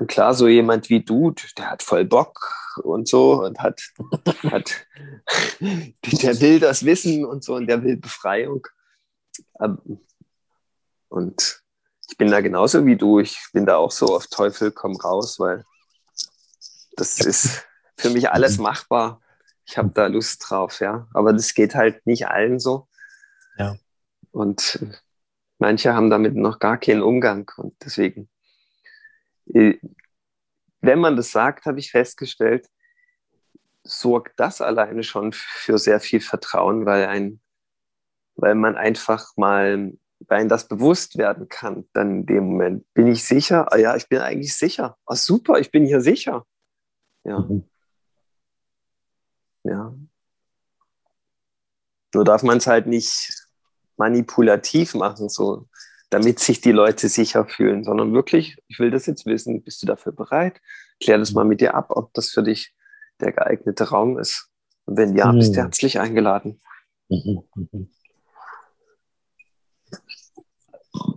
Und 0.00 0.06
klar, 0.06 0.32
so 0.32 0.48
jemand 0.48 0.88
wie 0.88 1.04
du, 1.04 1.34
der 1.58 1.70
hat 1.70 1.82
voll 1.82 2.06
Bock 2.06 2.54
und 2.82 3.06
so 3.06 3.44
und 3.44 3.60
hat, 3.60 3.82
hat 4.50 4.86
der 5.60 6.40
will 6.40 6.58
das 6.58 6.86
Wissen 6.86 7.26
und 7.26 7.44
so 7.44 7.56
und 7.56 7.66
der 7.66 7.82
will 7.82 7.98
Befreiung. 7.98 8.66
Ähm, 9.60 10.00
und 11.10 11.62
ich 12.08 12.16
bin 12.16 12.30
da 12.30 12.40
genauso 12.40 12.86
wie 12.86 12.96
du. 12.96 13.20
Ich 13.20 13.38
bin 13.52 13.66
da 13.66 13.76
auch 13.76 13.90
so 13.90 14.16
auf 14.16 14.28
Teufel 14.28 14.72
komm 14.72 14.96
raus, 14.96 15.38
weil 15.38 15.66
das 16.96 17.20
ist 17.20 17.66
für 17.98 18.08
mich 18.08 18.30
alles 18.30 18.56
mhm. 18.56 18.62
machbar. 18.62 19.20
Ich 19.66 19.76
habe 19.76 19.90
da 19.90 20.06
Lust 20.06 20.46
drauf, 20.48 20.80
ja. 20.80 21.08
Aber 21.12 21.34
das 21.34 21.52
geht 21.52 21.74
halt 21.74 22.06
nicht 22.06 22.26
allen 22.26 22.58
so. 22.58 22.88
Ja. 23.58 23.76
Und 24.30 24.82
manche 25.58 25.92
haben 25.92 26.08
damit 26.08 26.36
noch 26.36 26.58
gar 26.58 26.78
keinen 26.78 27.02
Umgang. 27.02 27.50
Und 27.58 27.74
deswegen, 27.84 28.30
wenn 29.46 30.98
man 30.98 31.16
das 31.16 31.30
sagt, 31.32 31.66
habe 31.66 31.78
ich 31.78 31.90
festgestellt, 31.90 32.68
sorgt 33.82 34.38
das 34.38 34.60
alleine 34.60 35.02
schon 35.02 35.32
für 35.32 35.78
sehr 35.78 36.00
viel 36.00 36.20
Vertrauen, 36.20 36.86
weil 36.86 37.06
ein, 37.06 37.40
weil 38.36 38.54
man 38.54 38.76
einfach 38.76 39.36
mal, 39.36 39.92
weil 40.20 40.48
das 40.48 40.68
bewusst 40.68 41.18
werden 41.18 41.48
kann, 41.48 41.88
dann 41.92 42.20
in 42.20 42.26
dem 42.26 42.44
Moment 42.50 42.92
bin 42.94 43.06
ich 43.06 43.24
sicher, 43.24 43.72
ah 43.72 43.76
ja, 43.76 43.96
ich 43.96 44.08
bin 44.08 44.20
eigentlich 44.20 44.56
sicher. 44.56 44.96
Ah, 45.06 45.16
super, 45.16 45.58
ich 45.58 45.70
bin 45.70 45.86
hier 45.86 46.00
sicher. 46.00 46.46
Ja. 47.24 47.40
Mhm. 47.40 47.64
Ja. 49.64 49.94
Nur 52.14 52.24
darf 52.24 52.42
man 52.42 52.58
es 52.58 52.66
halt 52.66 52.86
nicht 52.86 53.46
manipulativ 53.96 54.94
machen, 54.94 55.28
so, 55.28 55.68
damit 56.10 56.40
sich 56.40 56.60
die 56.60 56.72
Leute 56.72 57.08
sicher 57.08 57.46
fühlen, 57.46 57.84
sondern 57.84 58.12
wirklich, 58.12 58.58
ich 58.68 58.78
will 58.80 58.90
das 58.90 59.06
jetzt 59.06 59.26
wissen, 59.26 59.62
bist 59.62 59.82
du 59.82 59.86
dafür 59.86 60.12
bereit? 60.12 60.60
Klär 61.00 61.18
das 61.18 61.32
mal 61.32 61.44
mit 61.44 61.60
dir 61.60 61.74
ab, 61.74 61.86
ob 61.90 62.12
das 62.14 62.30
für 62.30 62.42
dich 62.42 62.74
der 63.20 63.32
geeignete 63.32 63.88
Raum 63.88 64.18
ist. 64.18 64.48
Und 64.86 64.96
wenn 64.96 65.16
ja, 65.16 65.30
bist 65.30 65.54
du 65.54 65.60
mhm. 65.60 65.64
herzlich 65.64 66.00
eingeladen. 66.00 66.60
Mhm, 67.08 67.42
mhm. 67.54 67.90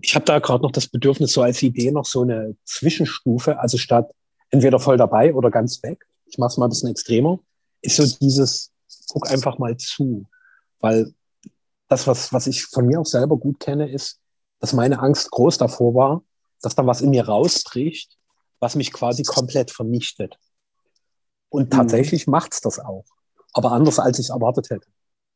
Ich 0.01 0.13
habe 0.15 0.25
da 0.25 0.39
gerade 0.39 0.63
noch 0.63 0.71
das 0.71 0.87
Bedürfnis, 0.87 1.33
so 1.33 1.41
als 1.41 1.63
Idee 1.63 1.91
noch 1.91 2.05
so 2.05 2.21
eine 2.21 2.55
Zwischenstufe, 2.63 3.59
also 3.59 3.77
statt 3.77 4.11
entweder 4.51 4.79
voll 4.79 4.97
dabei 4.97 5.33
oder 5.33 5.49
ganz 5.49 5.81
weg, 5.81 6.05
ich 6.25 6.37
mache 6.37 6.49
es 6.49 6.57
mal 6.57 6.67
ein 6.67 6.69
bisschen 6.69 6.89
extremer, 6.89 7.39
ist 7.81 7.95
so 7.95 8.17
dieses, 8.19 8.71
guck 9.09 9.29
einfach 9.31 9.57
mal 9.57 9.75
zu. 9.77 10.27
Weil 10.79 11.13
das, 11.87 12.05
was, 12.05 12.31
was 12.31 12.45
ich 12.47 12.65
von 12.65 12.85
mir 12.85 12.99
auch 12.99 13.05
selber 13.05 13.37
gut 13.37 13.59
kenne, 13.59 13.89
ist, 13.89 14.19
dass 14.63 14.71
meine 14.71 14.99
Angst 14.99 15.29
groß 15.29 15.57
davor 15.57 15.93
war, 15.93 16.23
dass 16.61 16.73
da 16.73 16.87
was 16.87 17.01
in 17.01 17.09
mir 17.09 17.25
rausbricht, 17.25 18.17
was 18.61 18.75
mich 18.75 18.93
quasi 18.93 19.23
komplett 19.23 19.71
vernichtet. 19.71 20.39
Und 21.49 21.65
mhm. 21.65 21.69
tatsächlich 21.71 22.27
mhm. 22.27 22.31
macht's 22.31 22.61
das 22.61 22.79
auch. 22.79 23.03
Aber 23.51 23.73
anders, 23.73 23.99
als 23.99 24.19
ich 24.19 24.27
es 24.27 24.29
erwartet 24.29 24.69
hätte. 24.69 24.87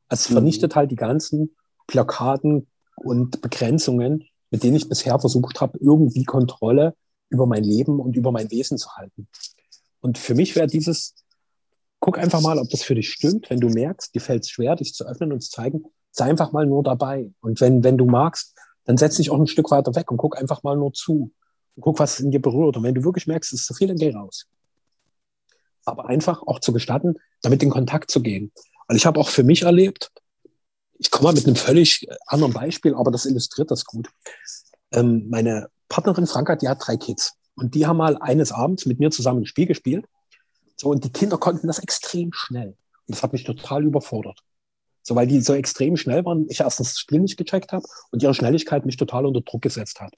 Also 0.08 0.22
es 0.22 0.30
mhm. 0.30 0.36
vernichtet 0.36 0.78
halt 0.78 0.92
die 0.92 0.96
ganzen 0.96 1.58
Blockaden 1.88 2.68
und 2.96 3.42
Begrenzungen, 3.42 4.24
mit 4.50 4.64
denen 4.64 4.78
ich 4.78 4.88
bisher 4.88 5.20
versucht 5.20 5.60
habe, 5.60 5.78
irgendwie 5.80 6.24
Kontrolle 6.24 6.96
über 7.28 7.48
mein 7.48 7.66
Leben 7.66 8.00
und 8.00 8.16
über 8.16 8.32
mein 8.32 8.50
Wesen 8.50 8.78
zu 8.78 8.96
halten. 8.96 9.28
Und 10.00 10.18
für 10.18 10.36
mich 10.36 10.56
wäre 10.56 10.68
dieses, 10.68 11.16
guck 12.00 12.18
einfach 12.18 12.40
mal, 12.40 12.60
ob 12.60 12.70
das 12.70 12.82
für 12.82 12.96
dich 12.96 13.10
stimmt. 13.10 13.50
Wenn 13.50 13.60
du 13.60 13.68
merkst, 13.68 14.16
dir 14.16 14.22
fällt 14.22 14.44
es 14.44 14.52
schwer, 14.52 14.78
dich 14.78 14.94
zu 14.94 15.06
öffnen 15.06 15.34
und 15.34 15.42
zu 15.42 15.52
zeigen, 15.52 15.84
sei 16.12 16.30
einfach 16.30 16.54
mal 16.54 16.66
nur 16.66 16.82
dabei. 16.82 17.30
Und 17.42 17.60
wenn, 17.60 17.84
wenn 17.84 17.98
du 17.98 18.06
magst, 18.06 18.57
dann 18.88 18.98
setz 18.98 19.18
dich 19.18 19.30
auch 19.30 19.40
ein 19.40 19.48
Stück 19.48 19.70
weiter 19.70 19.94
weg 19.96 20.10
und 20.12 20.18
guck 20.18 20.38
einfach 20.38 20.64
mal 20.64 20.76
nur 20.76 20.94
zu. 20.94 21.32
Und 21.76 21.82
guck, 21.82 22.00
was 22.00 22.20
in 22.20 22.32
dir 22.32 22.42
berührt. 22.42 22.78
Und 22.78 22.84
wenn 22.84 22.96
du 22.96 23.04
wirklich 23.04 23.28
merkst, 23.28 23.54
es 23.54 23.60
ist 23.60 23.68
zu 23.68 23.76
viel, 23.76 23.88
dann 23.88 23.98
geh 23.98 24.12
raus 24.12 24.48
aber 25.88 26.08
einfach 26.08 26.44
auch 26.46 26.60
zu 26.60 26.74
gestatten, 26.74 27.16
damit 27.42 27.64
in 27.64 27.70
Kontakt 27.70 28.12
zu 28.12 28.22
gehen. 28.22 28.52
Weil 28.88 28.98
ich 28.98 29.06
habe 29.06 29.20
auch 29.20 29.30
für 29.30 29.44
mich 29.44 29.64
erlebt, 29.64 30.12
ich 31.00 31.12
komme 31.12 31.30
mal 31.30 31.34
mit 31.34 31.46
einem 31.46 31.56
völlig 31.56 32.08
anderen 32.26 32.54
Beispiel, 32.54 32.94
aber 32.94 33.12
das 33.12 33.26
illustriert 33.26 33.72
das 33.72 33.86
gut. 33.86 34.10
Ähm, 34.92 35.28
meine 35.30 35.70
Partnerin 35.90 36.28
Franka, 36.28 36.56
die 36.56 36.68
hat 36.68 36.86
drei 36.86 36.98
Kids. 36.98 37.34
Und 37.56 37.76
die 37.76 37.86
haben 37.86 37.98
mal 37.98 38.18
eines 38.18 38.52
Abends 38.52 38.86
mit 38.86 39.00
mir 39.00 39.12
zusammen 39.12 39.42
ein 39.42 39.46
Spiel 39.46 39.66
gespielt. 39.66 40.06
So, 40.76 40.90
und 40.90 41.04
die 41.04 41.12
Kinder 41.12 41.38
konnten 41.38 41.68
das 41.68 41.80
extrem 41.80 42.32
schnell. 42.34 42.70
Und 43.08 43.16
das 43.16 43.24
hat 43.24 43.34
mich 43.34 43.44
total 43.44 43.84
überfordert. 43.84 44.40
So, 45.08 45.16
weil 45.16 45.26
die 45.26 45.40
so 45.40 45.54
extrem 45.54 45.96
schnell 45.96 46.26
waren, 46.26 46.48
ich 46.50 46.60
erstens 46.60 46.90
das 46.90 47.00
Spiel 47.00 47.22
nicht 47.22 47.38
gecheckt 47.38 47.72
habe 47.72 47.86
und 48.12 48.22
ihre 48.22 48.34
Schnelligkeit 48.34 48.86
mich 48.86 48.98
total 48.98 49.26
unter 49.26 49.40
Druck 49.40 49.62
gesetzt 49.62 50.02
hat. 50.02 50.14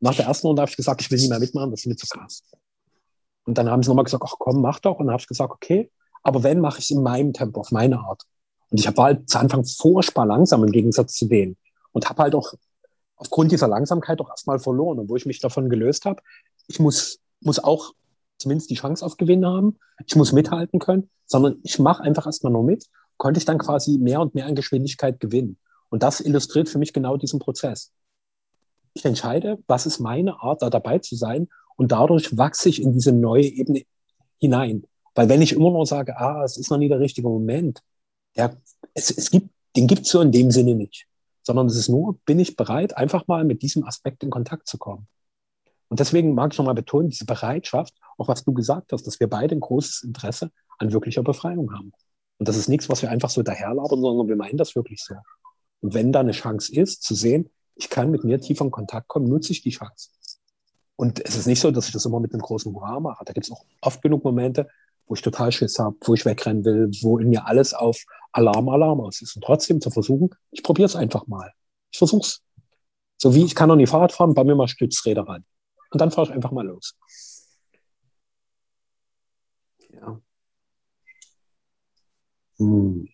Nach 0.00 0.14
der 0.14 0.26
ersten 0.26 0.46
Runde 0.46 0.60
habe 0.60 0.70
ich 0.70 0.76
gesagt, 0.76 1.00
ich 1.00 1.10
will 1.10 1.16
nicht 1.16 1.30
mehr 1.30 1.38
mitmachen, 1.38 1.70
das 1.70 1.80
ist 1.80 1.86
mir 1.86 1.96
zu 1.96 2.06
krass. 2.06 2.42
Und 3.46 3.56
dann 3.56 3.70
haben 3.70 3.82
sie 3.82 3.88
nochmal 3.88 4.04
gesagt, 4.04 4.22
ach 4.26 4.34
komm, 4.38 4.60
mach 4.60 4.80
doch. 4.80 4.98
Und 4.98 5.06
dann 5.06 5.14
habe 5.14 5.22
ich 5.22 5.28
gesagt, 5.28 5.50
okay, 5.50 5.90
aber 6.22 6.42
wenn, 6.42 6.60
mache 6.60 6.78
ich 6.78 6.84
es 6.84 6.90
in 6.90 7.02
meinem 7.02 7.32
Tempo, 7.32 7.60
auf 7.60 7.70
meine 7.70 8.00
Art. 8.00 8.24
Und 8.68 8.80
ich 8.80 8.96
war 8.98 9.04
halt 9.06 9.30
zu 9.30 9.38
Anfang 9.38 9.64
furchtbar 9.64 10.26
langsam 10.26 10.62
im 10.62 10.72
Gegensatz 10.72 11.14
zu 11.14 11.24
denen. 11.24 11.56
Und 11.92 12.10
habe 12.10 12.24
halt 12.24 12.34
auch 12.34 12.52
aufgrund 13.16 13.50
dieser 13.50 13.68
Langsamkeit 13.68 14.20
auch 14.20 14.28
erstmal 14.28 14.58
verloren. 14.58 14.98
Und 14.98 15.08
wo 15.08 15.16
ich 15.16 15.24
mich 15.24 15.40
davon 15.40 15.70
gelöst 15.70 16.04
habe, 16.04 16.20
ich 16.68 16.78
muss, 16.78 17.18
muss 17.40 17.64
auch 17.64 17.94
zumindest 18.36 18.68
die 18.68 18.74
Chance 18.74 19.06
auf 19.06 19.16
Gewinn 19.16 19.46
haben. 19.46 19.78
Ich 20.06 20.16
muss 20.16 20.32
mithalten 20.32 20.80
können, 20.80 21.08
sondern 21.24 21.60
ich 21.62 21.78
mache 21.78 22.02
einfach 22.02 22.26
erstmal 22.26 22.52
nur 22.52 22.64
mit, 22.64 22.84
konnte 23.16 23.38
ich 23.38 23.44
dann 23.44 23.58
quasi 23.58 23.98
mehr 23.98 24.20
und 24.20 24.34
mehr 24.34 24.46
an 24.46 24.54
Geschwindigkeit 24.54 25.20
gewinnen. 25.20 25.58
Und 25.90 26.02
das 26.02 26.20
illustriert 26.20 26.68
für 26.68 26.78
mich 26.78 26.92
genau 26.92 27.16
diesen 27.16 27.38
Prozess. 27.38 27.92
Ich 28.94 29.04
entscheide, 29.04 29.58
was 29.66 29.86
ist 29.86 30.00
meine 30.00 30.40
Art, 30.42 30.62
da 30.62 30.70
dabei 30.70 30.98
zu 30.98 31.16
sein 31.16 31.48
und 31.76 31.92
dadurch 31.92 32.36
wachse 32.36 32.68
ich 32.68 32.80
in 32.80 32.92
diese 32.92 33.12
neue 33.12 33.44
Ebene 33.44 33.82
hinein. 34.40 34.84
Weil 35.14 35.28
wenn 35.28 35.42
ich 35.42 35.52
immer 35.52 35.70
nur 35.70 35.86
sage, 35.86 36.16
ah, 36.18 36.42
es 36.44 36.56
ist 36.56 36.70
noch 36.70 36.78
nie 36.78 36.88
der 36.88 37.00
richtige 37.00 37.28
Moment, 37.28 37.80
ja, 38.36 38.52
es, 38.94 39.10
es 39.10 39.30
gibt, 39.30 39.50
den 39.76 39.86
gibt's 39.86 40.10
so 40.10 40.20
in 40.20 40.32
dem 40.32 40.50
Sinne 40.50 40.74
nicht. 40.74 41.06
Sondern 41.42 41.66
es 41.66 41.76
ist 41.76 41.88
nur, 41.88 42.18
bin 42.24 42.38
ich 42.38 42.56
bereit, 42.56 42.96
einfach 42.96 43.26
mal 43.26 43.44
mit 43.44 43.62
diesem 43.62 43.84
Aspekt 43.84 44.22
in 44.22 44.30
Kontakt 44.30 44.66
zu 44.66 44.78
kommen. 44.78 45.06
Und 45.88 46.00
deswegen 46.00 46.34
mag 46.34 46.52
ich 46.52 46.58
nochmal 46.58 46.74
betonen, 46.74 47.10
diese 47.10 47.26
Bereitschaft, 47.26 47.94
auch 48.18 48.28
was 48.28 48.44
du 48.44 48.52
gesagt 48.52 48.92
hast, 48.92 49.06
dass 49.06 49.20
wir 49.20 49.28
beide 49.28 49.54
ein 49.54 49.60
großes 49.60 50.02
Interesse 50.02 50.50
an 50.78 50.92
wirklicher 50.92 51.22
Befreiung 51.22 51.72
haben. 51.72 51.92
Und 52.38 52.48
das 52.48 52.56
ist 52.56 52.68
nichts, 52.68 52.88
was 52.88 53.02
wir 53.02 53.10
einfach 53.10 53.30
so 53.30 53.42
daherlabern, 53.42 54.00
sondern 54.00 54.28
wir 54.28 54.36
meinen 54.36 54.56
das 54.56 54.74
wirklich 54.74 55.02
so. 55.02 55.14
Und 55.80 55.94
wenn 55.94 56.12
da 56.12 56.20
eine 56.20 56.32
Chance 56.32 56.74
ist, 56.74 57.02
zu 57.02 57.14
sehen, 57.14 57.50
ich 57.76 57.90
kann 57.90 58.10
mit 58.10 58.24
mir 58.24 58.40
tiefer 58.40 58.64
in 58.64 58.70
Kontakt 58.70 59.08
kommen, 59.08 59.28
nutze 59.28 59.52
ich 59.52 59.62
die 59.62 59.70
Chance. 59.70 60.10
Und 60.96 61.24
es 61.24 61.36
ist 61.36 61.46
nicht 61.46 61.60
so, 61.60 61.70
dass 61.70 61.86
ich 61.86 61.92
das 61.92 62.04
immer 62.04 62.20
mit 62.20 62.32
einem 62.32 62.42
großen 62.42 62.72
Hurra 62.72 63.00
mache. 63.00 63.24
Da 63.24 63.32
gibt 63.32 63.46
es 63.46 63.52
auch 63.52 63.64
oft 63.80 64.00
genug 64.00 64.24
Momente, 64.24 64.68
wo 65.06 65.14
ich 65.14 65.22
total 65.22 65.52
Schiss 65.52 65.78
habe, 65.78 65.96
wo 66.04 66.14
ich 66.14 66.24
wegrennen 66.24 66.64
will, 66.64 66.90
wo 67.02 67.18
in 67.18 67.28
mir 67.28 67.46
alles 67.46 67.74
auf 67.74 68.02
Alarm, 68.32 68.68
Alarm 68.68 69.00
aus 69.00 69.20
ist. 69.20 69.36
Und 69.36 69.44
trotzdem 69.44 69.80
zu 69.80 69.90
versuchen, 69.90 70.30
ich 70.50 70.62
probiere 70.62 70.86
es 70.86 70.96
einfach 70.96 71.26
mal. 71.26 71.52
Ich 71.90 71.98
versuch's. 71.98 72.42
So 73.16 73.34
wie 73.34 73.44
ich 73.44 73.54
kann 73.54 73.68
noch 73.68 73.76
nie 73.76 73.86
Fahrrad 73.86 74.12
fahren, 74.12 74.34
bei 74.34 74.44
mir 74.44 74.54
mal 74.54 74.68
Stützräder 74.68 75.22
rein. 75.26 75.44
Und 75.90 76.00
dann 76.00 76.10
fahre 76.10 76.28
ich 76.28 76.32
einfach 76.32 76.50
mal 76.50 76.66
los. 76.66 76.96
Ja. 79.90 80.20
Hm. 82.58 83.08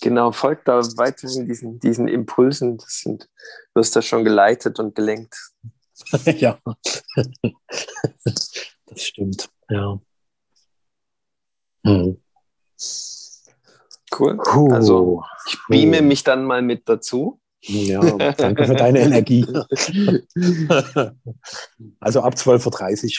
Genau, 0.00 0.32
folgt 0.32 0.68
da 0.68 0.80
weiterhin 0.96 1.46
diesen, 1.46 1.80
diesen 1.80 2.08
Impulsen. 2.08 2.76
Das 2.76 3.00
sind, 3.00 3.28
du 3.74 3.80
hast 3.80 3.96
das 3.96 4.04
schon 4.04 4.24
geleitet 4.24 4.78
und 4.78 4.94
gelenkt. 4.94 5.36
ja, 6.26 6.58
das 8.24 9.02
stimmt. 9.02 9.48
Ja. 9.68 9.98
Hm. 11.86 12.20
Cool. 14.18 14.36
Puh. 14.36 14.72
Also 14.72 15.22
ich 15.46 15.58
beame 15.68 16.02
mich 16.02 16.24
dann 16.24 16.44
mal 16.44 16.62
mit 16.62 16.88
dazu. 16.88 17.40
Ja, 17.66 18.00
danke 18.32 18.66
für 18.66 18.74
deine 18.74 19.00
Energie. 19.00 19.46
also 21.98 22.20
ab 22.20 22.34
12.30 22.34 23.04
Uhr. 23.04 23.10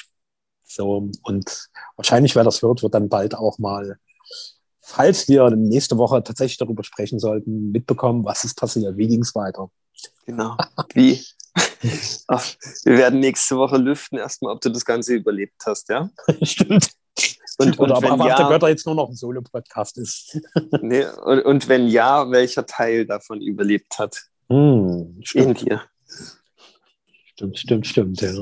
So, 0.63 1.09
und 1.23 1.69
wahrscheinlich, 1.95 2.35
wer 2.35 2.43
das 2.43 2.61
hört, 2.61 2.83
wird 2.83 2.93
dann 2.93 3.09
bald 3.09 3.33
auch 3.33 3.57
mal, 3.57 3.97
falls 4.85 5.27
wir 5.27 5.49
nächste 5.49 5.97
Woche 5.97 6.23
tatsächlich 6.23 6.57
darüber 6.57 6.83
sprechen 6.83 7.19
sollten, 7.19 7.71
mitbekommen, 7.71 8.23
was 8.23 8.43
ist 8.43 8.55
passiert, 8.55 8.95
wie 8.97 9.07
ging 9.07 9.21
es 9.21 9.33
weiter. 9.33 9.69
Genau. 10.25 10.55
Wie, 10.93 11.23
wir 11.83 12.97
werden 12.97 13.19
nächste 13.19 13.57
Woche 13.57 13.77
lüften, 13.77 14.17
erstmal, 14.17 14.53
ob 14.53 14.61
du 14.61 14.69
das 14.69 14.85
Ganze 14.85 15.15
überlebt 15.15 15.61
hast, 15.65 15.89
ja? 15.89 16.09
Stimmt. 16.43 16.91
Und, 17.57 17.79
Oder 17.79 17.97
und 17.97 18.03
ob 18.03 18.27
ja, 18.27 18.35
der 18.35 18.47
Götter 18.47 18.69
jetzt 18.69 18.85
nur 18.85 18.95
noch 18.95 19.09
ein 19.09 19.15
Solo-Podcast 19.15 19.97
ist. 19.97 20.39
nee, 20.81 21.05
und, 21.05 21.45
und, 21.45 21.67
wenn 21.69 21.87
ja, 21.87 22.29
welcher 22.29 22.65
Teil 22.65 23.05
davon 23.05 23.41
überlebt 23.41 23.97
hat? 23.97 24.21
Hm, 24.49 25.21
In 25.33 25.53
dir. 25.53 25.81
Stimmt, 27.33 27.57
stimmt, 27.57 27.87
stimmt, 27.87 28.21
ja. 28.21 28.33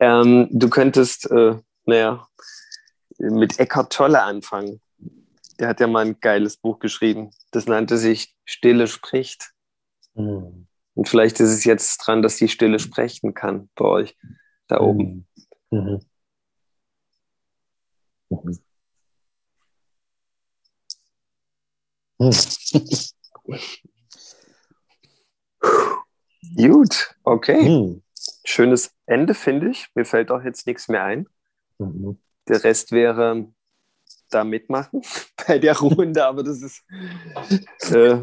Ähm, 0.00 0.48
du 0.50 0.70
könntest, 0.70 1.30
äh, 1.30 1.56
naja, 1.84 2.26
mit 3.18 3.58
Eckhart 3.58 3.92
Tolle 3.92 4.22
anfangen. 4.22 4.80
Der 5.58 5.68
hat 5.68 5.80
ja 5.80 5.86
mal 5.86 6.06
ein 6.06 6.20
geiles 6.20 6.56
Buch 6.56 6.78
geschrieben. 6.78 7.30
Das 7.50 7.66
nannte 7.66 7.98
sich 7.98 8.34
Stille 8.44 8.86
spricht. 8.86 9.52
Mhm. 10.14 10.66
Und 10.94 11.08
vielleicht 11.08 11.40
ist 11.40 11.50
es 11.50 11.64
jetzt 11.64 11.98
dran, 11.98 12.22
dass 12.22 12.36
die 12.36 12.48
Stille 12.48 12.78
sprechen 12.78 13.34
kann 13.34 13.68
bei 13.74 13.84
euch 13.84 14.16
da 14.66 14.80
oben. 14.80 15.26
Mhm. 15.70 16.00
Mhm. 18.30 18.58
Gut, 26.56 27.14
okay. 27.22 27.68
Mhm. 27.68 28.02
Schönes 28.44 28.92
Ende, 29.06 29.34
finde 29.34 29.70
ich. 29.70 29.88
Mir 29.94 30.04
fällt 30.04 30.30
auch 30.30 30.42
jetzt 30.42 30.66
nichts 30.66 30.88
mehr 30.88 31.04
ein. 31.04 31.28
Mhm. 31.78 32.18
Der 32.48 32.64
Rest 32.64 32.92
wäre 32.92 33.46
da 34.30 34.44
mitmachen 34.44 35.02
bei 35.46 35.58
der 35.58 35.78
Runde, 35.78 36.24
aber 36.24 36.42
das 36.42 36.62
ist 36.62 36.82
äh, 37.92 38.22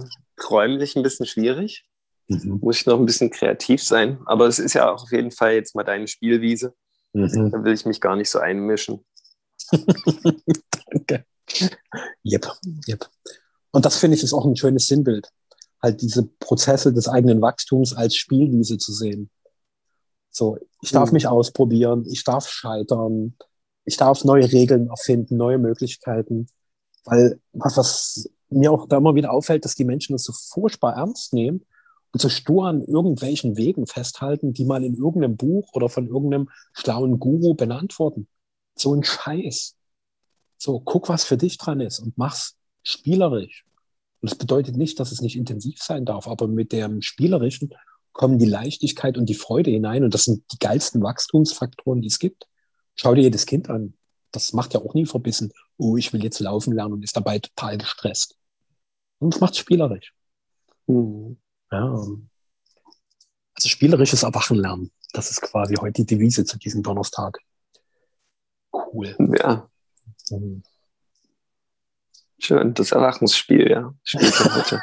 räumlich 0.49 0.95
ein 0.95 1.03
bisschen 1.03 1.25
schwierig. 1.25 1.85
Mhm. 2.27 2.59
Muss 2.61 2.81
ich 2.81 2.85
noch 2.85 2.99
ein 2.99 3.05
bisschen 3.05 3.29
kreativ 3.29 3.83
sein. 3.83 4.19
Aber 4.25 4.47
es 4.47 4.59
ist 4.59 4.73
ja 4.73 4.91
auch 4.91 5.03
auf 5.03 5.11
jeden 5.11 5.31
Fall 5.31 5.53
jetzt 5.53 5.75
mal 5.75 5.83
deine 5.83 6.07
Spielwiese. 6.07 6.73
Mhm. 7.13 7.51
Da 7.51 7.63
will 7.63 7.73
ich 7.73 7.85
mich 7.85 8.01
gar 8.01 8.15
nicht 8.15 8.29
so 8.29 8.39
einmischen. 8.39 9.05
Danke. 9.71 11.25
Yep, 12.25 12.47
yep. 12.87 13.09
Und 13.71 13.85
das 13.85 13.97
finde 13.97 14.17
ich 14.17 14.23
ist 14.23 14.33
auch 14.33 14.45
ein 14.45 14.55
schönes 14.55 14.87
Sinnbild. 14.87 15.29
Halt 15.81 16.01
diese 16.01 16.23
Prozesse 16.39 16.93
des 16.93 17.07
eigenen 17.07 17.41
Wachstums 17.41 17.93
als 17.93 18.15
Spielwiese 18.15 18.77
zu 18.77 18.91
sehen. 18.91 19.29
So, 20.31 20.57
ich 20.81 20.91
darf 20.91 21.11
mhm. 21.11 21.15
mich 21.15 21.27
ausprobieren, 21.27 22.05
ich 22.09 22.23
darf 22.23 22.49
scheitern, 22.49 23.37
ich 23.85 23.97
darf 23.97 24.23
neue 24.23 24.51
Regeln 24.51 24.89
erfinden, 24.89 25.37
neue 25.37 25.57
Möglichkeiten. 25.57 26.47
Weil 27.05 27.39
was, 27.53 27.77
was 27.77 28.29
mir 28.49 28.71
auch 28.71 28.87
da 28.87 28.97
immer 28.97 29.15
wieder 29.15 29.31
auffällt, 29.31 29.63
dass 29.63 29.75
die 29.75 29.85
Menschen 29.85 30.13
das 30.13 30.23
so 30.23 30.33
furchtbar 30.33 30.95
ernst 30.95 31.33
nehmen 31.33 31.65
und 32.11 32.19
so 32.19 32.29
stur 32.29 32.67
an 32.67 32.83
irgendwelchen 32.83 33.57
Wegen 33.57 33.85
festhalten, 33.85 34.53
die 34.53 34.65
mal 34.65 34.83
in 34.83 34.95
irgendeinem 34.95 35.37
Buch 35.37 35.69
oder 35.73 35.89
von 35.89 36.07
irgendeinem 36.07 36.49
schlauen 36.73 37.19
Guru 37.19 37.53
benannt 37.53 37.97
wurden. 37.99 38.27
So 38.75 38.93
ein 38.93 39.03
Scheiß. 39.03 39.75
So, 40.57 40.79
guck, 40.79 41.09
was 41.09 41.23
für 41.23 41.37
dich 41.37 41.57
dran 41.57 41.79
ist 41.79 41.99
und 41.99 42.17
mach's 42.17 42.55
spielerisch. 42.83 43.65
Und 44.21 44.31
das 44.31 44.37
bedeutet 44.37 44.77
nicht, 44.77 44.99
dass 44.99 45.11
es 45.11 45.21
nicht 45.21 45.35
intensiv 45.35 45.81
sein 45.81 46.05
darf, 46.05 46.27
aber 46.27 46.47
mit 46.47 46.71
dem 46.71 47.01
Spielerischen 47.01 47.71
kommen 48.13 48.39
die 48.39 48.45
Leichtigkeit 48.45 49.17
und 49.17 49.27
die 49.27 49.35
Freude 49.35 49.71
hinein 49.71 50.03
und 50.03 50.13
das 50.13 50.23
sind 50.23 50.43
die 50.51 50.57
geilsten 50.57 51.03
Wachstumsfaktoren, 51.03 52.01
die 52.01 52.07
es 52.07 52.17
gibt. 52.17 52.47
Schau 52.95 53.13
dir 53.13 53.21
jedes 53.21 53.45
Kind 53.45 53.69
an. 53.69 53.93
Das 54.31 54.53
macht 54.53 54.73
ja 54.73 54.81
auch 54.81 54.93
nie 54.93 55.05
verbissen, 55.05 55.53
oh, 55.77 55.97
ich 55.97 56.11
will 56.11 56.23
jetzt 56.23 56.39
laufen 56.39 56.73
lernen 56.73 56.93
und 56.93 57.03
ist 57.03 57.15
dabei 57.15 57.39
total 57.39 57.77
gestresst. 57.77 58.37
Und 59.19 59.33
das 59.33 59.41
macht 59.41 59.55
spielerisch. 59.55 60.13
Mhm. 60.87 61.37
Ja. 61.71 62.05
Also 63.53 63.69
spielerisches 63.69 64.23
Erwachen 64.23 64.57
lernen. 64.57 64.91
Das 65.13 65.31
ist 65.31 65.41
quasi 65.41 65.75
heute 65.75 66.03
die 66.03 66.05
Devise 66.05 66.43
zu 66.43 66.57
diesem 66.57 66.83
Donnerstag. 66.83 67.39
Cool. 68.71 69.15
Ja. 69.39 69.69
Mhm. 70.31 70.63
Schön, 72.37 72.73
das 72.73 72.91
Erwachungsspiel, 72.91 73.71
ja. 73.71 73.93
Spielt 74.03 74.37
heute. 74.39 74.81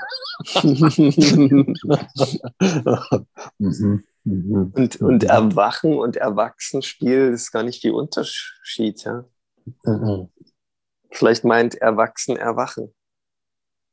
mhm. 3.59 4.05
Mhm. 4.25 4.73
Und, 4.75 5.01
und 5.01 5.25
Erwachen 5.25 5.99
und 5.99 6.17
Erwachsenspiel 6.17 7.33
ist 7.33 7.51
gar 7.51 7.63
nicht 7.63 7.81
viel 7.81 7.93
Unterschied, 7.93 9.03
ja. 9.05 9.25
Mhm. 9.85 10.29
Vielleicht 11.11 11.45
meint 11.45 11.75
Erwachsen 11.75 12.37
Erwachen. 12.37 12.95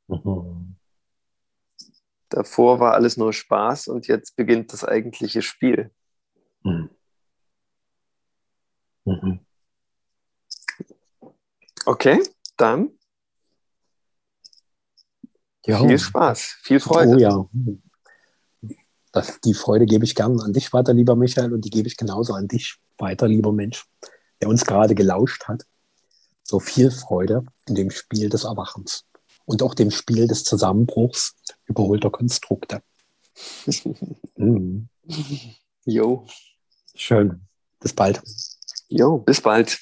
Mhm. 0.08 0.76
Davor 2.28 2.78
war 2.78 2.94
alles 2.94 3.16
nur 3.16 3.32
Spaß 3.32 3.88
und 3.88 4.06
jetzt 4.06 4.36
beginnt 4.36 4.72
das 4.72 4.84
eigentliche 4.84 5.42
Spiel. 5.42 5.90
Mhm. 6.62 6.90
Mhm. 9.04 9.40
Okay, 11.86 12.22
dann 12.56 12.90
ja. 15.66 15.78
viel 15.78 15.98
Spaß, 15.98 16.58
viel 16.62 16.78
Freude. 16.78 17.16
Oh 17.16 17.18
ja. 17.18 17.48
Das, 19.12 19.40
die 19.40 19.54
Freude 19.54 19.86
gebe 19.86 20.04
ich 20.04 20.14
gern 20.14 20.40
an 20.40 20.52
dich 20.52 20.72
weiter, 20.72 20.92
lieber 20.92 21.16
Michael, 21.16 21.52
und 21.52 21.64
die 21.64 21.70
gebe 21.70 21.88
ich 21.88 21.96
genauso 21.96 22.34
an 22.34 22.48
dich 22.48 22.78
weiter, 22.98 23.26
lieber 23.26 23.52
Mensch, 23.52 23.86
der 24.40 24.48
uns 24.48 24.64
gerade 24.64 24.94
gelauscht 24.94 25.44
hat. 25.48 25.64
So 26.42 26.60
viel 26.60 26.90
Freude 26.90 27.44
in 27.66 27.74
dem 27.74 27.90
Spiel 27.90 28.28
des 28.28 28.44
Erwachens 28.44 29.04
und 29.44 29.62
auch 29.62 29.74
dem 29.74 29.90
Spiel 29.90 30.28
des 30.28 30.44
Zusammenbruchs 30.44 31.34
überholter 31.66 32.10
Konstrukte. 32.10 32.82
mhm. 34.36 34.88
Jo. 35.84 36.26
Schön. 36.94 37.40
Bis 37.80 37.92
bald. 37.92 38.22
Jo, 38.88 39.18
bis 39.18 39.40
bald. 39.40 39.78